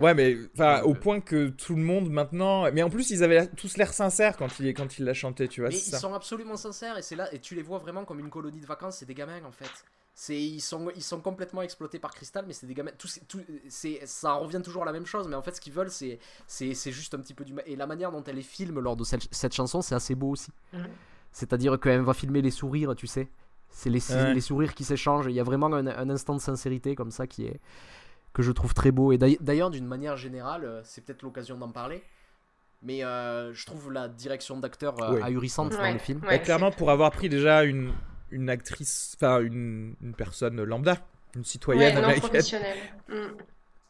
Ouais, 0.00 0.14
mais 0.14 0.36
enfin, 0.54 0.82
au 0.82 0.94
point 0.94 1.20
que 1.20 1.48
tout 1.48 1.76
le 1.76 1.82
monde 1.82 2.10
maintenant. 2.10 2.70
Mais 2.72 2.82
en 2.82 2.90
plus, 2.90 3.10
ils 3.10 3.22
avaient 3.22 3.46
tous 3.48 3.76
l'air 3.76 3.92
sincères 3.92 4.36
quand 4.36 4.58
il 4.58 4.74
quand 4.74 4.98
il 4.98 5.04
l'a 5.04 5.14
chanté, 5.14 5.46
tu 5.46 5.60
vois. 5.60 5.70
Mais 5.70 5.76
ils 5.76 5.78
ça. 5.78 5.98
sont 5.98 6.14
absolument 6.14 6.56
sincères 6.56 6.98
et 6.98 7.02
c'est 7.02 7.16
là 7.16 7.32
et 7.32 7.38
tu 7.38 7.54
les 7.54 7.62
vois 7.62 7.78
vraiment 7.78 8.04
comme 8.04 8.18
une 8.20 8.30
colonie 8.30 8.60
de 8.60 8.66
vacances, 8.66 8.96
c'est 8.98 9.06
des 9.06 9.14
gamins 9.14 9.44
en 9.46 9.52
fait. 9.52 9.70
C'est 10.14 10.38
ils 10.40 10.60
sont 10.60 10.90
ils 10.96 11.02
sont 11.02 11.20
complètement 11.20 11.62
exploités 11.62 11.98
par 11.98 12.12
Crystal 12.12 12.44
mais 12.46 12.52
c'est 12.52 12.66
des 12.66 12.74
gamins 12.74 12.90
tout, 12.98 13.06
c'est- 13.08 13.26
tout 13.26 13.40
c'est 13.68 14.00
ça 14.04 14.34
revient 14.34 14.60
toujours 14.62 14.82
à 14.82 14.86
la 14.86 14.92
même 14.92 15.06
chose 15.06 15.26
mais 15.28 15.36
en 15.36 15.40
fait 15.42 15.54
ce 15.56 15.60
qu'ils 15.60 15.72
veulent 15.72 15.90
c'est 15.90 16.18
c'est 16.46 16.74
c'est 16.74 16.92
juste 16.92 17.14
un 17.14 17.18
petit 17.20 17.32
peu 17.32 17.44
du 17.44 17.54
ma- 17.54 17.62
et 17.64 17.76
la 17.76 17.86
manière 17.86 18.10
dont 18.12 18.22
elle 18.24 18.34
les 18.36 18.42
filme 18.42 18.80
lors 18.80 18.96
de 18.96 19.04
cette, 19.04 19.26
cette 19.30 19.54
chanson, 19.54 19.80
c'est 19.82 19.94
assez 19.94 20.14
beau 20.14 20.30
aussi. 20.30 20.50
C'est-à-dire 21.32 21.78
qu'elle 21.78 22.00
va 22.02 22.12
filmer 22.12 22.42
les 22.42 22.50
sourires, 22.50 22.94
tu 22.96 23.06
sais. 23.06 23.28
C'est 23.68 23.88
les, 23.88 24.00
Ouais. 24.10 24.34
les 24.34 24.40
sourires 24.40 24.74
qui 24.74 24.82
s'échangent, 24.82 25.26
il 25.26 25.32
y 25.34 25.38
a 25.40 25.44
vraiment 25.44 25.66
un, 25.72 25.86
un 25.86 26.10
instant 26.10 26.34
de 26.34 26.40
sincérité 26.40 26.96
comme 26.96 27.12
ça 27.12 27.26
qui 27.28 27.44
est 27.46 27.60
que 28.32 28.42
je 28.42 28.50
trouve 28.52 28.74
très 28.74 28.90
beau 28.90 29.12
et 29.12 29.18
d'ailleurs- 29.18 29.70
d'une 29.70 29.86
manière 29.86 30.16
générale, 30.16 30.64
euh, 30.64 30.80
c'est 30.84 31.04
peut-être 31.04 31.22
l'occasion 31.22 31.56
d'en 31.56 31.70
parler. 31.70 32.02
Mais 32.82 33.04
euh, 33.04 33.52
je 33.54 33.64
trouve 33.66 33.92
la 33.92 34.08
direction 34.08 34.58
d'acteur 34.58 35.00
euh, 35.02 35.14
Oui. 35.16 35.20
ahurissante 35.22 35.70
dans 35.72 35.92
le 35.92 35.98
film. 35.98 36.20
ouais, 36.22 36.28
Bah, 36.28 36.38
clairement, 36.38 36.72
pour 36.72 36.90
avoir 36.90 37.10
pris 37.12 37.28
déjà 37.28 37.62
une, 37.62 37.92
une 38.30 38.48
actrice, 38.50 39.14
enfin 39.16 39.40
une, 39.40 39.94
une 40.02 40.14
personne 40.14 40.62
lambda 40.62 40.96
une 41.36 41.44
citoyenne 41.44 41.94
Ouais, 41.94 42.00
non 42.00 42.04
américaine. 42.08 42.28
professionnelle. 42.30 42.78
Mm. 43.08 43.14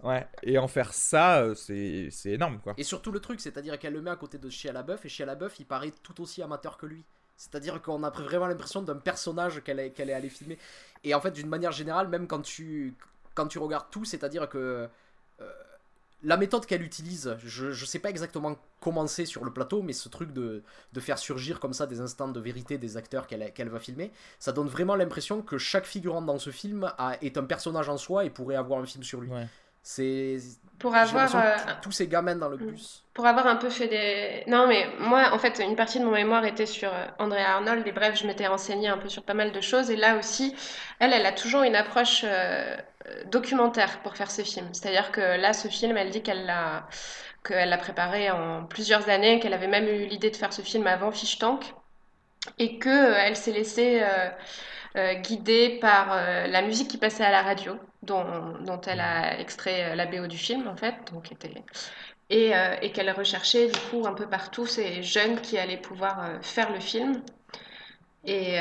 Ouais, 0.02 0.26
et 0.42 0.56
en 0.56 0.66
faire 0.66 0.94
ça, 0.94 1.42
euh, 1.42 1.54
c'est 1.54 2.08
c'est 2.10 2.30
énorme 2.30 2.58
quoi. 2.60 2.72
Et 2.78 2.84
surtout 2.84 3.12
le 3.12 3.20
truc, 3.20 3.38
c'est-à-dire 3.38 3.78
qu'elle 3.78 3.92
le 3.92 4.00
met 4.00 4.08
à 4.10 4.16
côté 4.16 4.38
de 4.38 4.48
Shia 4.48 4.72
LaBeouf, 4.72 5.04
et 5.04 5.10
Shia 5.10 5.26
LaBeouf, 5.26 5.60
il 5.60 5.66
paraît 5.66 5.92
tout 6.02 6.22
aussi 6.22 6.42
amateur 6.42 6.78
que 6.78 6.86
lui. 6.86 7.04
C'est-à-dire 7.36 7.82
qu'on 7.82 8.02
a 8.02 8.08
vraiment 8.08 8.46
l'impression 8.46 8.80
d'un 8.80 8.96
personnage 8.96 9.62
qu'elle 9.62 9.78
est, 9.78 9.90
qu'elle 9.90 10.08
est 10.08 10.14
allée 10.14 10.30
filmer. 10.30 10.56
Et 11.04 11.14
en 11.14 11.20
fait, 11.20 11.32
d'une 11.32 11.48
manière 11.50 11.72
générale, 11.72 12.08
même 12.08 12.26
quand 12.26 12.40
tu, 12.40 12.94
quand 13.34 13.46
tu 13.46 13.58
regardes 13.58 13.90
tout, 13.90 14.06
c'est-à-dire 14.06 14.48
que 14.48 14.56
euh, 14.56 14.86
la 16.22 16.36
méthode 16.36 16.66
qu'elle 16.66 16.82
utilise, 16.82 17.36
je, 17.44 17.72
je 17.72 17.84
sais 17.84 17.98
pas 17.98 18.10
exactement 18.10 18.56
comment 18.80 19.06
c'est 19.06 19.24
sur 19.24 19.44
le 19.44 19.52
plateau, 19.52 19.82
mais 19.82 19.92
ce 19.92 20.08
truc 20.08 20.32
de, 20.32 20.62
de 20.92 21.00
faire 21.00 21.18
surgir 21.18 21.60
comme 21.60 21.72
ça 21.72 21.86
des 21.86 22.00
instants 22.00 22.28
de 22.28 22.40
vérité 22.40 22.78
des 22.78 22.96
acteurs 22.96 23.26
qu'elle 23.26 23.68
va 23.68 23.80
filmer, 23.80 24.12
ça 24.38 24.52
donne 24.52 24.68
vraiment 24.68 24.96
l'impression 24.96 25.42
que 25.42 25.58
chaque 25.58 25.86
figurant 25.86 26.22
dans 26.22 26.38
ce 26.38 26.50
film 26.50 26.92
est 27.22 27.38
un 27.38 27.44
personnage 27.44 27.88
en 27.88 27.96
soi 27.96 28.24
et 28.24 28.30
pourrait 28.30 28.56
avoir 28.56 28.80
un 28.80 28.86
film 28.86 29.02
sur 29.04 29.20
lui. 29.20 29.30
C'est. 29.82 30.38
Pour 30.78 30.94
avoir, 30.94 31.34
euh, 31.36 31.56
tous 31.82 31.92
ces 31.92 32.08
gamins 32.08 32.36
dans 32.36 32.48
le 32.48 32.56
Mm. 32.56 32.70
bus. 32.70 33.04
pour 33.12 33.26
avoir 33.26 33.46
un 33.46 33.56
peu 33.56 33.68
fait 33.68 33.88
des... 33.88 34.44
Non, 34.50 34.66
mais 34.66 34.86
moi, 34.98 35.30
en 35.34 35.38
fait, 35.38 35.58
une 35.58 35.76
partie 35.76 35.98
de 36.00 36.04
mon 36.04 36.12
mémoire 36.12 36.44
était 36.46 36.64
sur 36.64 36.90
euh, 36.92 37.06
Andrea 37.18 37.44
Arnold, 37.56 37.86
et 37.86 37.92
bref, 37.92 38.18
je 38.18 38.26
m'étais 38.26 38.46
renseignée 38.46 38.88
un 38.88 38.96
peu 38.96 39.08
sur 39.10 39.22
pas 39.24 39.34
mal 39.34 39.52
de 39.52 39.60
choses, 39.60 39.90
et 39.90 39.96
là 39.96 40.16
aussi, 40.16 40.54
elle, 41.00 41.12
elle 41.12 41.26
a 41.26 41.32
toujours 41.32 41.62
une 41.64 41.76
approche 41.76 42.22
euh, 42.24 42.76
euh, 43.06 43.24
documentaire 43.26 44.00
pour 44.02 44.16
faire 44.16 44.30
ses 44.30 44.44
films. 44.44 44.68
C'est-à-dire 44.72 45.12
que 45.12 45.20
là, 45.20 45.52
ce 45.52 45.68
film, 45.68 45.96
elle 45.98 46.10
dit 46.10 46.22
qu'elle 46.22 46.46
l'a 46.46 46.86
qu'elle 47.44 47.70
l'a 47.70 47.78
préparé 47.78 48.30
en 48.30 48.64
plusieurs 48.66 49.08
années, 49.08 49.40
qu'elle 49.40 49.54
avait 49.54 49.66
même 49.66 49.88
eu 49.88 50.06
l'idée 50.06 50.30
de 50.30 50.36
faire 50.36 50.52
ce 50.52 50.62
film 50.62 50.86
avant 50.86 51.10
Fish 51.10 51.38
Tank, 51.38 51.74
et 52.58 52.78
que 52.78 52.88
euh, 52.88 53.14
elle 53.18 53.36
s'est 53.36 53.52
laissée 53.52 54.02
euh, 54.96 55.14
guider 55.14 55.78
par 55.80 56.12
euh, 56.12 56.48
la 56.48 56.62
musique 56.62 56.88
qui 56.88 56.98
passait 56.98 57.24
à 57.24 57.30
la 57.30 57.42
radio, 57.42 57.74
dont, 58.02 58.80
elle 58.88 59.00
a 59.00 59.38
extrait 59.38 59.92
euh, 59.92 59.94
la 59.94 60.06
BO 60.06 60.26
du 60.26 60.36
film, 60.36 60.66
en 60.66 60.76
fait, 60.76 60.94
donc 61.12 61.30
était 61.30 61.52
et, 62.28 62.52
qu'elle 62.92 63.10
recherchait 63.12 63.68
du 63.68 63.78
coup 63.90 64.06
un 64.06 64.14
peu 64.14 64.26
partout 64.26 64.66
ces 64.66 65.02
jeunes 65.02 65.40
qui 65.40 65.58
allaient 65.58 65.76
pouvoir 65.76 66.28
faire 66.42 66.72
le 66.72 66.80
film. 66.80 67.22
Et 68.24 68.58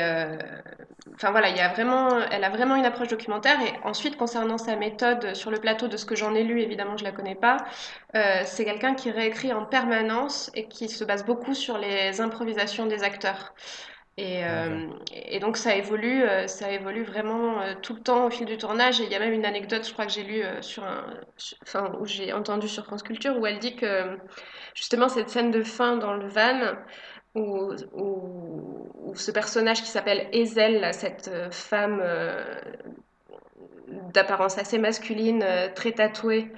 enfin 1.14 1.30
voilà, 1.30 1.50
il 1.50 1.56
y 1.56 1.60
a 1.60 1.68
vraiment, 1.68 2.20
elle 2.32 2.42
a 2.42 2.50
vraiment 2.50 2.74
une 2.74 2.84
approche 2.84 3.08
documentaire. 3.08 3.60
Et 3.62 3.72
ensuite, 3.84 4.16
concernant 4.16 4.58
sa 4.58 4.74
méthode 4.74 5.34
sur 5.34 5.52
le 5.52 5.60
plateau, 5.60 5.86
de 5.86 5.96
ce 5.96 6.04
que 6.04 6.16
j'en 6.16 6.34
ai 6.34 6.42
lu, 6.42 6.60
évidemment, 6.62 6.96
je 6.96 7.04
la 7.04 7.12
connais 7.12 7.36
pas. 7.36 7.58
c'est 8.12 8.64
quelqu'un 8.64 8.94
qui 8.94 9.12
réécrit 9.12 9.52
en 9.52 9.64
permanence 9.64 10.50
et 10.54 10.66
qui 10.66 10.88
se 10.88 11.04
base 11.04 11.24
beaucoup 11.24 11.54
sur 11.54 11.78
les 11.78 12.20
improvisations 12.20 12.86
des 12.86 13.04
acteurs. 13.04 13.54
Et, 14.22 14.44
euh, 14.44 14.86
et 15.14 15.38
donc 15.40 15.56
ça 15.56 15.74
évolue, 15.76 16.22
euh, 16.24 16.46
ça 16.46 16.70
évolue 16.70 17.04
vraiment 17.04 17.62
euh, 17.62 17.74
tout 17.80 17.94
le 17.94 18.00
temps 18.02 18.26
au 18.26 18.30
fil 18.30 18.44
du 18.46 18.58
tournage. 18.58 19.00
Et 19.00 19.04
il 19.04 19.10
y 19.10 19.14
a 19.14 19.18
même 19.18 19.32
une 19.32 19.46
anecdote, 19.46 19.86
je 19.86 19.92
crois 19.92 20.04
que 20.04 20.12
j'ai 20.12 20.24
lu 20.24 20.42
sur 20.60 20.84
un, 20.84 21.06
sur- 21.38 21.56
enfin 21.62 21.92
où 22.00 22.06
j'ai 22.06 22.32
entendu 22.32 22.68
sur 22.68 22.84
France 22.84 23.02
Culture, 23.02 23.38
où 23.38 23.46
elle 23.46 23.58
dit 23.58 23.76
que 23.76 24.18
justement 24.74 25.08
cette 25.08 25.30
scène 25.30 25.50
de 25.50 25.62
fin 25.62 25.96
dans 25.96 26.12
le 26.14 26.28
van, 26.28 26.74
où, 27.34 27.72
où, 27.94 28.92
où 28.94 29.14
ce 29.16 29.30
personnage 29.30 29.82
qui 29.82 29.88
s'appelle 29.88 30.28
Ezel, 30.32 30.92
cette 30.92 31.30
femme 31.52 32.00
euh, 32.02 32.44
d'apparence 34.14 34.58
assez 34.58 34.78
masculine, 34.78 35.44
très 35.74 35.92
tatouée, 35.92 36.52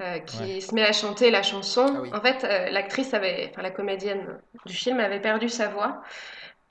euh, 0.00 0.18
qui 0.20 0.60
se 0.60 0.74
met 0.74 0.84
à 0.84 0.92
chanter 0.92 1.30
la 1.30 1.42
chanson. 1.42 1.86
Ah 1.96 2.00
oui. 2.02 2.10
En 2.12 2.20
fait, 2.20 2.42
l'actrice 2.72 3.14
avait, 3.14 3.48
enfin 3.50 3.62
la 3.62 3.70
comédienne 3.70 4.38
du 4.66 4.74
film 4.74 5.00
avait 5.00 5.20
perdu 5.20 5.48
sa 5.48 5.68
voix. 5.68 6.02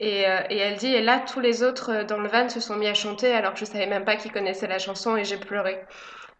Et, 0.00 0.26
euh, 0.26 0.40
et 0.50 0.58
elle 0.58 0.76
dit, 0.76 0.88
et 0.88 1.02
là, 1.02 1.20
tous 1.20 1.40
les 1.40 1.62
autres 1.62 1.90
euh, 1.92 2.04
dans 2.04 2.18
le 2.18 2.28
van 2.28 2.48
se 2.48 2.60
sont 2.60 2.76
mis 2.76 2.88
à 2.88 2.94
chanter 2.94 3.32
alors 3.32 3.54
que 3.54 3.60
je 3.60 3.64
savais 3.64 3.86
même 3.86 4.04
pas 4.04 4.16
qu'ils 4.16 4.32
connaissaient 4.32 4.66
la 4.66 4.78
chanson 4.78 5.16
et 5.16 5.24
j'ai 5.24 5.36
pleuré. 5.36 5.80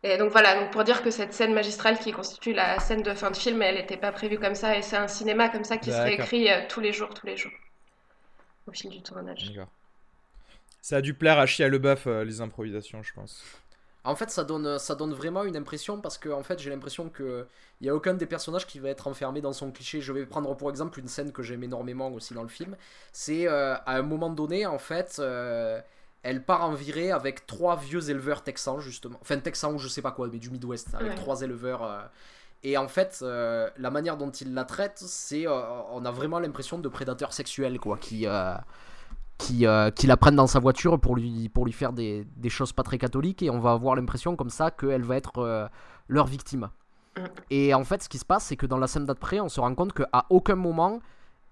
Et 0.04 0.18
donc 0.18 0.30
voilà, 0.32 0.60
donc 0.60 0.70
pour 0.70 0.84
dire 0.84 1.02
que 1.02 1.10
cette 1.10 1.32
scène 1.32 1.54
magistrale 1.54 1.98
qui 1.98 2.12
constitue 2.12 2.52
la 2.52 2.78
scène 2.78 3.02
de 3.02 3.14
fin 3.14 3.30
de 3.30 3.36
film, 3.36 3.62
elle 3.62 3.76
n'était 3.76 3.96
pas 3.96 4.12
prévue 4.12 4.38
comme 4.38 4.54
ça 4.54 4.76
et 4.76 4.82
c'est 4.82 4.98
un 4.98 5.08
cinéma 5.08 5.48
comme 5.48 5.64
ça 5.64 5.78
qui 5.78 5.90
se 5.90 5.96
réécrit 5.96 6.50
euh, 6.50 6.60
tous 6.68 6.80
les 6.80 6.92
jours, 6.92 7.14
tous 7.14 7.26
les 7.26 7.38
jours, 7.38 7.52
au 8.66 8.72
fil 8.72 8.90
du 8.90 9.02
tournage. 9.02 9.50
Ça 10.82 10.96
a 10.96 11.00
dû 11.00 11.14
plaire 11.14 11.38
à 11.38 11.46
Chia 11.46 11.68
Leboeuf, 11.68 12.06
euh, 12.06 12.22
les 12.22 12.42
improvisations, 12.42 13.02
je 13.02 13.14
pense. 13.14 13.42
En 14.04 14.14
fait, 14.16 14.30
ça 14.30 14.44
donne, 14.44 14.78
ça 14.78 14.94
donne 14.94 15.14
vraiment 15.14 15.44
une 15.44 15.56
impression 15.56 16.00
parce 16.00 16.18
que 16.18 16.28
en 16.28 16.42
fait, 16.42 16.58
j'ai 16.60 16.70
l'impression 16.70 17.08
que 17.08 17.46
il 17.80 17.86
y 17.86 17.90
a 17.90 17.94
aucun 17.94 18.14
des 18.14 18.26
personnages 18.26 18.66
qui 18.66 18.78
va 18.78 18.90
être 18.90 19.06
enfermé 19.06 19.40
dans 19.40 19.52
son 19.54 19.70
cliché. 19.72 20.00
Je 20.02 20.12
vais 20.12 20.26
prendre 20.26 20.54
pour 20.56 20.68
exemple 20.70 20.98
une 21.00 21.08
scène 21.08 21.32
que 21.32 21.42
j'aime 21.42 21.64
énormément 21.64 22.08
aussi 22.12 22.34
dans 22.34 22.42
le 22.42 22.48
film. 22.48 22.76
C'est 23.12 23.48
euh, 23.48 23.74
à 23.76 23.96
un 23.96 24.02
moment 24.02 24.30
donné, 24.30 24.66
en 24.66 24.78
fait, 24.78 25.16
euh, 25.20 25.80
elle 26.22 26.44
part 26.44 26.64
en 26.64 26.72
virée 26.74 27.10
avec 27.12 27.46
trois 27.46 27.76
vieux 27.76 28.10
éleveurs 28.10 28.42
texans 28.44 28.78
justement, 28.80 29.18
enfin 29.22 29.38
texans 29.38 29.74
ou 29.74 29.78
je 29.78 29.88
sais 29.88 30.02
pas 30.02 30.12
quoi, 30.12 30.28
mais 30.30 30.38
du 30.38 30.50
Midwest, 30.50 30.94
avec 30.94 31.08
Ouais. 31.10 31.14
trois 31.14 31.40
éleveurs. 31.42 31.82
euh, 31.84 32.00
et 32.62 32.78
en 32.78 32.88
fait, 32.88 33.20
la 33.22 33.90
manière 33.90 34.16
dont 34.16 34.30
il 34.30 34.54
la 34.54 34.64
traite, 34.64 34.98
c'est, 34.98 35.46
on 35.46 36.04
a 36.06 36.10
vraiment 36.10 36.38
l'impression 36.38 36.78
de 36.78 36.88
prédateur 36.88 37.32
sexuel, 37.34 37.78
quoi, 37.78 37.98
qui, 37.98 38.26
qui, 39.38 39.66
euh, 39.66 39.90
qui 39.90 40.06
la 40.06 40.16
prennent 40.16 40.36
dans 40.36 40.46
sa 40.46 40.60
voiture 40.60 41.00
pour 41.00 41.16
lui, 41.16 41.48
pour 41.48 41.64
lui 41.64 41.72
faire 41.72 41.92
des, 41.92 42.26
des 42.36 42.48
choses 42.48 42.72
pas 42.72 42.82
très 42.82 42.98
catholiques, 42.98 43.42
et 43.42 43.50
on 43.50 43.60
va 43.60 43.72
avoir 43.72 43.96
l'impression 43.96 44.36
comme 44.36 44.50
ça 44.50 44.70
qu'elle 44.70 45.02
va 45.02 45.16
être 45.16 45.38
euh, 45.38 45.66
leur 46.08 46.26
victime. 46.26 46.70
Mm. 47.16 47.20
Et 47.50 47.74
en 47.74 47.84
fait, 47.84 48.02
ce 48.02 48.08
qui 48.08 48.18
se 48.18 48.24
passe, 48.24 48.44
c'est 48.44 48.56
que 48.56 48.66
dans 48.66 48.78
la 48.78 48.86
scène 48.86 49.06
d'après, 49.06 49.40
on 49.40 49.48
se 49.48 49.60
rend 49.60 49.74
compte 49.74 49.92
qu'à 49.92 50.26
aucun 50.30 50.56
moment, 50.56 51.00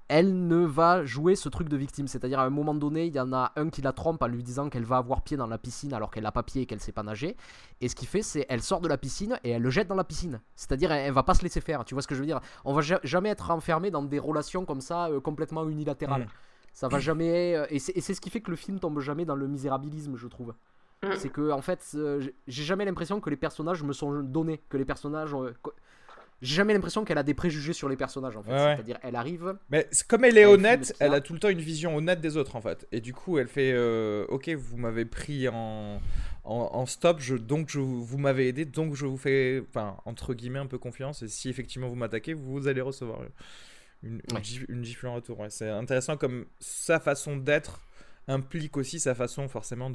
elle 0.08 0.46
ne 0.46 0.56
va 0.56 1.04
jouer 1.04 1.36
ce 1.36 1.48
truc 1.48 1.70
de 1.70 1.76
victime. 1.76 2.06
C'est-à-dire, 2.06 2.38
à 2.38 2.44
un 2.44 2.50
moment 2.50 2.74
donné, 2.74 3.06
il 3.06 3.14
y 3.14 3.20
en 3.20 3.32
a 3.32 3.52
un 3.56 3.70
qui 3.70 3.80
la 3.80 3.92
trompe 3.92 4.22
en 4.22 4.26
lui 4.26 4.42
disant 4.42 4.68
qu'elle 4.68 4.84
va 4.84 4.98
avoir 4.98 5.22
pied 5.22 5.38
dans 5.38 5.46
la 5.46 5.56
piscine 5.56 5.94
alors 5.94 6.10
qu'elle 6.10 6.24
n'a 6.24 6.32
pas 6.32 6.42
pied 6.42 6.62
et 6.62 6.66
qu'elle 6.66 6.80
sait 6.80 6.92
pas 6.92 7.02
nager. 7.02 7.34
Et 7.80 7.88
ce 7.88 7.94
qu'il 7.94 8.08
fait, 8.08 8.20
c'est 8.20 8.44
elle 8.50 8.62
sort 8.62 8.80
de 8.80 8.88
la 8.88 8.98
piscine 8.98 9.38
et 9.42 9.50
elle 9.50 9.62
le 9.62 9.70
jette 9.70 9.88
dans 9.88 9.94
la 9.94 10.04
piscine. 10.04 10.40
C'est-à-dire, 10.54 10.92
elle, 10.92 11.06
elle 11.06 11.12
va 11.12 11.22
pas 11.22 11.34
se 11.34 11.42
laisser 11.42 11.62
faire. 11.62 11.84
Tu 11.84 11.94
vois 11.94 12.02
ce 12.02 12.08
que 12.08 12.14
je 12.14 12.20
veux 12.20 12.26
dire? 12.26 12.40
On 12.64 12.74
va 12.74 12.82
ja- 12.82 13.00
jamais 13.04 13.30
être 13.30 13.50
enfermé 13.50 13.90
dans 13.90 14.02
des 14.02 14.18
relations 14.18 14.66
comme 14.66 14.82
ça, 14.82 15.06
euh, 15.06 15.20
complètement 15.20 15.66
unilatérales. 15.66 16.24
Mm. 16.24 16.28
Ça 16.72 16.88
va 16.88 16.98
jamais. 16.98 17.54
euh, 17.54 17.66
et 17.70 17.78
c'est 17.78 18.14
ce 18.14 18.20
qui 18.20 18.30
fait 18.30 18.40
que 18.40 18.50
le 18.50 18.56
film 18.56 18.78
tombe 18.80 18.98
jamais 19.00 19.24
dans 19.24 19.36
le 19.36 19.46
misérabilisme, 19.46 20.16
je 20.16 20.26
trouve. 20.26 20.54
Mm. 21.02 21.08
C'est 21.16 21.28
que, 21.30 21.50
en 21.50 21.60
fait, 21.62 21.84
euh, 21.94 22.20
j'ai- 22.46 22.62
jamais 22.64 22.84
l'impression 22.84 23.20
que 23.20 23.28
les 23.30 23.36
personnages 23.36 23.82
me 23.82 23.92
sont 23.92 24.22
donnés. 24.22 24.60
Que 24.68 24.76
les 24.76 24.84
personnages. 24.84 25.34
euh, 25.34 25.52
j'ai 26.40 26.56
jamais 26.56 26.72
l'impression 26.74 27.04
qu'elle 27.04 27.18
a 27.18 27.22
des 27.22 27.34
préjugés 27.34 27.72
sur 27.72 27.88
les 27.88 27.96
personnages, 27.96 28.36
en 28.36 28.42
fait. 28.42 28.50
Ouais. 28.50 28.74
C'est-à-dire, 28.74 28.98
elle 29.02 29.14
arrive. 29.16 29.54
Mais 29.70 29.88
comme 30.08 30.24
elle 30.24 30.36
est 30.38 30.44
honnête, 30.44 30.92
elle 30.98 31.12
a. 31.12 31.16
a 31.16 31.20
tout 31.20 31.34
le 31.34 31.38
temps 31.38 31.48
une 31.50 31.60
vision 31.60 31.94
honnête 31.96 32.20
des 32.20 32.36
autres 32.36 32.56
en 32.56 32.60
fait. 32.60 32.86
Et 32.90 33.00
du 33.00 33.12
coup, 33.14 33.38
elle 33.38 33.46
fait 33.48 33.72
euh, 33.72 34.24
Ok, 34.28 34.48
vous 34.48 34.76
m'avez 34.76 35.04
pris 35.04 35.46
en, 35.48 36.00
en, 36.44 36.54
en 36.72 36.86
stop, 36.86 37.18
je, 37.20 37.36
donc 37.36 37.68
je, 37.68 37.78
vous 37.78 38.18
m'avez 38.18 38.48
aidé, 38.48 38.64
donc 38.64 38.94
je 38.96 39.06
vous 39.06 39.16
fais, 39.18 39.62
enfin, 39.68 39.96
entre 40.04 40.34
guillemets, 40.34 40.58
un 40.58 40.66
peu 40.66 40.78
confiance. 40.78 41.22
Et 41.22 41.28
si 41.28 41.48
effectivement 41.48 41.88
vous 41.88 41.94
m'attaquez, 41.94 42.34
vous 42.34 42.66
allez 42.66 42.80
recevoir 42.80 43.20
une, 44.02 44.20
une, 44.30 44.36
Ouais. 44.36 44.40
gif- 44.42 44.64
une 44.68 44.84
gifle 44.84 45.06
en 45.06 45.14
retour. 45.14 45.38
Ouais, 45.40 45.50
c'est 45.50 45.68
intéressant 45.68 46.16
comme 46.16 46.46
sa 46.60 46.98
façon 47.00 47.36
d'être 47.36 47.80
implique 48.28 48.76
aussi 48.76 49.00
sa 49.00 49.14
façon 49.16 49.48
forcément 49.48 49.90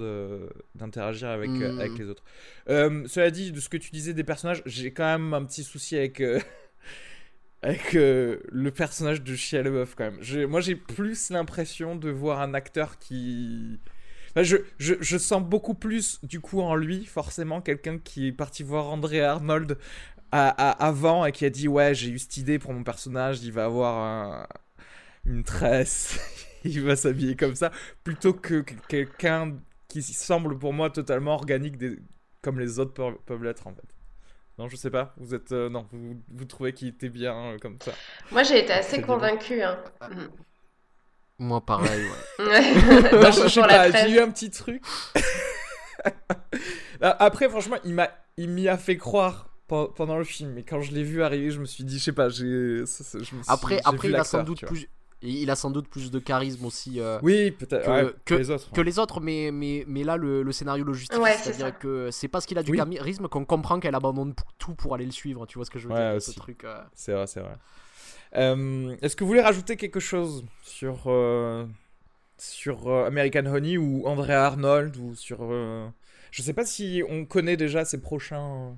d'interagir 0.76 1.30
avec, 1.30 1.49
euh, 1.49 1.72
Mm. 1.74 1.80
avec 1.80 1.97
les 1.97 2.05
autres. 2.10 2.24
Euh, 2.70 3.03
cela 3.08 3.32
dit, 3.32 3.51
de 3.53 3.60
ce 3.62 3.70
que 3.70 3.78
tu 3.78 3.89
disais 3.91 4.14
des 4.14 4.24
personnages, 4.26 4.62
j'ai 4.66 4.91
quand 4.91 5.05
même 5.05 5.34
un 5.34 5.45
petit 5.45 5.64
souci 5.64 5.95
avec, 5.95 6.20
euh, 6.20 6.39
avec 7.62 7.93
le 7.93 8.70
personnage 8.70 9.22
de 9.24 9.36
Shia 9.36 9.64
LaBeouf 9.64 9.95
quand 9.95 10.12
même. 10.12 10.47
Moi 10.49 10.62
j'ai 10.62 10.76
plus 10.76 11.30
l'impression 11.30 11.95
de 11.95 12.10
voir 12.10 12.41
un 12.41 12.53
acteur 12.53 12.99
qui... 12.99 13.80
Enfin, 14.32 14.43
je, 14.43 14.58
je, 14.78 14.93
je 14.99 15.18
sens 15.18 15.41
beaucoup 15.41 15.74
plus 15.74 16.20
du 16.24 16.39
coup 16.41 16.62
en 16.62 16.76
lui 16.76 17.05
forcément 17.05 17.62
quelqu'un 17.62 17.97
qui 17.97 18.28
est 18.28 18.32
parti 18.32 18.62
voir 18.62 18.88
André 18.91 19.22
Arnold 19.22 19.78
à- 20.32 20.49
à- 20.49 20.88
avant 20.88 21.25
et 21.25 21.32
qui 21.32 21.45
a 21.45 21.49
dit 21.49 21.67
ouais 21.67 21.93
j'ai 21.95 22.09
eu 22.09 22.19
cette 22.19 22.38
idée 22.38 22.59
pour 22.59 22.73
mon 22.73 22.84
personnage, 22.84 23.41
il 23.43 23.51
va 23.51 23.65
avoir 23.65 23.95
un- 23.97 24.47
une 25.25 25.43
tresse, 25.43 26.19
il 26.63 26.82
va 26.84 26.95
s'habiller 26.95 27.36
comme 27.36 27.55
ça, 27.55 27.71
plutôt 28.03 28.34
que 28.34 28.61
que 28.61 28.73
quelqu'un 28.88 29.57
qui 29.88 30.01
semble 30.03 30.57
pour 30.59 30.73
moi 30.73 30.89
totalement 30.89 31.34
organique 31.36 31.78
des- 31.78 31.99
comme 32.41 32.59
les 32.59 32.80
autres 32.80 32.93
peuvent, 32.93 33.17
peuvent 33.25 33.43
l'être 33.43 33.67
en 33.67 33.73
fait. 33.73 33.84
Non, 34.57 34.67
je 34.69 34.75
sais 34.75 34.89
pas. 34.89 35.13
Vous 35.17 35.36
êtes 35.36 35.51
euh, 35.51 35.69
non, 35.69 35.88
vous, 35.91 36.19
vous 36.30 36.45
trouvez 36.45 36.73
qu'il 36.73 36.88
était 36.88 37.09
bien 37.09 37.36
euh, 37.36 37.57
comme 37.59 37.78
ça. 37.80 37.91
Moi, 38.32 38.41
j'ai 38.41 38.59
été 38.63 38.73
assez 38.73 39.01
convaincue. 39.01 39.61
Hein. 39.61 39.78
Mm. 40.09 40.28
Moi, 41.39 41.63
pareil, 41.63 42.05
ouais. 42.39 42.39
Je, 42.39 43.43
je 43.43 43.47
sais 43.49 43.61
pas, 43.61 43.91
j'ai 43.91 44.11
eu 44.15 44.19
un 44.19 44.32
petit 44.32 44.49
truc. 44.49 44.82
Ah, 47.01 47.15
Après, 47.19 47.47
franchement, 47.49 47.78
il 47.84 47.93
m'a, 47.93 48.09
il 48.38 48.49
m'y 48.49 48.67
a 48.67 48.78
fait 48.78 48.97
croire 48.97 49.49
pendant 49.68 50.18
le 50.18 50.24
film. 50.24 50.51
Mais 50.53 50.63
quand 50.63 50.82
je 50.82 50.91
l'ai 50.93 51.03
vu 51.03 51.22
arriver, 51.24 51.51
je 51.51 51.59
me 51.59 51.65
suis 51.65 51.84
dit, 51.84 51.99
je 51.99 52.03
sais 52.03 52.11
pas, 52.13 52.30
j'ai. 52.30 52.86
ça, 52.86 53.03
ça, 53.03 53.18
je 53.20 53.36
me 53.36 53.41
suis- 53.43 53.51
Après, 53.51 53.80
après 53.86 54.07
il, 54.09 54.15
a 54.15 54.24
sans 54.24 54.43
doute 54.43 54.65
plus, 54.65 54.88
il 55.22 55.49
a 55.49 55.55
sans 55.55 55.72
doute 55.72 55.88
plus 55.89 56.09
de 56.11 56.20
charisme 56.20 56.65
aussi. 56.65 56.99
euh, 56.99 57.20
Oui, 57.24 57.51
peut-être. 57.51 57.86
que- 57.86 57.89
ouais, 58.05 58.13
que- 58.26 58.34
les 58.36 58.49
autres. 58.51 58.72
que 58.72 58.82
les 58.82 58.99
autres, 58.99 59.20
mais, 59.20 59.49
mais, 59.51 59.84
mais 59.88 60.03
là, 60.03 60.15
le, 60.18 60.43
le 60.43 60.51
scénario 60.51 60.84
le 60.84 60.93
justifie. 60.93 61.20
Ouais, 61.22 61.32
c'est 61.34 61.38
ça. 61.38 61.53
C'est-à-dire 61.53 61.80
que 61.80 62.09
c'est 62.11 62.28
parce 62.28 62.45
qu'il 62.45 62.57
a 62.57 62.63
du 62.63 62.72
Oui. 62.72 62.78
charisme 62.78 63.28
qu'on 63.28 63.43
comprend 63.45 63.80
qu'elle 63.80 63.95
abandonne 63.95 64.34
tout 64.57 64.74
pour 64.76 64.93
aller 64.95 65.05
le 65.05 65.11
suivre. 65.11 65.45
Tu 65.47 65.57
vois 65.57 65.65
ce 65.65 65.72
que 65.72 65.80
je 65.80 65.88
veux 65.88 65.93
Ouais, 65.93 66.11
dire 66.13 66.22
Ce 66.22 66.32
truc. 66.32 66.63
euh, 66.63 66.80
C'est 66.93 67.13
vrai, 67.13 67.28
c'est 67.28 67.41
vrai. 67.41 67.55
Euh, 68.36 68.95
Est-ce 69.01 69.15
que 69.15 69.24
vous 69.24 69.30
voulez 69.30 69.41
rajouter 69.41 69.78
quelque 69.78 69.99
chose 69.99 70.45
sur, 70.63 71.03
euh, 71.07 71.65
sur 72.38 72.88
euh, 72.89 73.05
American 73.07 73.45
Honey 73.45 73.78
ou 73.78 74.05
Andrea 74.05 74.45
Arnold 74.45 74.95
ou 74.97 75.15
sur. 75.15 75.39
euh, 75.41 75.88
Je 76.32 76.41
sais 76.41 76.53
pas 76.53 76.65
si 76.65 77.01
on 77.09 77.26
connaît 77.26 77.57
déjà 77.57 77.86
ses 77.86 78.01
prochains. 78.01 78.78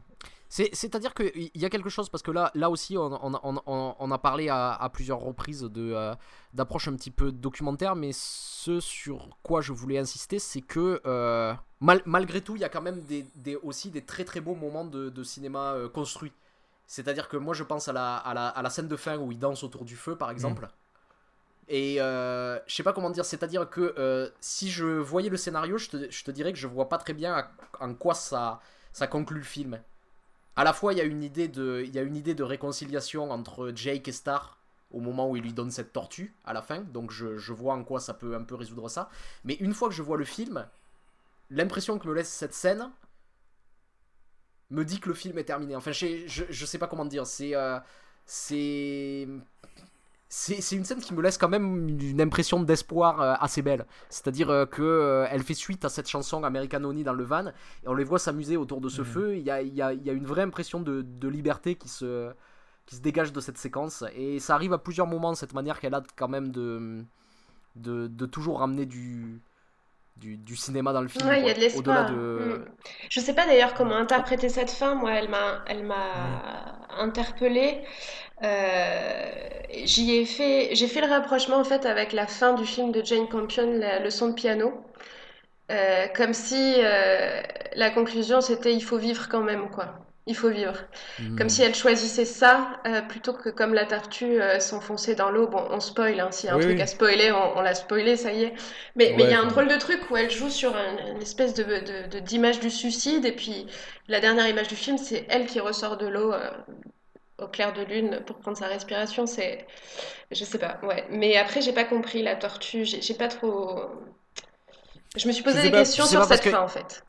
C'est-à-dire 0.50 1.14
qu'il 1.14 1.52
y 1.54 1.64
a 1.64 1.70
quelque 1.70 1.90
chose, 1.90 2.10
parce 2.10 2.24
que 2.24 2.32
là, 2.32 2.52
là 2.56 2.72
aussi, 2.72 2.98
on, 2.98 3.24
on, 3.24 3.62
on, 3.68 3.96
on 4.00 4.12
a 4.12 4.18
parlé 4.18 4.50
à, 4.50 4.74
à, 4.74 4.90
plusieurs 4.90 5.20
reprises 5.20 5.62
de 5.62 6.16
d'approche 6.56 6.88
un 6.88 6.96
petit 6.96 7.12
peu 7.12 7.32
documentaire, 7.32 7.96
mais 7.96 8.10
ce 8.14 8.80
sur 8.80 9.30
quoi 9.44 9.62
je 9.62 9.74
voulais 9.74 10.00
insister, 10.00 10.40
c'est 10.40 10.62
que 10.62 11.02
euh, 11.06 11.54
mal, 11.80 12.02
malgré 12.06 12.42
tout, 12.42 12.56
il 12.56 12.62
y 12.62 12.66
a 12.66 12.70
quand 12.70 12.82
même 12.82 13.02
des, 13.02 13.28
des, 13.36 13.56
aussi 13.58 13.92
des 13.92 14.02
très 14.02 14.26
très 14.26 14.42
beaux 14.42 14.56
moments 14.56 14.86
de, 14.86 15.10
de 15.10 15.24
cinéma 15.24 15.74
euh, 15.74 15.88
construit. 15.88 16.32
C'est-à-dire 16.88 17.30
que 17.30 17.38
moi, 17.38 17.54
je 17.54 17.64
pense 17.64 17.88
à 17.88 17.94
la, 17.94 18.18
à, 18.18 18.34
la, 18.34 18.48
à 18.48 18.62
la, 18.64 18.70
scène 18.72 18.88
de 18.88 18.96
fin 18.96 19.18
où 19.18 19.32
il 19.32 19.38
danse 19.38 19.64
autour 19.64 19.86
du 19.86 19.96
feu, 19.96 20.16
par 20.16 20.32
exemple. 20.32 20.66
Mm. 20.66 20.70
Et 21.72 22.02
euh, 22.02 22.58
je 22.66 22.76
sais 22.76 22.82
pas 22.82 22.94
comment 22.94 23.12
dire, 23.12 23.26
c'est-à-dire 23.26 23.70
que 23.70 23.94
euh, 24.00 24.28
si 24.42 24.72
je 24.72 24.86
voyais 24.86 25.30
le 25.30 25.38
scénario, 25.38 25.78
je 25.78 25.90
te, 25.90 26.10
je 26.10 26.24
te, 26.24 26.32
dirais 26.32 26.52
que 26.52 26.58
je 26.58 26.66
vois 26.66 26.90
pas 26.90 26.98
très 26.98 27.14
bien 27.14 27.48
en 27.80 27.94
quoi 27.94 28.16
ça, 28.16 28.60
ça 28.92 29.06
conclut 29.06 29.38
le 29.38 29.44
film 29.44 29.80
à 30.60 30.66
la 30.66 30.74
fois 30.74 30.92
il 30.92 30.98
y 30.98 31.02
a 31.02 31.06
une 31.06 31.24
idée 31.24 31.48
de 31.48 32.44
réconciliation 32.44 33.32
entre 33.32 33.72
Jake 33.74 34.10
et 34.10 34.12
Star 34.12 34.58
au 34.92 35.00
moment 35.00 35.30
où 35.30 35.38
il 35.38 35.44
lui 35.44 35.54
donne 35.54 35.72
cette 35.72 35.94
tortue 35.94 36.36
à 36.44 36.52
la 36.52 36.62
fin. 36.62 36.82
Donc 36.82 37.12
je, 37.12 37.54
vois 37.54 37.76
en 37.76 37.86
quoi 37.86 38.02
ça 38.02 38.14
peut 38.14 38.36
un 38.36 38.44
peu 38.44 38.56
résoudre 38.56 38.90
ça. 38.90 39.10
Mais 39.46 39.54
une 39.62 39.74
fois 39.74 39.88
que 39.88 39.96
je 39.96 40.04
vois 40.04 40.18
le 40.18 40.26
film 40.26 40.68
l'impression 41.50 41.98
que 41.98 42.10
me 42.10 42.14
laisse 42.14 42.28
cette 42.28 42.54
scène 42.54 42.92
me 44.70 44.84
dit 44.84 45.00
que 45.00 45.08
le 45.08 45.16
film 45.16 45.38
est 45.38 45.46
terminé. 45.46 45.78
Enfin 45.78 45.94
je, 45.94 46.28
je, 46.28 46.44
je 46.50 46.66
sais 46.66 46.78
pas 46.78 46.88
comment 46.88 47.06
dire. 47.06 47.26
C'est 47.26 47.56
euh, 47.56 47.80
c'est 48.26 49.30
c'est 50.32 50.76
une 50.76 50.86
scène 50.86 51.00
qui 51.00 51.16
me 51.16 51.24
laisse 51.24 51.40
quand 51.40 51.50
même 51.50 51.90
une 51.90 52.22
impression 52.22 52.62
d'espoir 52.62 53.20
euh, 53.20 53.34
assez 53.40 53.64
belle. 53.64 53.88
C'est-à-dire 54.10 54.52
euh, 54.52 54.66
que 54.68 54.84
euh, 54.84 55.28
elle 55.32 55.42
fait 55.42 55.56
suite 55.56 55.84
à 55.86 55.90
cette 55.90 56.08
chanson 56.08 56.44
American 56.44 56.84
Honey 56.84 57.04
dans 57.04 57.14
le 57.14 57.24
van, 57.24 57.48
et 57.48 57.88
on 57.88 57.96
les 57.96 58.04
voit 58.04 58.20
s'amuser 58.20 58.56
autour 58.56 58.80
de 58.80 58.90
ce 58.90 59.02
mmh. 59.02 59.06
feu. 59.06 59.38
Il 59.38 59.44
y 59.44 59.50
a, 59.50 59.64
y, 59.64 59.82
a, 59.82 59.92
y 59.92 60.10
a, 60.10 60.14
une 60.14 60.28
vraie 60.28 60.44
impression 60.44 60.82
de, 60.82 61.02
de, 61.02 61.28
liberté 61.28 61.76
qui 61.76 61.90
se, 61.90 62.32
qui 62.86 62.96
se 62.96 63.02
dégage 63.02 63.34
de 63.34 63.40
cette 63.42 63.58
séquence, 63.58 64.04
et 64.16 64.40
ça 64.40 64.54
arrive 64.54 64.72
à 64.72 64.78
plusieurs 64.78 65.08
moments, 65.08 65.34
cette 65.34 65.56
manière 65.56 65.80
qu'elle 65.80 65.96
a 65.96 66.04
quand 66.16 66.28
même 66.28 66.50
de, 66.50 67.04
de, 67.76 68.06
de 68.06 68.26
toujours 68.28 68.60
ramener 68.60 68.86
du, 68.86 69.42
du, 70.20 70.38
du, 70.38 70.56
cinéma 70.56 70.94
dans 70.94 71.02
le 71.02 71.08
film. 71.08 71.28
Ouais, 71.28 71.40
il 71.40 71.48
y 71.48 71.50
a 71.50 71.54
de 71.54 71.60
l'espoir. 71.60 72.10
De... 72.10 72.16
Mm. 72.16 72.66
Je 73.10 73.20
sais 73.20 73.34
pas 73.34 73.46
d'ailleurs 73.46 73.74
comment 73.74 73.96
interpréter 73.96 74.50
cette 74.50 74.72
fin. 74.72 74.96
Moi, 74.96 75.12
elle 75.14 75.30
m'a, 75.30 75.64
elle 75.68 75.84
m'a 75.84 76.78
interpellée. 76.98 77.82
Euh, 78.44 79.32
j'y 79.84 80.16
ai 80.16 80.26
fait, 80.26 80.70
j'ai 80.74 80.88
fait 80.88 81.02
le 81.02 81.08
rapprochement 81.08 81.58
en 81.58 81.64
fait 81.64 81.86
avec 81.86 82.14
la 82.14 82.26
fin 82.26 82.54
du 82.54 82.66
film 82.66 82.92
de 82.92 83.04
Jane 83.04 83.28
Campion, 83.28 83.72
la 83.80 84.00
leçon 84.00 84.30
de 84.30 84.34
piano. 84.34 84.86
Euh, 85.72 86.08
comme 86.16 86.34
si 86.34 86.76
euh, 86.80 87.42
la 87.76 87.92
conclusion 87.92 88.42
c'était 88.42 88.74
il 88.74 88.82
faut 88.82 88.98
vivre 88.98 89.30
quand 89.30 89.44
même 89.44 89.70
quoi 89.70 90.09
il 90.26 90.36
faut 90.36 90.50
vivre. 90.50 90.76
Comme 91.38 91.48
hmm. 91.48 91.50
si 91.50 91.64
elle 91.64 91.74
choisissait 91.74 92.26
ça 92.26 92.80
euh, 92.86 93.02
plutôt 93.02 93.34
que 93.34 93.50
comme 93.50 93.74
la 93.74 93.86
tortue 93.86 94.40
euh, 94.42 94.60
s'enfoncer 94.60 95.16
dans 95.16 95.32
l'eau. 95.32 95.48
Bon, 95.48 95.66
on 95.72 95.80
spoil, 95.80 96.20
hein, 96.20 96.32
s'il 96.32 96.50
y 96.50 96.52
a 96.52 96.56
un 96.56 96.60
truc 96.60 96.80
à 96.80 96.88
spoiler, 96.88 97.32
on, 97.32 97.62
l'a 97.62 97.74
spoilé, 97.74 98.16
ça 98.16 98.32
y 98.32 98.44
est. 98.44 98.54
Mais 98.96 99.16
il 99.18 99.30
y 99.30 99.34
a 99.34 99.42
un 99.42 99.48
drôle 99.48 99.68
de 99.68 99.78
truc 99.78 100.12
où 100.12 100.18
elle 100.18 100.30
joue 100.30 100.50
sur 100.50 100.76
une 100.76 101.22
espèce 101.22 101.54
de, 101.54 102.20
d'image 102.20 102.60
du 102.60 102.70
suicide, 102.70 103.26
et 103.26 103.32
puis 103.32 103.66
la 104.08 104.20
dernière 104.20 104.48
image 104.48 104.68
du 104.68 104.76
film, 104.76 104.98
c'est 104.98 105.26
elle 105.30 105.48
qui 105.48 105.60
ressort 105.60 105.98
de 105.98 106.08
l'eau. 106.08 106.34
Euh, 106.34 106.50
au 107.42 107.48
clair 107.48 107.72
de 107.72 107.82
lune 107.84 108.22
pour 108.26 108.38
prendre 108.38 108.58
sa 108.58 108.68
respiration, 108.68 109.26
c'est. 109.26 109.66
Je 110.30 110.44
sais 110.44 110.60
pas, 110.60 110.78
ouais. 110.84 111.06
Mais 111.10 111.38
après, 111.38 111.62
j'ai 111.62 111.72
pas 111.72 111.86
compris 111.86 112.22
la 112.22 112.36
tortue, 112.36 112.84
j'ai 112.84 113.14
pas 113.14 113.30
trop. 113.30 113.82
Je 115.18 115.28
me 115.28 115.34
suis 115.34 115.44
posé 115.44 115.64
des 115.64 115.72
questions 115.72 116.06
sur 116.06 116.24
cette 116.26 116.44
fin, 116.44 116.62
en 116.62 116.68
fait. 116.68 117.04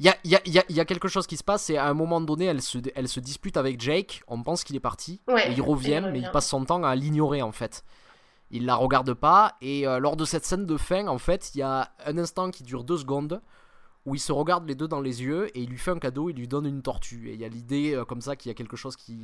Il 0.00 0.06
y, 0.06 0.08
a, 0.08 0.16
y, 0.24 0.34
a, 0.34 0.64
y, 0.68 0.80
a, 0.80 0.84
quelque 0.84 1.06
chose 1.06 1.26
qui 1.26 1.36
se 1.36 1.44
passe, 1.44 1.64
c'est 1.64 1.76
à 1.76 1.86
un 1.86 1.94
moment 1.94 2.20
donné, 2.20 2.46
elle 2.46 2.60
se, 2.60 2.78
elle 2.94 3.08
se 3.08 3.20
dispute 3.20 3.56
avec 3.56 3.80
Jake, 3.80 4.22
on 4.26 4.42
pense 4.42 4.64
qu'il 4.64 4.74
est 4.74 4.80
parti, 4.80 5.20
et 5.28 5.52
il 5.52 5.62
revient, 5.62 6.02
mais 6.12 6.18
il 6.18 6.30
passe 6.30 6.48
son 6.48 6.64
temps 6.64 6.82
à 6.82 6.94
l'ignorer, 6.96 7.42
en 7.42 7.52
fait. 7.52 7.84
Il 8.50 8.66
la 8.66 8.74
regarde 8.74 9.12
pas, 9.14 9.56
et 9.60 9.86
euh, 9.86 9.98
lors 9.98 10.16
de 10.16 10.24
cette 10.24 10.44
scène 10.44 10.66
de 10.66 10.76
fin, 10.76 11.06
en 11.06 11.18
fait, 11.18 11.54
il 11.54 11.58
y 11.58 11.62
a 11.62 11.90
un 12.04 12.16
instant 12.18 12.50
qui 12.50 12.62
dure 12.62 12.82
deux 12.82 12.96
secondes, 12.96 13.40
où 14.06 14.14
ils 14.14 14.20
se 14.20 14.32
regardent 14.32 14.66
les 14.66 14.74
deux 14.74 14.88
dans 14.88 15.00
les 15.00 15.22
yeux, 15.22 15.56
et 15.56 15.60
il 15.60 15.68
lui 15.68 15.78
fait 15.78 15.90
un 15.90 15.98
cadeau, 15.98 16.30
il 16.30 16.36
lui 16.36 16.48
donne 16.48 16.66
une 16.66 16.82
tortue. 16.82 17.28
Et 17.28 17.34
il 17.34 17.40
y 17.40 17.44
a 17.44 17.48
l'idée, 17.48 17.94
euh, 17.94 18.04
comme 18.04 18.22
ça, 18.22 18.36
qu'il 18.36 18.48
y 18.48 18.52
a 18.52 18.54
quelque 18.54 18.76
chose 18.76 18.96
qui, 18.96 19.22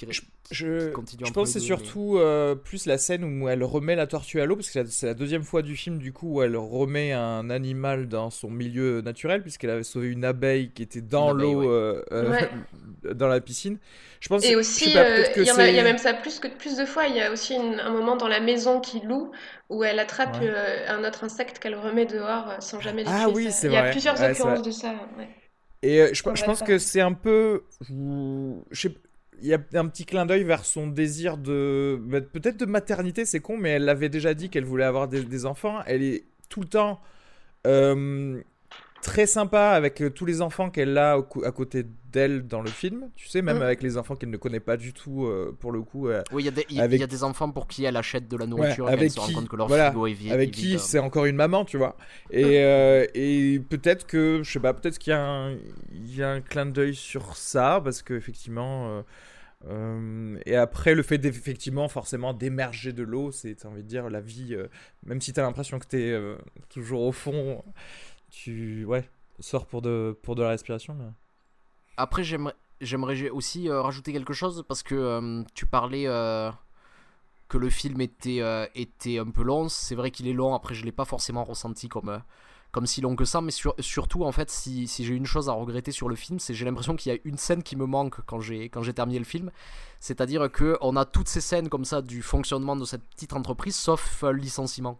je, 0.00 0.22
je, 0.50 0.92
je 1.24 1.32
pense 1.32 1.48
que 1.48 1.52
c'est 1.52 1.60
surtout 1.60 2.16
euh, 2.16 2.54
plus 2.54 2.86
la 2.86 2.98
scène 2.98 3.24
où 3.24 3.48
elle 3.48 3.62
remet 3.62 3.94
la 3.94 4.06
tortue 4.06 4.40
à 4.40 4.46
l'eau, 4.46 4.56
parce 4.56 4.70
que 4.70 4.84
c'est 4.86 5.06
la 5.06 5.14
deuxième 5.14 5.44
fois 5.44 5.62
du 5.62 5.76
film 5.76 5.98
du 5.98 6.12
coup 6.12 6.36
où 6.36 6.42
elle 6.42 6.56
remet 6.56 7.12
un 7.12 7.50
animal 7.50 8.08
dans 8.08 8.30
son 8.30 8.50
milieu 8.50 9.00
naturel, 9.02 9.42
puisqu'elle 9.42 9.70
avait 9.70 9.82
sauvé 9.82 10.08
une 10.08 10.24
abeille 10.24 10.70
qui 10.70 10.82
était 10.82 11.00
dans 11.00 11.32
l'eau, 11.32 11.70
euh, 11.70 12.02
euh, 12.12 12.40
dans 13.14 13.28
la 13.28 13.40
piscine. 13.40 13.78
Je 14.20 14.28
pense. 14.28 14.44
Et 14.44 14.56
aussi, 14.56 14.86
il 14.86 14.92
y, 14.92 14.98
a 14.98 15.82
même 15.82 15.98
ça 15.98 16.14
plus 16.14 16.38
que 16.38 16.48
plus 16.48 16.76
de 16.76 16.84
fois. 16.84 17.06
Il 17.06 17.16
y 17.16 17.20
a 17.20 17.32
aussi 17.32 17.56
un 17.56 17.90
moment 17.90 18.16
dans 18.16 18.28
la 18.28 18.40
maison 18.40 18.80
qui 18.80 19.00
loue 19.00 19.30
où 19.68 19.84
elle 19.84 19.98
attrape 19.98 20.36
un 20.88 21.04
autre 21.04 21.24
insecte 21.24 21.58
qu'elle 21.58 21.74
remet 21.74 22.06
dehors 22.06 22.54
sans 22.60 22.80
jamais 22.80 23.04
les 23.04 23.10
Ah 23.10 23.28
oui, 23.28 23.50
c'est 23.50 23.68
vrai. 23.68 23.76
Il 23.76 23.84
y 23.84 23.88
a 23.88 23.90
plusieurs 23.90 24.22
occurrences 24.22 24.62
de 24.62 24.70
ça. 24.70 24.94
Et 25.84 26.06
je, 26.12 26.14
je 26.14 26.44
pense 26.44 26.62
que 26.62 26.78
c'est 26.78 27.00
un 27.00 27.12
peu, 27.12 27.64
je 27.90 28.80
sais 28.88 28.94
il 29.42 29.48
y 29.48 29.54
a 29.54 29.60
un 29.74 29.88
petit 29.88 30.04
clin 30.04 30.24
d'œil 30.24 30.44
vers 30.44 30.64
son 30.64 30.86
désir 30.86 31.36
de. 31.36 32.00
Bah, 32.00 32.20
peut-être 32.20 32.56
de 32.58 32.66
maternité, 32.66 33.24
c'est 33.24 33.40
con, 33.40 33.56
mais 33.56 33.70
elle 33.70 33.84
l'avait 33.84 34.08
déjà 34.08 34.34
dit 34.34 34.48
qu'elle 34.48 34.64
voulait 34.64 34.84
avoir 34.84 35.08
des, 35.08 35.46
enfants. 35.46 35.80
Elle 35.86 36.02
est 36.02 36.24
tout 36.48 36.60
le 36.60 36.68
temps 36.68 37.00
euh, 37.66 38.40
très 39.02 39.26
sympa 39.26 39.70
avec 39.70 40.00
euh, 40.00 40.10
tous 40.10 40.26
les 40.26 40.42
enfants 40.42 40.70
qu'elle 40.70 40.96
a 40.96 41.16
à 41.44 41.50
côté 41.50 41.84
d'elle 42.12 42.46
dans 42.46 42.60
le 42.60 42.70
film. 42.70 43.08
Tu 43.16 43.26
sais, 43.26 43.42
même 43.42 43.58
mm. 43.58 43.62
avec 43.62 43.82
les 43.82 43.96
enfants 43.96 44.14
qu'elle 44.14 44.30
ne 44.30 44.36
connaît 44.36 44.60
pas 44.60 44.76
du 44.76 44.92
tout, 44.92 45.24
euh, 45.24 45.56
pour 45.58 45.72
le 45.72 45.82
coup. 45.82 46.08
oui, 46.30 46.48
il 46.70 46.76
y, 46.76 46.80
a 46.80 47.06
des 47.06 47.24
enfants 47.24 47.50
pour 47.50 47.66
qui 47.66 47.84
elle 47.84 47.96
achète 47.96 48.28
de 48.28 48.36
la 48.36 48.46
nourriture 48.46 48.88
et 48.90 48.92
avec 48.92 49.08
qui, 49.08 49.14
se 49.14 49.20
rend 49.20 49.32
compte 49.32 49.48
que 49.48 49.56
leur 49.56 49.68
frigo 49.68 50.06
est 50.06 50.12
vide. 50.12 50.32
Avec 50.32 50.52
qui 50.52 50.78
c'est 50.78 51.00
encore 51.00 51.24
une 51.24 51.36
maman, 51.36 51.64
tu 51.64 51.78
vois. 51.78 51.96
Et, 52.30 52.58
et 53.14 53.58
peut-être 53.58 54.06
que, 54.06 54.42
je 54.44 54.52
sais 54.52 54.60
pas, 54.60 54.72
peut-être 54.72 54.98
qu'il 54.98 55.12
y, 55.12 56.16
y, 56.16 56.22
a 56.22 56.30
un 56.30 56.40
clin 56.40 56.66
d'œil 56.66 56.94
sur 56.94 57.36
ça, 57.36 57.80
parce 57.82 58.02
qu'effectivement. 58.02 59.02
Euh, 59.68 60.38
et 60.46 60.56
après, 60.56 60.94
le 60.94 61.02
fait 61.02 61.18
d'effectivement, 61.18 61.88
forcément, 61.88 62.34
d'émerger 62.34 62.92
de 62.92 63.02
l'eau, 63.02 63.30
c'est, 63.30 63.64
envie 63.64 63.82
de 63.82 63.88
dire, 63.88 64.10
la 64.10 64.20
vie, 64.20 64.54
euh, 64.54 64.68
même 65.04 65.20
si 65.20 65.32
tu 65.32 65.40
as 65.40 65.42
l'impression 65.42 65.78
que 65.78 65.86
tu 65.86 66.00
es 66.00 66.10
euh, 66.10 66.36
toujours 66.68 67.02
au 67.02 67.12
fond, 67.12 67.64
tu 68.30 68.84
ouais, 68.84 69.08
sors 69.38 69.66
pour 69.66 69.82
de, 69.82 70.18
pour 70.22 70.34
de 70.34 70.42
la 70.42 70.50
respiration. 70.50 70.96
Après, 71.96 72.24
j'aimerais, 72.24 72.54
j'aimerais 72.80 73.30
aussi 73.30 73.70
rajouter 73.70 74.12
quelque 74.12 74.32
chose 74.32 74.64
parce 74.66 74.82
que 74.82 75.44
tu 75.54 75.66
parlais 75.66 76.04
que 77.48 77.58
le 77.58 77.70
film 77.70 78.00
était, 78.00 78.40
était 78.74 79.18
un 79.18 79.30
peu 79.30 79.42
long. 79.42 79.68
C'est 79.68 79.94
vrai 79.94 80.10
qu'il 80.10 80.26
est 80.26 80.32
long, 80.32 80.54
après, 80.54 80.74
je 80.74 80.84
l'ai 80.84 80.92
pas 80.92 81.04
forcément 81.04 81.44
ressenti 81.44 81.88
comme 81.88 82.22
comme 82.72 82.86
si 82.86 83.02
long 83.02 83.14
que 83.16 83.26
ça, 83.26 83.42
mais 83.42 83.52
surtout 83.80 84.24
en 84.24 84.32
fait, 84.32 84.50
si, 84.50 84.88
si 84.88 85.04
j'ai 85.04 85.14
une 85.14 85.26
chose 85.26 85.48
à 85.50 85.52
regretter 85.52 85.92
sur 85.92 86.08
le 86.08 86.16
film, 86.16 86.38
c'est 86.38 86.54
j'ai 86.54 86.64
l'impression 86.64 86.96
qu'il 86.96 87.12
y 87.12 87.14
a 87.14 87.18
une 87.24 87.36
scène 87.36 87.62
qui 87.62 87.76
me 87.76 87.84
manque 87.84 88.20
quand 88.24 88.40
j'ai 88.40 88.70
quand 88.70 88.82
j'ai 88.82 88.94
terminé 88.94 89.18
le 89.18 89.26
film, 89.26 89.50
c'est-à-dire 90.00 90.50
que 90.50 90.78
on 90.80 90.96
a 90.96 91.04
toutes 91.04 91.28
ces 91.28 91.42
scènes 91.42 91.68
comme 91.68 91.84
ça 91.84 92.00
du 92.00 92.22
fonctionnement 92.22 92.74
de 92.74 92.86
cette 92.86 93.04
petite 93.04 93.34
entreprise, 93.34 93.76
sauf 93.76 94.22
le 94.22 94.32
licenciement. 94.32 94.98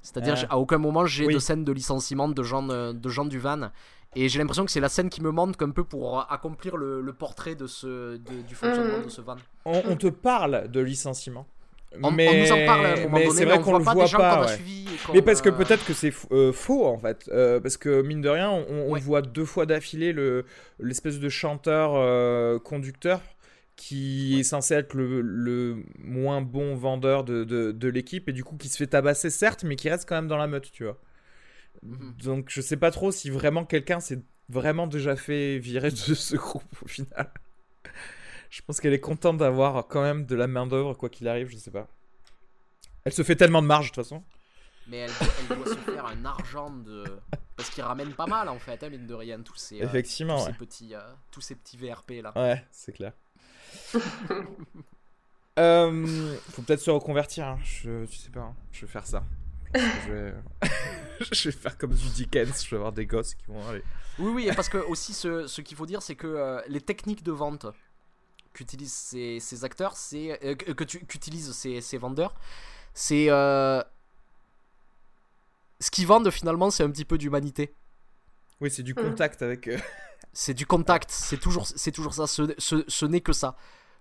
C'est-à-dire 0.00 0.34
euh, 0.34 0.46
à 0.50 0.58
aucun 0.58 0.78
moment 0.78 1.04
j'ai 1.04 1.26
de 1.26 1.38
scène 1.38 1.64
de 1.64 1.72
licenciement 1.72 2.28
de 2.28 2.42
gens 2.42 2.62
de 2.62 3.08
gens 3.08 3.26
du 3.26 3.38
van. 3.38 3.70
Et 4.16 4.28
j'ai 4.28 4.38
l'impression 4.38 4.64
que 4.64 4.70
c'est 4.70 4.80
la 4.80 4.88
scène 4.88 5.10
qui 5.10 5.20
me 5.20 5.30
manque 5.30 5.60
un 5.60 5.70
peu 5.70 5.82
pour 5.82 6.30
accomplir 6.32 6.76
le, 6.76 7.00
le 7.00 7.12
portrait 7.12 7.56
de 7.56 7.66
ce, 7.66 8.16
du 8.16 8.54
fonctionnement 8.54 8.98
mmh. 8.98 9.04
de 9.04 9.08
ce 9.08 9.20
van. 9.20 9.36
On, 9.64 9.82
on, 9.88 9.96
te 9.96 10.06
parle 10.06 10.70
de 10.70 10.80
licenciement. 10.80 11.46
On, 12.02 12.10
mais, 12.10 12.42
nous 12.42 12.52
en 12.52 12.66
parle 12.66 12.86
à 12.86 12.92
un 12.92 12.96
moment 13.02 13.18
donné, 13.18 13.30
c'est 13.30 13.44
vrai 13.44 13.60
qu'on 13.60 13.78
le 13.78 13.84
voit 13.84 14.08
pas. 14.08 14.46
mais 15.12 15.22
parce 15.22 15.42
que 15.42 15.48
peut-être 15.48 15.84
que 15.84 15.92
c'est 15.92 16.12
euh, 16.32 16.52
faux 16.52 16.86
en 16.86 16.98
fait, 16.98 17.28
euh, 17.32 17.60
parce 17.60 17.76
que 17.76 18.02
mine 18.02 18.20
de 18.20 18.28
rien, 18.28 18.50
on, 18.50 18.94
voit 18.96 19.22
deux 19.22 19.44
fois 19.44 19.66
d'affilée 19.66 20.12
le 20.12 20.44
l'espèce 20.78 21.18
de 21.18 21.28
chanteur 21.28 21.92
euh, 21.94 22.58
conducteur 22.58 23.20
qui 23.76 24.38
est 24.38 24.44
censé 24.44 24.74
être 24.74 24.94
le, 24.94 25.20
le 25.20 25.82
moins 25.98 26.40
bon 26.40 26.76
vendeur 26.76 27.24
de, 27.24 27.42
de, 27.42 27.72
de 27.72 27.88
l'équipe 27.88 28.28
et 28.28 28.32
du 28.32 28.44
coup 28.44 28.56
qui 28.56 28.68
se 28.68 28.76
fait 28.76 28.86
tabasser 28.86 29.30
certes, 29.30 29.64
mais 29.64 29.74
qui 29.74 29.90
reste 29.90 30.08
quand 30.08 30.14
même 30.14 30.28
dans 30.28 30.36
la 30.36 30.46
meute, 30.46 30.70
tu 30.70 30.84
vois. 30.84 30.98
Mhm. 31.82 32.14
Donc 32.22 32.46
je 32.50 32.60
sais 32.60 32.76
pas 32.76 32.90
trop 32.90 33.10
si 33.10 33.30
vraiment 33.30 33.64
quelqu'un 33.64 34.00
s'est 34.00 34.20
vraiment 34.48 34.86
déjà 34.86 35.16
fait 35.16 35.58
virer 35.58 35.90
de 36.08 36.14
ce 36.14 36.36
groupe 36.36 36.82
au 36.82 36.88
final. 36.88 37.30
Je 38.54 38.62
pense 38.62 38.80
qu'elle 38.80 38.92
est 38.92 39.00
contente 39.00 39.38
d'avoir 39.38 39.88
quand 39.88 40.00
même 40.00 40.26
de 40.26 40.36
la 40.36 40.46
main-d'œuvre, 40.46 40.94
quoi 40.94 41.08
qu'il 41.08 41.26
arrive, 41.26 41.48
je 41.48 41.56
sais 41.56 41.72
pas. 41.72 41.88
Elle 43.02 43.12
se 43.12 43.24
fait 43.24 43.34
tellement 43.34 43.60
de 43.60 43.66
marge, 43.66 43.86
de 43.86 43.94
toute 43.96 44.04
façon. 44.04 44.22
Mais 44.86 44.98
elle, 44.98 45.10
doit 45.56 45.66
se 45.66 45.74
faire 45.74 46.06
un 46.06 46.24
argent 46.24 46.70
de. 46.70 47.02
Parce 47.56 47.70
qu'il 47.70 47.82
ramène 47.82 48.12
pas 48.12 48.26
mal, 48.26 48.48
en 48.48 48.60
fait, 48.60 48.84
hein, 48.84 48.90
mine 48.90 49.08
de 49.08 49.14
rien, 49.14 49.40
tous 49.40 49.56
ces, 49.56 49.80
euh, 49.80 49.84
Effectivement, 49.84 50.38
ces 50.38 50.52
petits, 50.52 50.94
euh, 50.94 51.00
tous 51.32 51.40
ces 51.40 51.56
petits 51.56 51.76
VRP 51.76 52.22
là. 52.22 52.32
Ouais, 52.36 52.64
c'est 52.70 52.92
clair. 52.92 53.12
euh, 55.58 56.36
faut 56.50 56.62
peut-être 56.62 56.80
se 56.80 56.92
reconvertir, 56.92 57.46
hein. 57.46 57.58
je, 57.64 58.06
sais 58.06 58.30
pas, 58.30 58.42
hein. 58.42 58.54
je 58.70 58.86
vais 58.86 58.92
faire 58.92 59.06
ça. 59.06 59.24
je 59.74 60.12
vais... 60.12 60.34
je 61.32 61.48
vais 61.48 61.56
faire 61.56 61.76
comme 61.76 61.92
du 61.92 62.08
Dickens, 62.10 62.64
je 62.64 62.70
vais 62.70 62.76
avoir 62.76 62.92
des 62.92 63.06
gosses 63.06 63.34
qui 63.34 63.46
vont 63.48 63.68
aller. 63.68 63.82
Oui, 64.20 64.30
oui, 64.32 64.50
parce 64.54 64.68
que 64.68 64.78
aussi 64.78 65.12
ce, 65.12 65.48
ce 65.48 65.60
qu'il 65.60 65.76
faut 65.76 65.86
dire, 65.86 66.02
c'est 66.02 66.14
que 66.14 66.28
euh, 66.28 66.60
les 66.68 66.80
techniques 66.80 67.24
de 67.24 67.32
vente 67.32 67.66
qu'utilisent 68.54 68.92
ces, 68.94 69.38
ces 69.40 69.64
acteurs, 69.64 69.96
c'est 69.96 70.42
euh, 70.44 70.54
que 70.54 70.72
que 70.72 70.84
tu- 70.84 71.04
qu'utilisent 71.04 71.52
ces, 71.52 71.80
ces 71.82 71.98
vendeurs, 71.98 72.34
c'est 72.94 73.26
euh, 73.28 73.82
ce 75.80 75.90
qu'ils 75.90 76.06
vendent 76.06 76.30
finalement, 76.30 76.70
c'est 76.70 76.82
un 76.84 76.90
petit 76.90 77.04
peu 77.04 77.18
d'humanité. 77.18 77.74
Oui, 78.60 78.70
c'est 78.70 78.82
du 78.82 78.94
Mhm. 78.94 79.02
contact 79.10 79.42
avec. 79.42 79.68
euh, 79.68 79.76
C'est 80.36 80.54
du 80.54 80.66
contact, 80.66 81.10
c'est 81.12 81.38
toujours, 81.38 81.64
c'est 81.66 81.92
toujours 81.92 82.12
ça. 82.14 82.26
Ce, 82.26 82.42
ce, 82.58 82.82
ce 82.88 83.06
n'est 83.06 83.20
que 83.20 83.32
ça. 83.32 83.56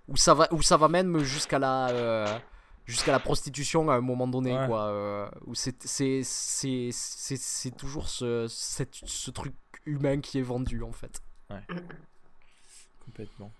Où 0.08 0.18
ça 0.18 0.34
va, 0.34 0.48
où 0.52 0.64
ça 0.64 0.78
va 0.78 0.88
même 0.88 1.20
jusqu'à 1.20 1.60
la, 1.60 1.90
euh, 1.90 2.40
jusqu'à 2.86 3.12
la 3.12 3.20
prostitution 3.20 3.88
à 3.92 3.96
un 3.96 4.02
moment 4.02 4.28
donné, 4.28 4.58
Ouais. 4.58 4.66
quoi. 4.66 4.86
euh, 4.88 5.30
où 5.46 5.54
c'est, 5.54 5.84
c'est, 5.86 6.22
c'est, 6.24 6.90
c'est, 6.92 7.38
c'est 7.38 7.72
toujours 7.72 8.10
ce, 8.10 8.48
cette- 8.50 8.96
ce 9.06 9.30
truc 9.30 9.54
humain 9.86 10.22
qui 10.22 10.40
est 10.40 10.42
vendu 10.42 10.82
en 10.82 10.92
fait. 10.92 11.22
Complètement. 13.06 13.52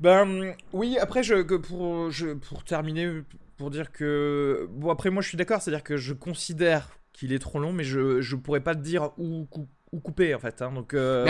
Ben 0.00 0.54
oui, 0.72 0.96
après 0.98 1.22
je 1.22 1.42
que 1.42 1.54
pour 1.56 2.10
je, 2.10 2.28
pour 2.34 2.64
terminer 2.64 3.22
pour 3.56 3.70
dire 3.70 3.90
que 3.90 4.68
bon 4.70 4.90
après 4.90 5.10
moi 5.10 5.22
je 5.22 5.28
suis 5.28 5.36
d'accord, 5.38 5.60
c'est-à-dire 5.60 5.82
que 5.82 5.96
je 5.96 6.12
considère 6.14 6.88
qu'il 7.12 7.32
est 7.32 7.40
trop 7.40 7.58
long, 7.58 7.72
mais 7.72 7.82
je 7.84 8.20
je 8.20 8.36
pourrais 8.36 8.60
pas 8.60 8.74
te 8.76 8.80
dire 8.80 9.10
où, 9.18 9.48
où 9.92 10.00
couper 10.00 10.34
en 10.34 10.38
fait. 10.38 10.62
hein, 10.62 10.70
donc 10.70 10.94
euh, 10.94 11.26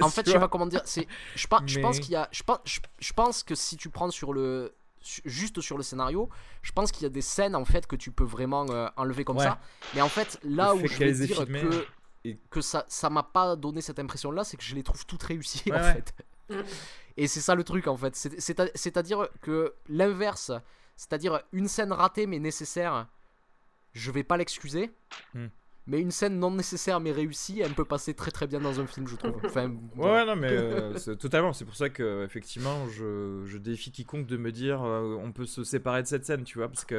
En 0.00 0.10
fait, 0.10 0.26
je 0.26 0.32
sais 0.32 0.38
pas 0.38 0.48
comment 0.48 0.66
dire. 0.66 0.82
C'est, 0.84 1.06
je, 1.34 1.46
pense- 1.46 1.62
je 1.64 1.80
pense 1.80 1.96
Mais- 1.96 2.02
qu'il 2.02 2.12
y 2.12 2.16
a, 2.16 2.28
je 2.30 2.42
pense, 2.42 2.58
je, 2.64 2.80
je 2.98 3.12
pense 3.14 3.42
que 3.42 3.54
si 3.54 3.78
tu 3.78 3.88
prends 3.88 4.10
sur 4.10 4.34
le, 4.34 4.74
juste 5.24 5.62
sur 5.62 5.78
le 5.78 5.82
scénario, 5.82 6.28
je 6.60 6.72
pense 6.72 6.92
qu'il 6.92 7.04
y 7.04 7.06
a 7.06 7.10
des 7.10 7.22
scènes 7.22 7.54
en 7.56 7.64
fait 7.64 7.86
que 7.86 7.96
tu 7.96 8.10
peux 8.10 8.24
vraiment 8.24 8.66
euh, 8.70 8.86
enlever 8.98 9.24
comme 9.24 9.38
Ouais. 9.38 9.44
ça. 9.44 9.58
Mais 9.94 10.02
en 10.02 10.10
fait, 10.10 10.38
là 10.44 10.74
Le 10.74 10.74
où 10.74 10.80
fait 10.80 10.88
je 10.88 10.98
vais 10.98 11.26
dire 11.26 11.36
filmées, 11.44 11.60
que 11.62 11.86
et- 12.24 12.38
que 12.50 12.60
ça, 12.60 12.84
ça 12.88 13.08
m'a 13.08 13.22
pas 13.22 13.56
donné 13.56 13.80
cette 13.80 13.98
impression-là, 13.98 14.44
c'est 14.44 14.58
que 14.58 14.62
je 14.64 14.74
les 14.74 14.82
trouve 14.82 15.06
toutes 15.06 15.22
réussies 15.22 15.62
Ouais, 15.72 15.78
en 15.78 15.82
ouais. 15.82 15.94
fait. 15.94 16.14
Et 17.22 17.26
c'est 17.28 17.40
ça 17.40 17.54
le 17.54 17.64
truc 17.64 17.86
en 17.86 17.96
fait. 17.96 18.14
C'est- 18.16 18.40
c'est 18.40 18.60
à- 18.60 18.68
C'est-à-dire 18.74 19.28
que 19.42 19.74
l'inverse, 19.88 20.52
c'est-à-dire 20.96 21.40
une 21.52 21.68
scène 21.68 21.92
ratée 21.92 22.26
mais 22.26 22.38
nécessaire, 22.38 23.06
je 23.92 24.10
vais 24.10 24.24
pas 24.24 24.36
l'excuser. 24.36 24.90
Mm. 25.34 25.46
Mais 25.86 26.00
une 26.00 26.10
scène 26.12 26.38
non 26.38 26.50
nécessaire 26.52 27.00
mais 27.00 27.10
réussie, 27.10 27.60
elle 27.60 27.74
peut 27.74 27.84
passer 27.84 28.14
très 28.14 28.30
très 28.30 28.46
bien 28.46 28.60
dans 28.60 28.80
un 28.80 28.86
film, 28.86 29.06
je 29.08 29.16
trouve. 29.16 29.38
Enfin, 29.44 29.68
Ouais, 29.96 30.24
non, 30.24 30.36
mais 30.36 30.48
euh, 30.50 30.92
totalement. 31.16 31.52
C'est 31.52 31.64
pour 31.64 31.74
ça 31.74 31.88
que, 31.90 32.24
effectivement, 32.24 32.88
je, 32.88 33.42
je 33.46 33.58
défie 33.58 33.90
quiconque 33.90 34.26
de 34.26 34.36
me 34.36 34.52
dire 34.52 34.82
euh, 34.82 35.16
on 35.20 35.32
peut 35.32 35.46
se 35.46 35.64
séparer 35.64 36.02
de 36.02 36.06
cette 36.08 36.24
scène, 36.24 36.44
tu 36.44 36.58
vois, 36.58 36.68
parce 36.68 36.84
que. 36.84 36.94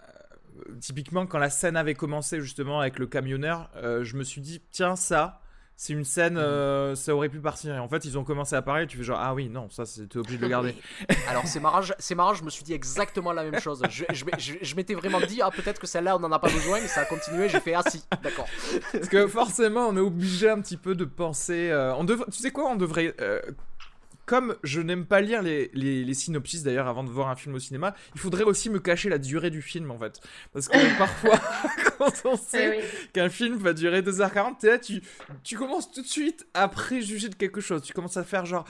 euh, 0.00 0.74
typiquement, 0.80 1.26
quand 1.26 1.38
la 1.38 1.50
scène 1.50 1.76
avait 1.76 1.94
commencé, 1.94 2.40
justement, 2.40 2.80
avec 2.80 2.98
le 2.98 3.06
camionneur, 3.06 3.70
euh, 3.76 4.04
je 4.04 4.16
me 4.16 4.24
suis 4.24 4.40
dit, 4.40 4.62
tiens, 4.70 4.96
ça, 4.96 5.42
c'est 5.78 5.92
une 5.92 6.04
scène, 6.04 6.38
euh, 6.38 6.94
ça 6.94 7.14
aurait 7.14 7.28
pu 7.28 7.38
partir. 7.38 7.74
Et 7.74 7.78
en 7.78 7.88
fait, 7.88 8.04
ils 8.06 8.16
ont 8.16 8.24
commencé 8.24 8.56
à 8.56 8.62
parler, 8.62 8.86
tu 8.86 8.96
fais 8.96 9.02
genre, 9.04 9.18
ah 9.20 9.34
oui, 9.34 9.48
non, 9.50 9.68
ça, 9.70 9.84
c'était 9.84 10.16
obligé 10.16 10.38
de 10.38 10.42
le 10.42 10.48
garder. 10.48 10.74
Alors 11.28 11.46
c'est 11.46 11.60
marrant, 11.60 11.80
c'est 11.98 12.14
marrant, 12.14 12.32
je 12.34 12.42
me 12.44 12.50
suis 12.50 12.64
dit 12.64 12.72
exactement 12.72 13.32
la 13.32 13.44
même 13.44 13.60
chose. 13.60 13.82
Je, 13.90 14.04
je, 14.12 14.24
je- 14.38 14.54
je 14.62 14.74
m'étais 14.76 14.94
vraiment 14.94 15.20
dit 15.20 15.40
ah 15.42 15.50
peut-être 15.50 15.78
que 15.80 15.86
celle-là 15.86 16.16
on 16.16 16.24
en 16.24 16.32
a 16.32 16.38
pas 16.38 16.48
besoin, 16.50 16.80
mais 16.80 16.88
ça 16.88 17.02
a 17.02 17.04
continué. 17.04 17.48
J'ai 17.48 17.60
fait 17.60 17.74
ah 17.74 17.82
si, 17.88 18.02
d'accord. 18.22 18.46
Parce 18.92 19.08
que 19.08 19.26
forcément, 19.26 19.88
on 19.88 19.96
est 19.96 20.00
obligé 20.00 20.48
un 20.48 20.60
petit 20.60 20.76
peu 20.78 20.94
de 20.94 21.04
penser. 21.04 21.68
euh, 21.70 21.94
on 21.96 22.04
devrait, 22.04 22.26
tu 22.30 22.38
sais 22.38 22.50
quoi, 22.50 22.70
on 22.70 22.76
devrait. 22.76 23.14
euh, 23.20 23.40
comme 24.26 24.56
je 24.64 24.80
n'aime 24.80 25.06
pas 25.06 25.20
lire 25.20 25.40
les, 25.42 25.70
les, 25.72 26.04
les 26.04 26.14
synopsis 26.14 26.62
d'ailleurs 26.62 26.88
avant 26.88 27.04
de 27.04 27.10
voir 27.10 27.28
un 27.28 27.36
film 27.36 27.54
au 27.54 27.58
cinéma, 27.60 27.94
il 28.14 28.20
faudrait 28.20 28.42
aussi 28.44 28.68
me 28.70 28.78
cacher 28.80 29.08
la 29.08 29.18
durée 29.18 29.50
du 29.50 29.62
film 29.62 29.90
en 29.90 29.98
fait. 29.98 30.20
Parce 30.52 30.68
que 30.68 30.76
parfois, 30.98 31.38
quand 31.98 32.12
on 32.24 32.34
Eh 32.34 32.38
sait 32.38 32.70
oui. 32.78 32.84
qu'un 33.12 33.28
film 33.28 33.56
va 33.56 33.72
durer 33.72 34.02
2h40, 34.02 34.58
t'es 34.58 34.68
là, 34.68 34.78
tu, 34.78 35.00
tu 35.44 35.56
commences 35.56 35.90
tout 35.90 36.02
de 36.02 36.06
suite 36.06 36.46
à 36.54 36.68
préjuger 36.68 37.28
de 37.28 37.34
quelque 37.36 37.60
chose. 37.60 37.82
Tu 37.82 37.92
commences 37.92 38.16
à 38.16 38.24
faire 38.24 38.44
genre, 38.46 38.64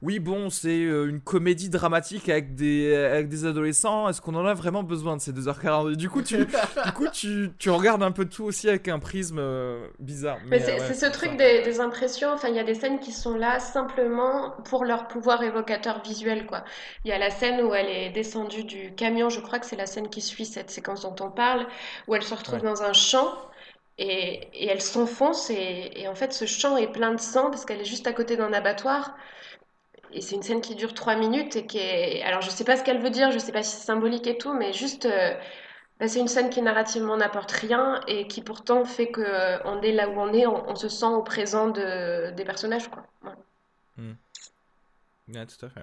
oui, 0.00 0.20
bon, 0.20 0.48
c'est 0.50 0.84
euh, 0.84 1.08
une 1.08 1.20
comédie 1.20 1.70
dramatique 1.70 2.28
avec 2.28 2.54
des, 2.54 2.94
avec 2.94 3.28
des 3.28 3.44
adolescents. 3.46 4.08
Est-ce 4.08 4.20
qu'on 4.20 4.34
en 4.36 4.46
a 4.46 4.54
vraiment 4.54 4.82
besoin 4.84 5.16
de 5.16 5.20
ces 5.20 5.32
2h40 5.32 5.90
Et 5.92 5.96
du 5.96 6.08
coup, 6.08 6.22
tu, 6.22 6.46
du 6.82 6.92
coup 6.92 7.08
tu, 7.08 7.50
tu 7.58 7.70
regardes 7.70 8.02
un 8.04 8.12
peu 8.12 8.24
tout 8.26 8.44
aussi 8.44 8.68
avec 8.68 8.86
un 8.88 9.00
prisme 9.00 9.38
euh, 9.40 9.88
bizarre. 9.98 10.40
Mais 10.50 10.58
Mais, 10.58 10.60
c'est 10.60 10.78
euh, 10.78 10.78
ouais, 10.78 10.94
ce 10.94 11.06
truc 11.06 11.36
des, 11.36 11.60
des 11.62 11.78
impressions, 11.80 12.30
enfin 12.32 12.48
il 12.48 12.54
y 12.54 12.58
a 12.58 12.64
des 12.64 12.74
scènes 12.74 13.00
qui 13.00 13.12
sont 13.12 13.36
là 13.36 13.60
simplement 13.60 14.52
pour 14.64 14.84
leur 14.84 15.06
pouvoir 15.08 15.42
évocateur 15.42 16.00
visuel 16.02 16.46
quoi. 16.46 16.64
Il 17.04 17.08
y 17.10 17.12
a 17.12 17.18
la 17.18 17.30
scène 17.30 17.60
où 17.60 17.74
elle 17.74 17.88
est 17.88 18.10
descendue 18.10 18.64
du 18.64 18.94
camion, 18.94 19.28
je 19.28 19.40
crois 19.40 19.58
que 19.58 19.66
c'est 19.66 19.76
la 19.76 19.84
scène 19.86 20.08
qui 20.08 20.22
suit 20.22 20.46
cette 20.46 20.70
séquence 20.70 21.02
dont 21.02 21.14
on 21.20 21.30
parle, 21.30 21.66
où 22.06 22.14
elle 22.14 22.22
se 22.22 22.34
retrouve 22.34 22.60
Ouais. 22.60 22.62
dans 22.62 22.82
un 22.82 22.94
champ 22.94 23.34
et, 23.98 24.48
et 24.54 24.68
elle 24.68 24.80
s'enfonce 24.82 25.50
et, 25.50 25.90
et 25.96 26.08
en 26.08 26.14
fait 26.14 26.32
ce 26.32 26.46
champ 26.46 26.76
est 26.76 26.92
plein 26.92 27.12
de 27.14 27.20
sang 27.20 27.50
parce 27.50 27.64
qu'elle 27.66 27.80
est 27.80 27.84
juste 27.84 28.06
à 28.06 28.12
côté 28.12 28.36
d'un 28.36 28.52
abattoir. 28.52 29.16
Et 30.12 30.20
c'est 30.20 30.36
une 30.36 30.42
scène 30.42 30.60
qui 30.60 30.74
dure 30.74 30.94
trois 30.94 31.16
minutes 31.16 31.56
et 31.56 31.66
qui 31.66 31.78
est... 31.78 32.22
Alors 32.22 32.40
je 32.40 32.50
sais 32.50 32.64
pas 32.64 32.76
ce 32.76 32.82
qu'elle 32.82 33.00
veut 33.00 33.10
dire, 33.10 33.30
je 33.30 33.38
sais 33.38 33.52
pas 33.52 33.62
si 33.62 33.76
c'est 33.76 33.86
symbolique 33.86 34.26
et 34.26 34.38
tout, 34.38 34.52
mais 34.54 34.72
juste... 34.72 35.06
euh, 35.06 35.34
bah, 36.00 36.06
c'est 36.06 36.20
une 36.20 36.28
scène 36.28 36.48
qui 36.48 36.62
narrativement 36.62 37.16
n'apporte 37.16 37.50
rien 37.50 38.00
et 38.06 38.28
qui 38.28 38.40
pourtant 38.42 38.84
fait 38.84 39.10
que 39.10 39.20
euh, 39.20 39.58
on 39.64 39.82
est 39.82 39.92
là 39.92 40.08
où 40.08 40.12
on 40.12 40.32
est, 40.32 40.46
on, 40.46 40.76
se 40.76 40.88
sent 40.88 41.06
au 41.06 41.22
présent 41.22 41.68
de, 41.68 42.30
des 42.30 42.44
personnages, 42.44 42.88
quoi. 42.88 43.04
Ouais. 43.24 44.14
Ouais, 45.34 45.46
tout 45.46 45.66
à 45.66 45.68
fait. 45.68 45.80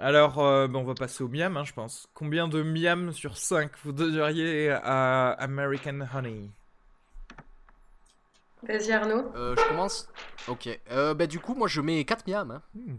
Alors, 0.00 0.38
euh, 0.40 0.68
on 0.74 0.84
va 0.84 0.94
passer 0.94 1.22
au 1.24 1.28
miam, 1.28 1.56
hein, 1.56 1.64
je 1.64 1.72
pense. 1.72 2.08
Combien 2.12 2.48
de 2.48 2.62
miam 2.62 3.12
sur 3.12 3.36
5 3.36 3.70
vous 3.84 3.92
donneriez 3.92 4.70
à 4.70 5.30
American 5.38 6.00
Honey? 6.14 6.50
Vas-y 8.66 8.92
Arnaud. 8.92 9.30
Euh, 9.36 9.54
je 9.56 9.68
commence. 9.68 10.08
Ok. 10.48 10.68
Euh, 10.90 11.14
bah 11.14 11.26
du 11.26 11.38
coup 11.40 11.54
moi 11.54 11.68
je 11.68 11.80
mets 11.80 12.04
4 12.04 12.26
miams. 12.26 12.50
hein. 12.50 12.62
Hmm. 12.74 12.96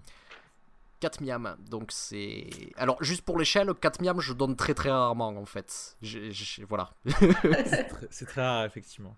4 1.01 1.21
miams. 1.21 1.55
Donc 1.69 1.91
c'est. 1.91 2.49
Alors 2.77 3.01
juste 3.03 3.21
pour 3.23 3.37
l'échelle, 3.39 3.73
4 3.73 4.01
miams 4.01 4.19
je 4.21 4.33
donne 4.33 4.55
très 4.55 4.73
très 4.73 4.89
rarement 4.91 5.27
en 5.29 5.45
fait. 5.45 5.95
J'ai- 6.01 6.31
j'ai- 6.31 6.63
Voilà. 6.65 6.89
C'est 7.05 7.87
très- 7.87 8.25
très 8.25 8.41
rare, 8.41 8.65
effectivement. 8.65 9.15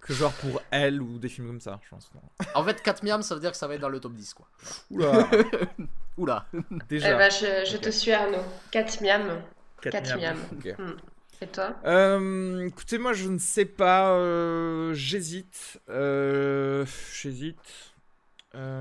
Que 0.00 0.14
genre 0.14 0.32
pour 0.34 0.62
elle 0.70 1.02
ou 1.02 1.18
des 1.18 1.28
films 1.28 1.48
comme 1.48 1.60
ça, 1.60 1.80
je 1.82 1.88
pense. 1.90 2.10
non. 2.14 2.20
En 2.54 2.62
fait 2.64 2.80
4 2.82 3.02
miams 3.02 3.22
ça 3.22 3.34
veut 3.34 3.40
dire 3.40 3.50
que 3.50 3.56
ça 3.56 3.66
va 3.66 3.74
être 3.74 3.80
dans 3.80 3.88
le 3.88 3.98
top 4.00 4.12
10 4.14 4.32
quoi. 4.34 4.46
Oula, 4.90 5.28
Oula. 6.18 6.46
Eh 6.54 6.60
déjà. 6.88 7.16
ben, 7.16 7.30
je, 7.30 7.64
je 7.70 7.76
Ok. 7.76 7.82
te 7.82 7.90
suis 7.90 8.12
Arnaud. 8.12 8.38
4 8.70 9.00
miams. 9.02 9.42
quatre 9.82 9.92
quatre 9.92 10.16
miam. 10.16 10.36
miam. 10.36 10.38
Ok. 10.52 10.96
Et 11.40 11.46
toi? 11.46 11.76
Euh, 11.84 12.66
écoutez, 12.66 12.98
moi 12.98 13.12
je 13.12 13.28
ne 13.28 13.38
sais 13.38 13.64
pas, 13.64 14.10
euh, 14.10 14.92
j'hésite, 14.92 15.80
euh, 15.88 16.84
j'hésite, 17.12 17.94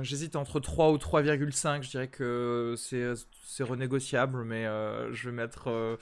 j'hésite 0.01 0.35
entre 0.35 0.59
3 0.59 0.91
ou 0.91 0.97
3,5, 0.97 1.83
je 1.83 1.89
dirais 1.89 2.07
que 2.07 2.73
c'est 2.77 3.63
renégociable, 3.63 4.43
mais 4.43 4.65
je 5.11 5.29
vais 5.29 5.35
mettre 5.35 5.69
euh, 5.69 5.97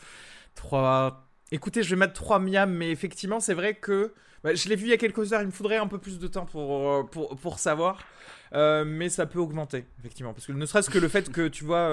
3... 0.56 1.28
Écoutez, 1.52 1.84
je 1.84 1.90
vais 1.90 2.00
mettre 2.00 2.14
3 2.14 2.40
miam, 2.40 2.72
mais 2.72 2.90
effectivement 2.90 3.42
c'est 3.42 3.54
vrai 3.54 3.76
que 3.76 4.14
bah, 4.44 4.56
je 4.56 4.70
l'ai 4.70 4.78
vu 4.78 4.86
il 4.86 4.92
y 4.92 4.94
a 4.94 4.98
quelques 4.98 5.34
heures, 5.34 5.42
il 5.42 5.48
me 5.48 5.52
faudrait 5.52 5.78
un 5.78 5.88
peu 5.88 5.98
plus 5.98 6.20
de 6.20 6.28
temps 6.28 6.46
pour, 6.46 7.10
pour, 7.10 7.36
pour 7.36 7.60
savoir, 7.60 8.00
mais 8.54 9.10
ça 9.10 9.26
peut 9.26 9.40
augmenter, 9.40 9.84
effectivement, 10.00 10.34
parce 10.34 10.46
que 10.46 10.54
ne 10.54 10.66
serait-ce 10.66 10.90
que 10.90 11.00
le 11.00 11.10
fait 11.10 11.30
que 11.34 11.50
tu 11.50 11.66
vois... 11.66 11.92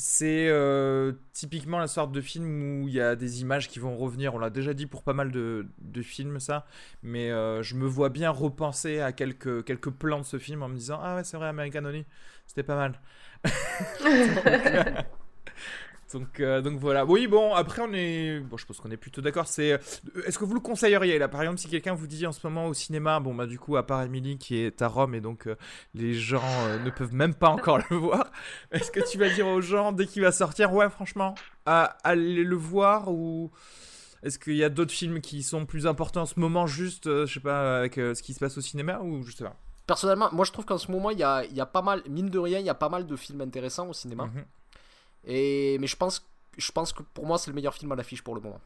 euh, 0.00 0.02
c'est 0.02 0.48
euh, 0.48 1.12
typiquement 1.32 1.78
la 1.78 1.86
sorte 1.86 2.12
de 2.12 2.20
film 2.20 2.82
où 2.82 2.88
il 2.88 2.94
y 2.94 3.00
a 3.00 3.16
des 3.16 3.42
images 3.42 3.68
qui 3.68 3.78
vont 3.78 3.96
revenir. 3.96 4.34
On 4.34 4.38
l'a 4.38 4.50
déjà 4.50 4.74
dit 4.74 4.86
pour 4.86 5.02
pas 5.02 5.12
mal 5.12 5.30
de, 5.30 5.66
films, 6.02 6.40
ça. 6.40 6.66
Mais 7.02 7.30
euh, 7.30 7.62
je 7.62 7.74
me 7.76 7.86
vois 7.86 8.08
bien 8.08 8.30
repenser 8.30 9.00
à 9.00 9.12
quelques, 9.12 9.90
plans 9.90 10.20
de 10.20 10.24
ce 10.24 10.38
film 10.38 10.62
en 10.62 10.68
me 10.68 10.76
disant 10.76 10.98
Ah 11.02 11.16
ouais, 11.16 11.24
c'est 11.24 11.36
vrai, 11.36 11.48
American 11.48 11.84
Honey, 11.84 12.06
c'était 12.46 12.62
pas 12.62 12.76
mal. 12.76 13.00
donc, 14.04 15.19
euh, 16.40 16.60
donc 16.60 16.78
voilà. 16.78 17.04
Oui, 17.04 17.26
bon, 17.26 17.54
après, 17.54 17.82
on 17.82 17.92
est. 17.92 18.40
Bon, 18.40 18.56
je 18.56 18.66
pense 18.66 18.78
qu'on 18.80 18.90
est 18.90 18.96
plutôt 18.96 19.20
d'accord. 19.20 19.46
C'est. 19.46 19.78
Est-ce 20.26 20.38
que 20.38 20.44
vous 20.44 20.54
le 20.54 20.60
conseilleriez 20.60 21.18
là? 21.18 21.28
Par 21.28 21.42
exemple, 21.42 21.58
si 21.58 21.68
quelqu'un 21.68 21.94
vous 21.94 22.06
dit 22.06 22.26
en 22.26 22.32
ce 22.32 22.40
moment 22.46 22.66
au 22.66 22.74
cinéma, 22.74 23.20
bon, 23.20 23.34
bah, 23.34 23.46
du 23.46 23.58
coup, 23.58 23.76
à 23.76 23.86
part 23.86 24.02
Emily 24.02 24.38
qui 24.38 24.56
est 24.56 24.82
à 24.82 24.88
Rome 24.88 25.14
et 25.14 25.20
donc 25.20 25.46
euh, 25.46 25.56
les 25.94 26.14
gens 26.14 26.42
euh, 26.66 26.78
ne 26.82 26.90
peuvent 26.90 27.14
même 27.14 27.34
pas 27.34 27.48
encore 27.50 27.78
le 27.90 27.96
voir, 27.96 28.30
est-ce 28.72 28.90
que 28.90 29.00
tu 29.10 29.18
vas 29.18 29.28
dire 29.28 29.46
aux 29.46 29.60
gens 29.60 29.92
dès 29.92 30.06
qu'il 30.06 30.22
va 30.22 30.32
sortir, 30.32 30.72
ouais, 30.72 30.88
franchement, 30.90 31.34
à- 31.66 31.96
allez 32.04 32.44
le 32.44 32.56
voir 32.56 33.10
ou. 33.10 33.50
Est-ce 34.22 34.38
qu'il 34.38 34.56
y 34.56 34.64
a 34.64 34.68
d'autres 34.68 34.92
films 34.92 35.20
qui 35.22 35.42
sont 35.42 35.64
plus 35.64 35.86
importants 35.86 36.22
en 36.22 36.26
ce 36.26 36.38
moment, 36.38 36.66
juste, 36.66 37.04
je 37.06 37.32
sais 37.32 37.40
pas, 37.40 37.78
avec 37.78 37.94
ce 37.94 38.22
qui 38.22 38.34
se 38.34 38.38
passe 38.38 38.58
au 38.58 38.60
cinéma 38.60 39.00
ou 39.00 39.22
je 39.22 39.32
sais 39.34 39.44
pas? 39.44 39.56
Personnellement, 39.86 40.28
moi 40.32 40.44
je 40.44 40.52
trouve 40.52 40.66
qu'en 40.66 40.76
ce 40.78 40.92
moment 40.92 41.10
il 41.10 41.18
y 41.18 41.22
a, 41.24 41.42
il 41.46 41.56
y 41.56 41.60
a 41.60 41.66
pas 41.66 41.80
mal, 41.82 42.02
mine 42.08 42.28
de 42.28 42.38
rien, 42.38 42.58
il 42.58 42.66
y 42.66 42.68
a 42.70 42.74
pas 42.74 42.88
mal 42.90 43.06
de 43.06 43.16
films 43.16 43.40
intéressants 43.40 43.88
au 43.88 43.92
cinéma. 43.92 44.26
Mhm. 44.26 44.44
Et 45.26 45.76
mais 45.80 45.86
je 45.86 45.96
pense, 45.96 46.26
je 46.56 46.72
pense 46.72 46.92
que 46.92 47.02
pour 47.02 47.26
moi 47.26 47.38
c'est 47.38 47.50
le 47.50 47.54
meilleur 47.54 47.74
film 47.74 47.92
à 47.92 47.96
l'affiche 47.96 48.22
pour 48.22 48.34
le 48.34 48.40
moment. 48.40 48.60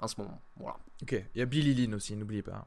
En 0.00 0.08
ce 0.08 0.14
moment, 0.18 0.40
voilà. 0.56 0.76
Ok, 1.02 1.12
il 1.12 1.38
y 1.38 1.42
a 1.42 1.46
Billy 1.46 1.74
Lynn 1.74 1.94
aussi, 1.94 2.16
n'oubliez 2.16 2.42
pas. 2.42 2.66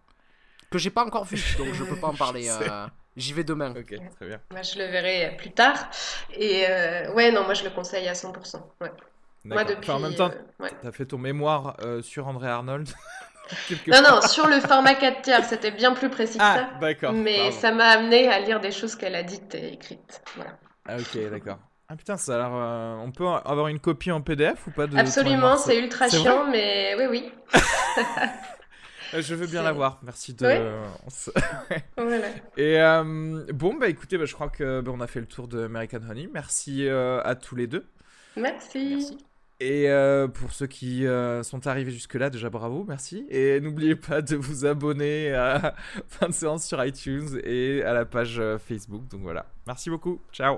Que 0.69 0.77
j'ai 0.77 0.91
pas 0.91 1.05
encore 1.05 1.25
vu, 1.25 1.37
donc 1.57 1.73
je 1.73 1.83
peux 1.83 1.95
pas 1.95 2.07
en 2.07 2.15
parler. 2.15 2.47
Euh, 2.49 2.87
J'y 3.15 3.33
vais 3.33 3.43
demain. 3.43 3.71
Ok, 3.75 3.93
très 4.15 4.27
bien. 4.27 4.39
Moi, 4.51 4.61
je 4.63 4.79
le 4.79 4.85
verrai 4.85 5.35
plus 5.37 5.51
tard. 5.51 5.89
Et 6.33 6.65
euh, 6.67 7.13
ouais, 7.13 7.31
non, 7.31 7.43
moi, 7.43 7.53
je 7.53 7.63
le 7.63 7.69
conseille 7.69 8.07
à 8.07 8.13
100%. 8.13 8.59
Ouais. 8.81 8.91
Moi, 9.45 9.63
depuis. 9.65 9.91
Enfin, 9.91 9.95
en 9.95 9.99
même 9.99 10.15
temps, 10.15 10.31
euh, 10.31 10.63
ouais. 10.63 10.71
t'as 10.81 10.91
fait 10.91 11.05
ton 11.05 11.19
mémoire 11.19 11.77
euh, 11.81 12.01
sur 12.01 12.27
André 12.27 12.47
Arnold. 12.47 12.89
Non, 13.87 14.01
non, 14.01 14.21
sur 14.21 14.47
le 14.47 14.61
format 14.61 14.95
4 14.95 15.21
tiers, 15.21 15.43
c'était 15.43 15.71
bien 15.71 15.93
plus 15.93 16.09
précis 16.09 16.37
que 16.37 16.43
Ah, 16.43 16.69
ça. 16.71 16.79
d'accord. 16.79 17.11
Mais 17.11 17.35
pardon. 17.35 17.51
ça 17.51 17.71
m'a 17.73 17.87
amené 17.89 18.29
à 18.29 18.39
lire 18.39 18.61
des 18.61 18.71
choses 18.71 18.95
qu'elle 18.95 19.15
a 19.15 19.21
dites 19.21 19.53
et 19.53 19.73
écrites. 19.73 20.21
Voilà. 20.37 20.57
Ah, 20.85 20.95
ok, 20.95 21.29
d'accord. 21.29 21.59
Ah 21.93 21.95
putain, 21.95 22.17
ça 22.17 22.33
a 22.33 22.37
l'air. 22.39 22.49
euh, 22.55 22.95
On 23.05 23.11
peut 23.11 23.27
avoir 23.27 23.67
une 23.67 23.79
copie 23.79 24.11
en 24.11 24.19
PDF 24.21 24.65
ou 24.65 24.71
pas 24.71 24.87
de 24.87 24.97
Absolument, 24.97 25.57
c'est 25.57 25.77
ultra 25.77 26.09
C'est 26.09 26.17
chiant, 26.17 26.49
mais 26.49 26.95
oui, 26.97 27.05
oui. 27.07 27.31
Je 29.15 29.35
veux 29.35 29.45
bien 29.45 29.59
c'est- 29.59 29.65
l'avoir, 29.65 29.99
merci 30.01 30.33
de. 30.33 30.43
Se- 31.07 31.29
Voilà. 31.97 32.29
Et 32.57 32.81
euh, 32.81 33.43
bon, 33.53 33.75
bah 33.75 33.89
écoutez, 33.89 34.17
bah, 34.17 34.25
je 34.25 34.33
crois 34.33 34.49
que 34.49 34.81
bah, 34.81 34.91
on 34.91 35.01
a 35.01 35.05
fait 35.05 35.19
le 35.19 35.27
tour 35.27 35.47
de 35.47 35.63
American 35.65 35.99
Honey. 36.09 36.27
Merci 36.33 36.87
euh, 36.87 37.21
à 37.23 37.35
tous 37.35 37.55
les 37.55 37.67
deux. 37.67 37.85
Merci. 38.35 38.95
Merci. 38.95 39.17
Et 39.59 39.87
euh, 39.87 40.27
pour 40.27 40.51
ceux 40.51 40.65
qui 40.65 41.05
euh, 41.05 41.43
sont 41.43 41.67
arrivés 41.67 41.91
jusque-là, 41.91 42.31
déjà 42.31 42.49
bravo, 42.49 42.85
merci. 42.87 43.27
Et 43.29 43.59
n'oubliez 43.61 43.95
pas 43.95 44.23
de 44.23 44.35
vous 44.35 44.65
abonner 44.65 45.31
à 45.35 45.75
Fin 46.07 46.29
de 46.29 46.33
séance 46.33 46.65
sur 46.65 46.83
iTunes 46.83 47.39
et 47.43 47.83
à 47.83 47.93
la 47.93 48.05
page 48.05 48.41
Facebook. 48.67 49.07
Donc 49.09 49.21
voilà, 49.21 49.45
merci 49.67 49.91
beaucoup. 49.91 50.19
Ciao. 50.31 50.57